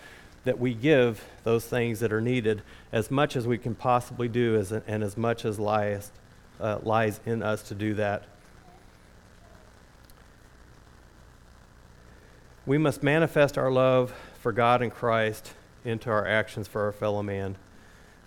that 0.44 0.58
we 0.58 0.74
give 0.74 1.24
those 1.44 1.64
things 1.64 2.00
that 2.00 2.12
are 2.12 2.20
needed 2.20 2.62
as 2.92 3.10
much 3.10 3.36
as 3.36 3.46
we 3.46 3.58
can 3.58 3.74
possibly 3.74 4.28
do 4.28 4.56
as, 4.56 4.72
and 4.72 5.02
as 5.02 5.16
much 5.16 5.44
as 5.44 5.58
lies, 5.58 6.10
uh, 6.60 6.78
lies 6.82 7.20
in 7.26 7.42
us 7.42 7.62
to 7.62 7.74
do 7.74 7.94
that. 7.94 8.24
We 12.66 12.78
must 12.78 13.02
manifest 13.02 13.58
our 13.58 13.70
love 13.70 14.14
for 14.40 14.52
God 14.52 14.82
and 14.82 14.92
Christ 14.92 15.52
into 15.84 16.10
our 16.10 16.26
actions 16.26 16.68
for 16.68 16.84
our 16.84 16.92
fellow 16.92 17.22
man. 17.22 17.56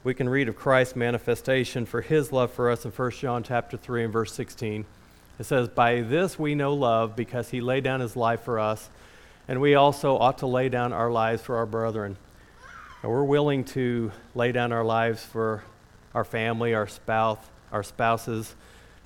We 0.03 0.13
can 0.13 0.27
read 0.27 0.49
of 0.49 0.57
Christ's 0.57 0.97
manifestation 0.97 1.85
for 1.85 2.01
his 2.01 2.33
love 2.33 2.51
for 2.51 2.69
us 2.69 2.83
in 2.83 2.91
1 2.91 3.11
John 3.11 3.41
chapter 3.41 3.77
3 3.77 4.03
and 4.03 4.11
verse 4.11 4.33
16. 4.33 4.83
It 5.39 5.43
says, 5.45 5.69
By 5.69 6.01
this 6.01 6.37
we 6.37 6.55
know 6.55 6.73
love, 6.73 7.15
because 7.15 7.51
he 7.51 7.61
laid 7.61 7.85
down 7.85 8.01
his 8.01 8.17
life 8.17 8.41
for 8.41 8.59
us, 8.59 8.89
and 9.47 9.61
we 9.61 9.75
also 9.75 10.17
ought 10.17 10.39
to 10.39 10.45
lay 10.45 10.67
down 10.67 10.91
our 10.91 11.09
lives 11.09 11.41
for 11.41 11.55
our 11.55 11.65
brethren. 11.65 12.17
And 13.01 13.11
we're 13.13 13.23
willing 13.23 13.63
to 13.65 14.11
lay 14.35 14.51
down 14.51 14.73
our 14.73 14.83
lives 14.83 15.23
for 15.23 15.63
our 16.13 16.25
family, 16.25 16.73
our 16.73 16.87
spouse, 16.87 17.39
our 17.71 17.83
spouses. 17.83 18.53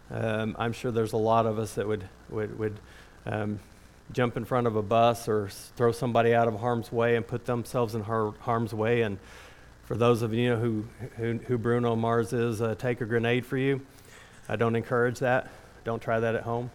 Um, 0.09 0.55
I'm 0.57 0.73
sure 0.73 0.91
there's 0.91 1.13
a 1.13 1.17
lot 1.17 1.45
of 1.45 1.59
us 1.59 1.75
that 1.75 1.87
would, 1.87 2.09
would, 2.29 2.57
would 2.57 2.79
um, 3.27 3.59
jump 4.13 4.35
in 4.35 4.45
front 4.45 4.65
of 4.65 4.75
a 4.75 4.81
bus 4.81 5.27
or 5.27 5.49
throw 5.75 5.91
somebody 5.91 6.33
out 6.33 6.47
of 6.47 6.59
harm's 6.59 6.91
way 6.91 7.15
and 7.15 7.27
put 7.27 7.45
themselves 7.45 7.93
in 7.93 8.01
har- 8.01 8.33
harm's 8.39 8.73
way. 8.73 9.03
And 9.03 9.19
for 9.87 9.95
those 9.95 10.21
of 10.21 10.33
you 10.33 10.55
who, 10.57 10.83
who, 11.15 11.39
who 11.47 11.57
Bruno 11.57 11.95
Mars 11.95 12.33
is, 12.33 12.61
uh, 12.61 12.75
take 12.75 12.99
a 12.99 13.05
grenade 13.05 13.45
for 13.45 13.55
you. 13.55 13.79
I 14.49 14.57
don't 14.57 14.75
encourage 14.75 15.19
that. 15.19 15.49
Don't 15.85 16.01
try 16.01 16.19
that 16.19 16.35
at 16.35 16.43
home. 16.43 16.71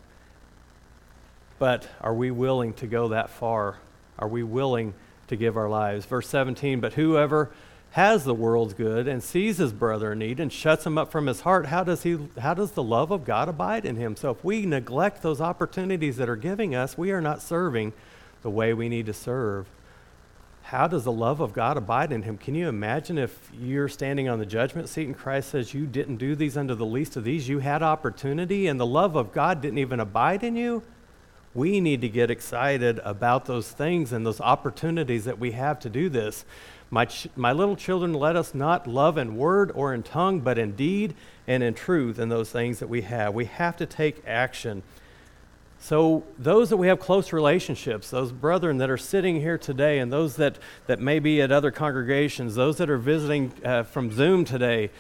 But 1.59 1.87
are 2.01 2.15
we 2.15 2.31
willing 2.31 2.73
to 2.75 2.87
go 2.87 3.09
that 3.09 3.29
far? 3.29 3.77
Are 4.19 4.29
we 4.29 4.43
willing 4.43 4.95
to 5.29 5.37
give 5.37 5.59
our 5.59 5.69
lives? 5.69 6.07
Verse 6.07 6.27
17, 6.27 6.81
but 6.81 6.95
whoever 6.95 7.51
has 7.91 8.25
the 8.25 8.33
world's 8.33 8.73
good 8.73 9.07
and 9.07 9.23
sees 9.23 9.59
his 9.59 9.75
brother 9.75 10.13
in 10.13 10.21
need 10.21 10.41
and 10.41 10.51
shuts 10.51 10.87
him 10.87 10.97
up 10.97 11.13
from 11.13 11.27
his 11.27 11.43
heart, 11.43 11.67
how 11.67 11.85
does, 11.85 12.05
he, 12.05 12.19
how 12.41 12.55
does 12.55 12.73
the 12.73 12.83
love 12.83 13.11
of 13.11 13.27
God 13.27 13.47
abide 13.47 13.85
in 13.85 13.97
him? 13.97 14.17
So 14.17 14.31
if 14.31 14.43
we 14.43 14.65
neglect 14.65 15.21
those 15.21 15.43
opportunities 15.43 16.17
that 16.17 16.31
are 16.31 16.37
giving 16.37 16.75
us, 16.75 16.97
we 16.97 17.13
are 17.13 17.21
not 17.21 17.43
serving 17.43 17.93
the 18.41 18.49
way 18.49 18.73
we 18.73 18.89
need 18.89 19.05
to 19.05 19.13
serve. 19.13 19.67
How 20.73 20.87
does 20.87 21.05
the 21.05 21.13
love 21.13 21.41
of 21.41 21.53
God 21.53 21.77
abide 21.77 22.13
in 22.13 22.23
him? 22.23 22.39
Can 22.39 22.55
you 22.55 22.67
imagine 22.67 23.19
if 23.19 23.51
you're 23.53 23.91
standing 23.91 24.31
on 24.31 24.39
the 24.39 24.47
judgment 24.47 24.89
seat 24.89 25.07
and 25.07 25.15
Christ 25.15 25.51
says, 25.51 25.75
You 25.75 25.85
didn't 25.85 26.17
do 26.17 26.35
these 26.35 26.57
under 26.57 26.75
the 26.75 26.87
least 26.87 27.15
of 27.15 27.25
these? 27.25 27.47
You 27.47 27.59
had 27.59 27.83
opportunity 27.83 28.69
and 28.69 28.81
the 28.81 28.87
love 28.87 29.15
of 29.15 29.35
God 29.35 29.61
didn't 29.61 29.77
even 29.77 30.01
abide 30.01 30.43
in 30.43 30.57
you? 30.57 30.83
We 31.53 31.79
need 31.83 32.01
to 32.01 32.09
get 32.09 32.31
excited 32.31 33.01
about 33.05 33.45
those 33.45 33.71
things 33.71 34.15
and 34.15 34.25
those 34.25 34.41
opportunities 34.41 35.27
that 35.27 35.39
we 35.39 35.51
have 35.51 35.79
to 35.81 35.91
do 35.91 36.09
this. 36.09 36.47
My, 36.91 37.05
ch- 37.05 37.29
my 37.37 37.53
little 37.53 37.77
children, 37.77 38.15
let 38.15 38.35
us 38.35 38.55
not 38.55 38.87
love 38.87 39.19
in 39.19 39.37
word 39.37 39.73
or 39.75 39.93
in 39.93 40.03
tongue, 40.03 40.41
but 40.41 40.57
in 40.57 40.75
deed 40.75 41.13
and 41.47 41.63
in 41.63 41.75
truth 41.75 42.19
in 42.19 42.31
those 42.31 42.51
things 42.51 42.79
that 42.79 42.89
we 42.89 43.03
have. 43.03 43.35
We 43.35 43.45
have 43.45 43.77
to 43.77 43.85
take 43.85 44.27
action. 44.27 44.83
So, 45.83 46.23
those 46.39 46.71
that 46.71 46.77
we 46.77 46.87
have 46.87 47.01
close 47.01 47.33
relationships, 47.33 48.09
those 48.09 48.31
brethren 48.31 48.79
that 48.79 48.89
are 48.89 48.97
sitting 48.97 49.41
here 49.41 49.59
today, 49.59 49.99
and 49.99 50.13
those 50.13 50.37
that, 50.37 50.57
that 50.87 51.01
may 51.01 51.19
be 51.19 51.43
at 51.43 51.51
other 51.51 51.73
congregations, 51.73 52.55
those 52.55 52.77
that 52.77 52.89
are 52.89 52.99
visiting 52.99 53.53
uh, 53.65 53.83
from 53.83 54.13
Zoom 54.13 54.45
today, 54.45 54.91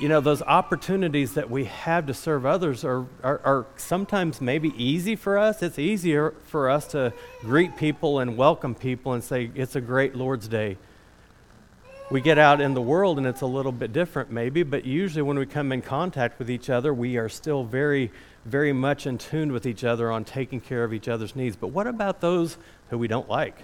you 0.00 0.08
know, 0.08 0.20
those 0.20 0.40
opportunities 0.40 1.34
that 1.34 1.50
we 1.50 1.64
have 1.64 2.06
to 2.06 2.14
serve 2.14 2.46
others 2.46 2.84
are, 2.84 3.06
are, 3.24 3.40
are, 3.44 3.66
sometimes 3.76 4.40
maybe 4.40 4.72
easy 4.76 5.16
for 5.16 5.36
us. 5.36 5.64
It's 5.64 5.80
easier 5.80 6.32
for 6.46 6.70
us 6.70 6.86
to 6.88 7.12
greet 7.40 7.76
people 7.76 8.20
and 8.20 8.36
welcome 8.36 8.76
people 8.76 9.14
and 9.14 9.24
say, 9.24 9.50
It's 9.56 9.74
a 9.74 9.80
great 9.80 10.14
Lord's 10.14 10.46
Day. 10.46 10.76
We 12.08 12.20
get 12.20 12.38
out 12.38 12.60
in 12.60 12.74
the 12.74 12.82
world 12.82 13.18
and 13.18 13.26
it's 13.26 13.40
a 13.40 13.46
little 13.46 13.72
bit 13.72 13.92
different, 13.92 14.30
maybe, 14.30 14.62
but 14.62 14.84
usually 14.84 15.22
when 15.22 15.40
we 15.40 15.46
come 15.46 15.72
in 15.72 15.82
contact 15.82 16.38
with 16.38 16.50
each 16.50 16.70
other, 16.70 16.94
we 16.94 17.16
are 17.16 17.28
still 17.28 17.64
very, 17.64 18.12
very 18.44 18.72
much 18.72 19.06
in 19.06 19.18
tune 19.18 19.52
with 19.52 19.66
each 19.66 19.84
other 19.84 20.10
on 20.10 20.24
taking 20.24 20.60
care 20.60 20.84
of 20.84 20.92
each 20.92 21.08
other's 21.08 21.36
needs. 21.36 21.56
But 21.56 21.68
what 21.68 21.86
about 21.86 22.20
those 22.20 22.58
who 22.90 22.98
we 22.98 23.08
don't 23.08 23.28
like? 23.28 23.62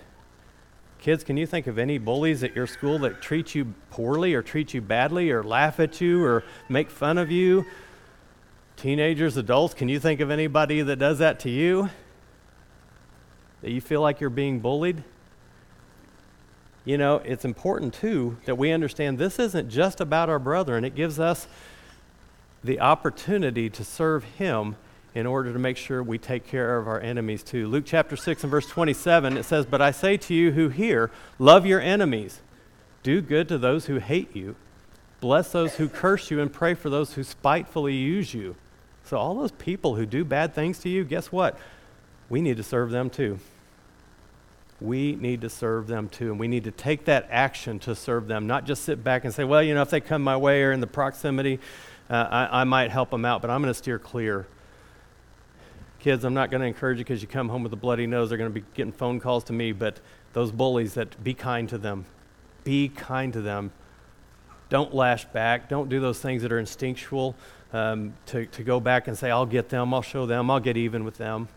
Kids, 0.99 1.23
can 1.23 1.37
you 1.37 1.47
think 1.47 1.67
of 1.67 1.79
any 1.79 1.99
bullies 1.99 2.43
at 2.43 2.57
your 2.57 2.67
school 2.67 2.99
that 3.01 3.23
treat 3.23 3.55
you 3.55 3.75
poorly 3.91 4.35
or 4.35 4.43
treat 4.43 4.75
you 4.75 4.81
badly 4.81 5.31
or 5.31 5.45
laugh 5.45 5.79
at 5.79 6.01
you 6.01 6.25
or 6.25 6.45
make 6.69 6.91
fun 6.91 7.19
of 7.19 7.31
you? 7.31 7.65
Teenagers, 8.77 9.37
adults, 9.37 9.75
can 9.75 9.89
you 9.89 10.01
think 10.01 10.21
of 10.21 10.31
anybody 10.31 10.83
that 10.83 10.99
does 10.99 11.19
that 11.19 11.41
to 11.41 11.51
you? 11.51 11.89
That 13.63 13.71
you 13.71 13.81
feel 13.81 14.01
like 14.01 14.21
you're 14.21 14.31
being 14.31 14.61
bullied? 14.61 15.03
You 16.85 16.99
know, 16.99 17.17
it's 17.17 17.45
important 17.45 17.95
too 17.95 18.37
that 18.47 18.57
we 18.57 18.73
understand 18.73 19.19
this 19.19 19.39
isn't 19.39 19.69
just 19.69 20.01
about 20.01 20.29
our 20.29 20.39
brethren. 20.39 20.85
it 20.85 20.95
gives 20.95 21.21
us 21.21 21.47
the 22.63 22.81
opportunity 22.81 23.71
to 23.71 23.85
serve 23.85 24.25
him 24.25 24.77
in 25.15 25.27
order 25.27 25.53
to 25.53 25.59
make 25.59 25.77
sure 25.77 26.03
we 26.03 26.19
take 26.19 26.47
care 26.47 26.79
of 26.79 26.87
our 26.87 27.01
enemies 27.01 27.43
too. 27.43 27.67
Luke 27.67 27.85
chapter 27.87 28.17
6 28.17 28.45
and 28.45 28.51
verse 28.51 28.67
27, 28.67 29.37
it 29.37 29.45
says, 29.45 29.67
But 29.67 29.81
I 29.81 29.91
say 29.91 30.17
to 30.19 30.35
you 30.35 30.53
who 30.53 30.69
hear, 30.69 31.11
love 31.39 31.67
your 31.67 31.81
enemies, 31.81 32.41
do 33.03 33.21
good 33.21 33.49
to 33.49 33.59
those 33.59 33.87
who 33.87 33.99
hate 33.99 34.37
you, 34.37 34.55
bless 35.21 35.53
those 35.53 35.77
who 35.77 35.89
curse 35.89 36.31
you, 36.31 36.41
and 36.41 36.53
pray 36.53 36.75
for 36.75 36.91
those 36.91 37.15
who 37.15 37.25
spitefully 37.25 37.95
use 37.95 38.35
you. 38.35 38.55
So, 39.05 39.17
all 39.17 39.35
those 39.35 39.53
people 39.53 39.95
who 39.97 40.05
do 40.05 40.25
bad 40.25 40.55
things 40.55 40.79
to 40.81 40.89
you, 40.89 41.03
guess 41.03 41.33
what? 41.33 41.59
We 42.29 42.43
need 42.43 42.59
to 42.59 42.63
serve 42.63 42.91
them 42.91 43.09
too. 43.09 43.39
We 44.81 45.17
need 45.17 45.41
to 45.41 45.51
serve 45.51 45.87
them 45.87 46.09
too. 46.09 46.31
And 46.31 46.39
we 46.39 46.47
need 46.47 46.65
to 46.65 46.71
take 46.71 47.07
that 47.07 47.27
action 47.31 47.79
to 47.81 47.95
serve 47.95 48.29
them, 48.29 48.47
not 48.47 48.67
just 48.67 48.85
sit 48.85 49.03
back 49.03 49.25
and 49.25 49.33
say, 49.33 49.45
well, 49.45 49.63
you 49.63 49.75
know, 49.75 49.83
if 49.83 49.91
they 49.91 50.01
come 50.01 50.23
my 50.23 50.37
way 50.37 50.63
or 50.63 50.73
in 50.73 50.81
the 50.81 50.87
proximity, 50.87 51.59
uh, 52.11 52.15
I, 52.31 52.61
I 52.61 52.65
might 52.65 52.91
help 52.91 53.11
them 53.11 53.25
out, 53.25 53.43
but 53.43 53.51
I'm 53.51 53.61
going 53.61 53.73
to 53.73 53.79
steer 53.79 53.99
clear. 53.99 54.47
Kids, 56.01 56.25
I'm 56.25 56.35
not 56.35 56.51
going 56.51 56.61
to 56.61 56.67
encourage 56.67 56.99
you 56.99 57.05
because 57.05 57.23
you 57.23 57.29
come 57.29 57.49
home 57.49 57.63
with 57.63 57.73
a 57.73 57.77
bloody 57.77 58.07
nose. 58.07 58.29
They're 58.29 58.39
going 58.39 58.53
to 58.53 58.61
be 58.61 58.67
getting 58.75 58.93
phone 58.93 59.21
calls 59.21 59.45
to 59.45 59.53
me, 59.53 59.73
but 59.73 60.01
those 60.33 60.53
bullies, 60.53 60.95
that 60.95 61.23
be 61.23 61.35
kind 61.35 61.69
to 61.71 61.79
them. 61.79 62.05
Be 62.65 62.89
kind 62.89 63.33
to 63.33 63.41
them. 63.41 63.73
Don't 64.69 64.95
lash 64.95 65.25
back. 65.27 65.69
Don't 65.69 65.89
do 65.89 65.99
those 66.01 66.21
things 66.21 66.43
that 66.43 66.53
are 66.53 66.59
instinctual 66.59 67.35
um, 67.73 68.15
to, 68.27 68.47
to 68.47 68.63
go 68.63 68.81
back 68.81 69.09
and 69.09 69.17
say, 69.17 69.31
I'll 69.31 69.47
get 69.47 69.69
them, 69.69 69.93
I'll 69.93 70.03
show 70.03 70.27
them, 70.27 70.51
I'll 70.51 70.61
get 70.61 70.77
even 70.77 71.05
with 71.05 71.19
them. 71.19 71.49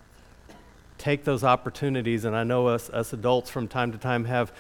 Take 0.98 1.24
those 1.24 1.44
opportunities, 1.44 2.26
and 2.26 2.36
I 2.36 2.44
know 2.44 2.68
us, 2.68 2.90
us 2.90 3.14
adults 3.14 3.50
from 3.50 3.68
time 3.68 3.92
to 3.92 3.98
time 3.98 4.26
have 4.26 4.52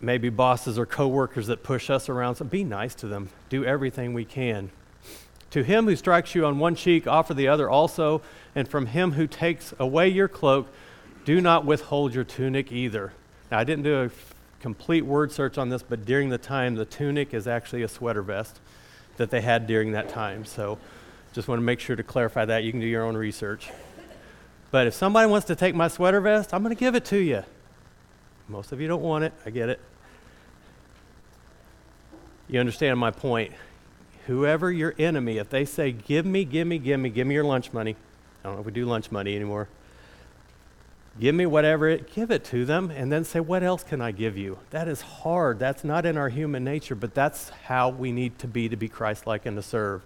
maybe 0.00 0.30
bosses 0.30 0.78
or 0.78 0.86
coworkers 0.86 1.48
that 1.48 1.62
push 1.62 1.90
us 1.90 2.08
around, 2.08 2.36
so 2.36 2.44
be 2.44 2.64
nice 2.64 2.94
to 2.96 3.06
them. 3.06 3.28
Do 3.48 3.64
everything 3.64 4.14
we 4.14 4.24
can. 4.24 4.70
To 5.52 5.62
him 5.62 5.84
who 5.84 5.96
strikes 5.96 6.34
you 6.34 6.46
on 6.46 6.58
one 6.58 6.74
cheek, 6.74 7.06
offer 7.06 7.34
the 7.34 7.48
other 7.48 7.68
also. 7.68 8.22
And 8.54 8.66
from 8.66 8.86
him 8.86 9.12
who 9.12 9.26
takes 9.26 9.74
away 9.78 10.08
your 10.08 10.28
cloak, 10.28 10.66
do 11.26 11.40
not 11.40 11.66
withhold 11.66 12.14
your 12.14 12.24
tunic 12.24 12.72
either. 12.72 13.12
Now, 13.50 13.58
I 13.58 13.64
didn't 13.64 13.84
do 13.84 14.00
a 14.00 14.04
f- 14.06 14.34
complete 14.60 15.02
word 15.02 15.30
search 15.30 15.58
on 15.58 15.68
this, 15.68 15.82
but 15.82 16.06
during 16.06 16.30
the 16.30 16.38
time, 16.38 16.74
the 16.74 16.86
tunic 16.86 17.34
is 17.34 17.46
actually 17.46 17.82
a 17.82 17.88
sweater 17.88 18.22
vest 18.22 18.60
that 19.18 19.30
they 19.30 19.42
had 19.42 19.66
during 19.66 19.92
that 19.92 20.08
time. 20.08 20.46
So 20.46 20.78
just 21.34 21.48
want 21.48 21.58
to 21.58 21.64
make 21.64 21.80
sure 21.80 21.96
to 21.96 22.02
clarify 22.02 22.46
that. 22.46 22.64
You 22.64 22.70
can 22.70 22.80
do 22.80 22.86
your 22.86 23.04
own 23.04 23.16
research. 23.16 23.70
But 24.70 24.86
if 24.86 24.94
somebody 24.94 25.28
wants 25.28 25.46
to 25.48 25.54
take 25.54 25.74
my 25.74 25.88
sweater 25.88 26.22
vest, 26.22 26.54
I'm 26.54 26.62
going 26.62 26.74
to 26.74 26.80
give 26.80 26.94
it 26.94 27.04
to 27.06 27.18
you. 27.18 27.44
Most 28.48 28.72
of 28.72 28.80
you 28.80 28.88
don't 28.88 29.02
want 29.02 29.24
it. 29.24 29.34
I 29.44 29.50
get 29.50 29.68
it. 29.68 29.80
You 32.48 32.58
understand 32.58 32.98
my 32.98 33.10
point 33.10 33.52
whoever 34.26 34.70
your 34.70 34.94
enemy, 34.98 35.38
if 35.38 35.50
they 35.50 35.64
say, 35.64 35.92
Give 35.92 36.26
me, 36.26 36.44
give 36.44 36.66
me, 36.66 36.78
give 36.78 37.00
me, 37.00 37.10
give 37.10 37.26
me 37.26 37.34
your 37.34 37.44
lunch 37.44 37.72
money. 37.72 37.96
I 38.42 38.48
don't 38.48 38.54
know 38.54 38.60
if 38.60 38.66
we 38.66 38.72
do 38.72 38.84
lunch 38.86 39.10
money 39.10 39.34
anymore. 39.36 39.68
Give 41.20 41.34
me 41.34 41.44
whatever 41.44 41.88
it, 41.88 42.14
give 42.14 42.30
it 42.30 42.42
to 42.46 42.64
them, 42.64 42.90
and 42.90 43.12
then 43.12 43.24
say, 43.24 43.40
What 43.40 43.62
else 43.62 43.84
can 43.84 44.00
I 44.00 44.12
give 44.12 44.36
you? 44.36 44.58
That 44.70 44.88
is 44.88 45.00
hard. 45.00 45.58
That's 45.58 45.84
not 45.84 46.06
in 46.06 46.16
our 46.16 46.28
human 46.28 46.64
nature, 46.64 46.94
but 46.94 47.14
that's 47.14 47.50
how 47.64 47.90
we 47.90 48.12
need 48.12 48.38
to 48.38 48.48
be 48.48 48.68
to 48.68 48.76
be 48.76 48.88
Christ 48.88 49.26
like 49.26 49.44
and 49.44 49.56
to 49.56 49.62
serve. 49.62 50.02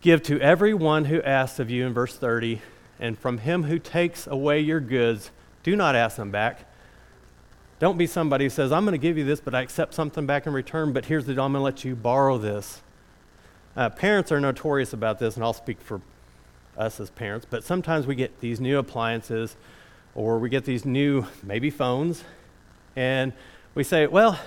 Give 0.00 0.22
to 0.24 0.40
everyone 0.40 1.06
who 1.06 1.22
asks 1.22 1.58
of 1.58 1.70
you 1.70 1.86
in 1.86 1.92
verse 1.92 2.16
30, 2.16 2.60
and 2.98 3.18
from 3.18 3.38
him 3.38 3.64
who 3.64 3.78
takes 3.78 4.26
away 4.26 4.60
your 4.60 4.80
goods, 4.80 5.30
do 5.62 5.76
not 5.76 5.96
ask 5.96 6.16
them 6.16 6.30
back. 6.30 6.66
Don't 7.78 7.98
be 7.98 8.06
somebody 8.06 8.44
who 8.44 8.50
says, 8.50 8.70
I'm 8.70 8.84
going 8.84 8.92
to 8.92 8.98
give 8.98 9.18
you 9.18 9.24
this, 9.24 9.40
but 9.40 9.54
I 9.54 9.62
accept 9.62 9.94
something 9.94 10.26
back 10.26 10.46
in 10.46 10.52
return, 10.52 10.92
but 10.92 11.06
here's 11.06 11.26
the 11.26 11.34
deal, 11.34 11.44
I'm 11.44 11.52
going 11.52 11.60
to 11.60 11.64
let 11.64 11.84
you 11.84 11.96
borrow 11.96 12.38
this. 12.38 12.80
Uh, 13.76 13.90
parents 13.90 14.30
are 14.30 14.40
notorious 14.40 14.92
about 14.92 15.18
this, 15.18 15.34
and 15.34 15.44
I'll 15.44 15.52
speak 15.52 15.80
for 15.80 16.00
us 16.76 17.00
as 17.00 17.10
parents, 17.10 17.46
but 17.48 17.64
sometimes 17.64 18.06
we 18.06 18.14
get 18.14 18.40
these 18.40 18.60
new 18.60 18.78
appliances 18.78 19.56
or 20.14 20.38
we 20.38 20.48
get 20.48 20.64
these 20.64 20.84
new, 20.84 21.26
maybe 21.42 21.70
phones, 21.70 22.22
and 22.94 23.32
we 23.74 23.82
say, 23.82 24.06
Well, 24.06 24.38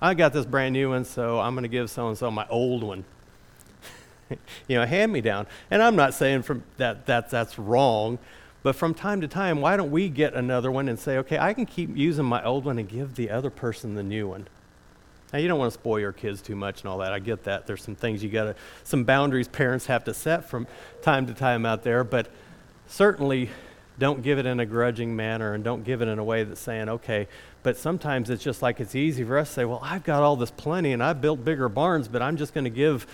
I 0.00 0.14
got 0.14 0.32
this 0.32 0.44
brand 0.44 0.74
new 0.74 0.90
one, 0.90 1.04
so 1.04 1.40
I'm 1.40 1.54
going 1.54 1.62
to 1.62 1.68
give 1.68 1.90
so 1.90 2.08
and 2.08 2.16
so 2.16 2.30
my 2.30 2.46
old 2.48 2.82
one. 2.82 3.04
you 4.68 4.76
know, 4.76 4.84
hand 4.84 5.12
me 5.12 5.22
down. 5.22 5.46
And 5.70 5.82
I'm 5.82 5.96
not 5.96 6.12
saying 6.12 6.42
from 6.42 6.62
that, 6.76 7.06
that 7.06 7.30
that's 7.30 7.58
wrong, 7.58 8.18
but 8.62 8.76
from 8.76 8.92
time 8.92 9.22
to 9.22 9.28
time, 9.28 9.60
why 9.60 9.76
don't 9.76 9.90
we 9.90 10.10
get 10.10 10.34
another 10.34 10.70
one 10.70 10.88
and 10.88 10.98
say, 10.98 11.16
okay, 11.18 11.38
I 11.38 11.54
can 11.54 11.64
keep 11.64 11.96
using 11.96 12.26
my 12.26 12.44
old 12.44 12.66
one 12.66 12.78
and 12.78 12.88
give 12.88 13.14
the 13.14 13.30
other 13.30 13.50
person 13.50 13.94
the 13.94 14.02
new 14.02 14.28
one? 14.28 14.46
Now, 15.32 15.38
you 15.38 15.48
don't 15.48 15.58
want 15.58 15.72
to 15.72 15.78
spoil 15.78 16.00
your 16.00 16.12
kids 16.12 16.40
too 16.40 16.56
much 16.56 16.80
and 16.80 16.88
all 16.88 16.98
that. 16.98 17.12
I 17.12 17.18
get 17.18 17.44
that. 17.44 17.66
There's 17.66 17.82
some 17.82 17.94
things 17.94 18.22
you 18.24 18.30
got 18.30 18.44
to, 18.44 18.54
some 18.84 19.04
boundaries 19.04 19.46
parents 19.46 19.86
have 19.86 20.04
to 20.04 20.14
set 20.14 20.48
from 20.48 20.66
time 21.02 21.26
to 21.26 21.34
time 21.34 21.66
out 21.66 21.82
there, 21.82 22.02
but 22.02 22.28
certainly 22.86 23.50
don't 23.98 24.22
give 24.22 24.38
it 24.38 24.46
in 24.46 24.60
a 24.60 24.66
grudging 24.66 25.14
manner 25.14 25.54
and 25.54 25.64
don't 25.64 25.84
give 25.84 26.00
it 26.00 26.08
in 26.08 26.18
a 26.18 26.24
way 26.24 26.44
that's 26.44 26.60
saying, 26.60 26.88
okay, 26.88 27.28
but 27.62 27.76
sometimes 27.76 28.30
it's 28.30 28.42
just 28.42 28.62
like 28.62 28.80
it's 28.80 28.94
easy 28.94 29.24
for 29.24 29.36
us 29.36 29.48
to 29.48 29.54
say, 29.54 29.64
well, 29.64 29.80
I've 29.82 30.04
got 30.04 30.22
all 30.22 30.36
this 30.36 30.50
plenty 30.50 30.92
and 30.92 31.02
I've 31.02 31.20
built 31.20 31.44
bigger 31.44 31.68
barns, 31.68 32.08
but 32.08 32.22
I'm 32.22 32.36
just 32.36 32.54
going 32.54 32.64
to 32.64 32.70
give 32.70 33.06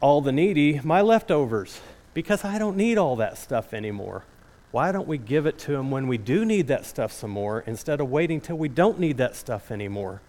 all 0.00 0.20
the 0.20 0.32
needy 0.32 0.80
my 0.84 1.00
leftovers 1.00 1.80
because 2.12 2.44
I 2.44 2.58
don't 2.58 2.76
need 2.76 2.98
all 2.98 3.16
that 3.16 3.38
stuff 3.38 3.72
anymore. 3.72 4.24
Why 4.72 4.90
don't 4.90 5.06
we 5.06 5.18
give 5.18 5.46
it 5.46 5.56
to 5.60 5.72
them 5.72 5.92
when 5.92 6.08
we 6.08 6.18
do 6.18 6.44
need 6.44 6.66
that 6.66 6.84
stuff 6.84 7.12
some 7.12 7.30
more 7.30 7.60
instead 7.60 8.00
of 8.00 8.10
waiting 8.10 8.40
till 8.40 8.58
we 8.58 8.68
don't 8.68 8.98
need 8.98 9.18
that 9.18 9.36
stuff 9.36 9.70
anymore? 9.70 10.20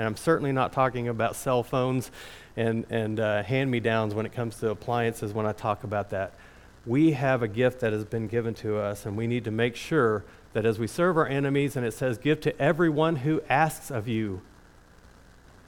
And 0.00 0.06
I'm 0.06 0.16
certainly 0.16 0.50
not 0.50 0.72
talking 0.72 1.08
about 1.08 1.36
cell 1.36 1.62
phones 1.62 2.10
and, 2.56 2.86
and 2.88 3.20
uh, 3.20 3.42
hand 3.42 3.70
me 3.70 3.80
downs 3.80 4.14
when 4.14 4.24
it 4.24 4.32
comes 4.32 4.56
to 4.60 4.70
appliances 4.70 5.34
when 5.34 5.44
I 5.44 5.52
talk 5.52 5.84
about 5.84 6.08
that. 6.08 6.32
We 6.86 7.12
have 7.12 7.42
a 7.42 7.48
gift 7.48 7.80
that 7.80 7.92
has 7.92 8.06
been 8.06 8.26
given 8.26 8.54
to 8.54 8.78
us, 8.78 9.04
and 9.04 9.14
we 9.14 9.26
need 9.26 9.44
to 9.44 9.50
make 9.50 9.76
sure 9.76 10.24
that 10.54 10.64
as 10.64 10.78
we 10.78 10.86
serve 10.86 11.18
our 11.18 11.26
enemies, 11.26 11.76
and 11.76 11.84
it 11.84 11.92
says, 11.92 12.16
Give 12.16 12.40
to 12.40 12.58
everyone 12.58 13.16
who 13.16 13.42
asks 13.50 13.90
of 13.90 14.08
you, 14.08 14.40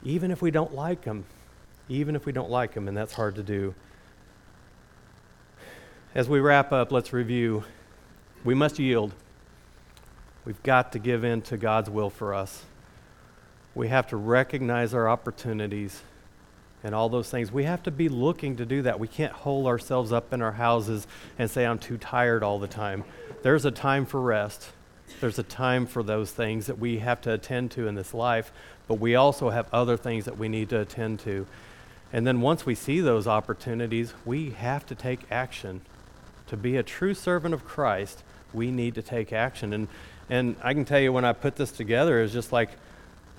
even 0.01 0.31
if 0.31 0.41
we 0.41 0.49
don't 0.49 0.73
like 0.73 1.03
them, 1.03 1.25
even 1.87 2.15
if 2.15 2.25
we 2.25 2.31
don't 2.31 2.49
like 2.49 2.73
them, 2.73 2.87
and 2.87 2.97
that's 2.97 3.13
hard 3.13 3.35
to 3.35 3.43
do. 3.43 3.75
As 6.15 6.27
we 6.27 6.39
wrap 6.39 6.71
up, 6.71 6.91
let's 6.91 7.13
review. 7.13 7.65
We 8.43 8.55
must 8.55 8.79
yield. 8.79 9.13
We've 10.43 10.63
got 10.63 10.91
to 10.93 10.97
give 10.97 11.23
in 11.23 11.43
to 11.43 11.55
God's 11.55 11.91
will 11.91 12.09
for 12.09 12.33
us. 12.33 12.65
We 13.75 13.87
have 13.87 14.07
to 14.07 14.17
recognize 14.17 14.93
our 14.93 15.09
opportunities 15.09 16.01
and 16.83 16.93
all 16.93 17.09
those 17.09 17.29
things. 17.29 17.51
We 17.51 17.63
have 17.63 17.81
to 17.83 17.91
be 17.91 18.09
looking 18.09 18.57
to 18.57 18.65
do 18.65 18.81
that. 18.83 18.99
We 18.99 19.07
can't 19.07 19.31
hole 19.31 19.67
ourselves 19.67 20.11
up 20.11 20.33
in 20.33 20.41
our 20.41 20.51
houses 20.51 21.07
and 21.39 21.49
say, 21.49 21.65
I'm 21.65 21.79
too 21.79 21.97
tired 21.97 22.43
all 22.43 22.59
the 22.59 22.67
time. 22.67 23.03
There's 23.41 23.65
a 23.65 23.71
time 23.71 24.05
for 24.05 24.21
rest. 24.21 24.69
There's 25.21 25.39
a 25.39 25.43
time 25.43 25.85
for 25.85 26.03
those 26.03 26.31
things 26.31 26.65
that 26.67 26.79
we 26.79 26.99
have 26.99 27.21
to 27.21 27.33
attend 27.33 27.71
to 27.71 27.87
in 27.87 27.95
this 27.95 28.13
life, 28.13 28.51
but 28.87 28.95
we 28.99 29.15
also 29.15 29.49
have 29.49 29.67
other 29.73 29.95
things 29.95 30.25
that 30.25 30.37
we 30.37 30.49
need 30.49 30.69
to 30.69 30.81
attend 30.81 31.19
to. 31.21 31.47
And 32.11 32.27
then 32.27 32.41
once 32.41 32.65
we 32.65 32.75
see 32.75 32.99
those 32.99 33.27
opportunities, 33.27 34.13
we 34.25 34.51
have 34.51 34.85
to 34.87 34.95
take 34.95 35.21
action. 35.31 35.81
To 36.47 36.57
be 36.57 36.77
a 36.77 36.83
true 36.83 37.13
servant 37.13 37.53
of 37.53 37.65
Christ, 37.65 38.23
we 38.53 38.69
need 38.69 38.95
to 38.95 39.01
take 39.01 39.33
action. 39.33 39.73
And, 39.73 39.87
and 40.29 40.55
I 40.61 40.73
can 40.73 40.85
tell 40.85 40.99
you 40.99 41.11
when 41.11 41.25
I 41.25 41.33
put 41.33 41.55
this 41.55 41.71
together, 41.71 42.21
it's 42.21 42.33
just 42.33 42.51
like, 42.51 42.69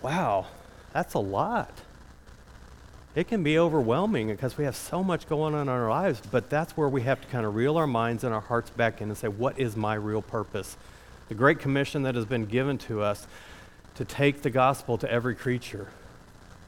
wow, 0.04 0.46
that's 0.92 1.14
a 1.14 1.18
lot 1.18 1.72
it 3.14 3.28
can 3.28 3.44
be 3.44 3.58
overwhelming 3.58 4.26
because 4.28 4.58
we 4.58 4.64
have 4.64 4.74
so 4.74 5.04
much 5.04 5.28
going 5.28 5.54
on 5.54 5.62
in 5.62 5.68
our 5.68 5.88
lives, 5.88 6.20
but 6.30 6.50
that's 6.50 6.76
where 6.76 6.88
we 6.88 7.02
have 7.02 7.20
to 7.20 7.28
kind 7.28 7.46
of 7.46 7.54
reel 7.54 7.76
our 7.76 7.86
minds 7.86 8.24
and 8.24 8.34
our 8.34 8.40
hearts 8.40 8.70
back 8.70 9.00
in 9.00 9.08
and 9.08 9.16
say, 9.16 9.28
what 9.28 9.58
is 9.58 9.76
my 9.76 9.94
real 9.94 10.22
purpose? 10.22 10.76
The 11.28 11.34
great 11.34 11.60
commission 11.60 12.02
that 12.02 12.16
has 12.16 12.24
been 12.24 12.46
given 12.46 12.76
to 12.78 13.02
us 13.02 13.28
to 13.94 14.04
take 14.04 14.42
the 14.42 14.50
gospel 14.50 14.98
to 14.98 15.10
every 15.10 15.36
creature. 15.36 15.88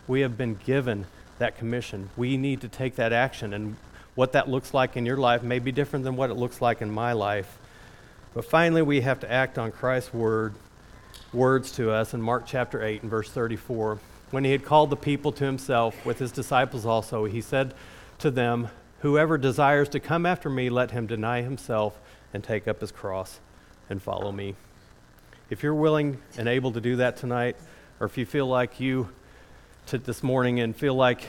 We 0.07 0.20
have 0.20 0.39
been 0.39 0.55
given 0.55 1.07
that 1.39 1.59
commission. 1.59 2.11
We 2.16 2.37
need 2.37 2.61
to 2.61 2.68
take 2.68 2.95
that 2.95 3.12
action, 3.12 3.53
and 3.53 3.76
what 4.14 4.32
that 4.32 4.49
looks 4.49 4.72
like 4.72 4.97
in 4.97 5.05
your 5.05 5.16
life 5.16 5.43
may 5.43 5.59
be 5.59 5.72
different 5.72 6.05
than 6.05 6.14
what 6.14 6.30
it 6.30 6.34
looks 6.34 6.62
like 6.62 6.80
in 6.80 6.91
my 6.91 7.12
life. 7.12 7.59
But 8.34 8.45
finally, 8.45 8.82
we 8.82 9.01
have 9.01 9.18
to 9.20 9.30
act 9.30 9.59
on 9.59 9.72
Christ's 9.72 10.14
word, 10.14 10.55
words 11.33 11.72
to 11.72 11.91
us 11.91 12.14
in 12.14 12.22
Mark 12.22 12.45
chapter 12.47 12.83
8 12.83 13.03
and 13.03 13.11
verse 13.11 13.31
34. 13.31 13.99
When 14.31 14.45
he 14.45 14.53
had 14.53 14.64
called 14.64 14.91
the 14.91 14.97
people 14.97 15.33
to 15.33 15.45
himself, 15.45 16.05
with 16.05 16.18
his 16.18 16.33
disciples 16.33 16.87
also, 16.87 17.24
he 17.24 17.41
said 17.41 17.74
to 18.18 18.31
them, 18.31 18.68
Whoever 19.01 19.39
desires 19.39 19.89
to 19.91 20.01
come 20.01 20.27
after 20.27 20.49
me, 20.49 20.70
let 20.70 20.91
him 20.91 21.07
deny 21.07 21.43
himself 21.43 21.99
and 22.33 22.43
take 22.43 22.66
up 22.66 22.81
his 22.81 22.91
cross 22.91 23.41
and 23.89 24.03
follow 24.03 24.33
me. 24.33 24.55
If 25.51 25.62
you're 25.62 25.74
willing 25.74 26.20
and 26.37 26.49
able 26.49 26.72
to 26.72 26.81
do 26.81 26.97
that 26.97 27.16
tonight, 27.16 27.57
or 28.01 28.07
if 28.07 28.18
you 28.18 28.27
feel 28.27 28.47
like 28.47 28.81
you 28.81 29.09
this 29.91 30.22
morning 30.22 30.59
and 30.61 30.74
feel 30.74 30.95
like 30.95 31.29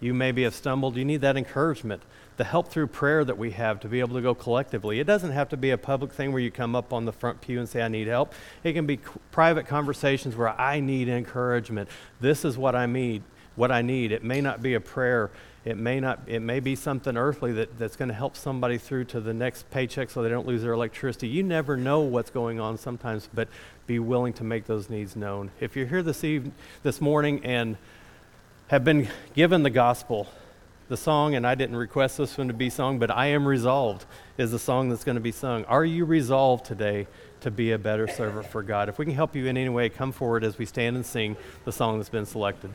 you 0.00 0.12
maybe 0.12 0.42
have 0.42 0.54
stumbled, 0.54 0.96
you 0.96 1.04
need 1.04 1.22
that 1.22 1.36
encouragement 1.36 2.02
the 2.36 2.44
help 2.44 2.68
through 2.68 2.88
prayer 2.88 3.24
that 3.24 3.38
we 3.38 3.52
have 3.52 3.80
to 3.80 3.88
be 3.88 4.00
able 4.00 4.14
to 4.16 4.22
go 4.22 4.34
collectively. 4.34 4.98
It 4.98 5.06
doesn't 5.06 5.30
have 5.30 5.48
to 5.50 5.56
be 5.56 5.70
a 5.70 5.78
public 5.78 6.12
thing 6.12 6.32
where 6.32 6.42
you 6.42 6.50
come 6.50 6.74
up 6.74 6.92
on 6.92 7.04
the 7.04 7.12
front 7.12 7.40
pew 7.40 7.58
and 7.60 7.68
say, 7.68 7.82
I 7.82 7.88
need 7.88 8.08
help. 8.08 8.34
It 8.64 8.72
can 8.72 8.86
be 8.86 8.98
private 9.30 9.66
conversations 9.66 10.36
where 10.36 10.48
I 10.60 10.80
need 10.80 11.08
encouragement. 11.08 11.88
This 12.20 12.44
is 12.44 12.58
what 12.58 12.74
I 12.74 12.86
need. 12.86 13.22
What 13.56 13.70
I 13.70 13.82
need. 13.82 14.10
It 14.10 14.24
may 14.24 14.40
not 14.40 14.62
be 14.62 14.74
a 14.74 14.80
prayer. 14.80 15.30
It 15.64 15.78
may 15.78 16.00
not. 16.00 16.20
It 16.26 16.40
may 16.40 16.58
be 16.58 16.74
something 16.74 17.16
earthly 17.16 17.52
that, 17.52 17.78
that's 17.78 17.94
going 17.94 18.08
to 18.08 18.14
help 18.14 18.36
somebody 18.36 18.78
through 18.78 19.04
to 19.06 19.20
the 19.20 19.32
next 19.32 19.70
paycheck 19.70 20.10
so 20.10 20.22
they 20.22 20.28
don't 20.28 20.46
lose 20.46 20.62
their 20.62 20.72
electricity. 20.72 21.28
You 21.28 21.44
never 21.44 21.76
know 21.76 22.00
what's 22.00 22.30
going 22.30 22.58
on 22.58 22.76
sometimes, 22.76 23.28
but 23.32 23.48
be 23.86 24.00
willing 24.00 24.32
to 24.34 24.44
make 24.44 24.66
those 24.66 24.90
needs 24.90 25.14
known. 25.14 25.52
If 25.60 25.76
you're 25.76 25.86
here 25.86 26.02
this 26.02 26.24
evening, 26.24 26.52
this 26.82 27.00
morning, 27.00 27.44
and 27.44 27.76
have 28.68 28.82
been 28.82 29.08
given 29.34 29.62
the 29.62 29.70
gospel, 29.70 30.26
the 30.88 30.96
song, 30.96 31.34
and 31.34 31.46
I 31.46 31.54
didn't 31.54 31.76
request 31.76 32.18
this 32.18 32.36
one 32.36 32.48
to 32.48 32.54
be 32.54 32.68
sung, 32.68 32.98
but 32.98 33.10
I 33.10 33.26
Am 33.26 33.46
Resolved 33.46 34.04
is 34.36 34.50
the 34.50 34.58
song 34.58 34.88
that's 34.88 35.04
going 35.04 35.16
to 35.16 35.20
be 35.20 35.32
sung. 35.32 35.64
Are 35.64 35.84
you 35.84 36.04
resolved 36.04 36.66
today 36.66 37.06
to 37.40 37.50
be 37.50 37.72
a 37.72 37.78
better 37.78 38.06
servant 38.06 38.46
for 38.46 38.62
God? 38.62 38.88
If 38.88 38.98
we 38.98 39.04
can 39.06 39.14
help 39.14 39.34
you 39.34 39.46
in 39.46 39.56
any 39.56 39.68
way, 39.68 39.88
come 39.88 40.12
forward 40.12 40.44
as 40.44 40.58
we 40.58 40.66
stand 40.66 40.96
and 40.96 41.06
sing 41.06 41.36
the 41.64 41.72
song 41.72 41.98
that's 41.98 42.10
been 42.10 42.26
selected. 42.26 42.70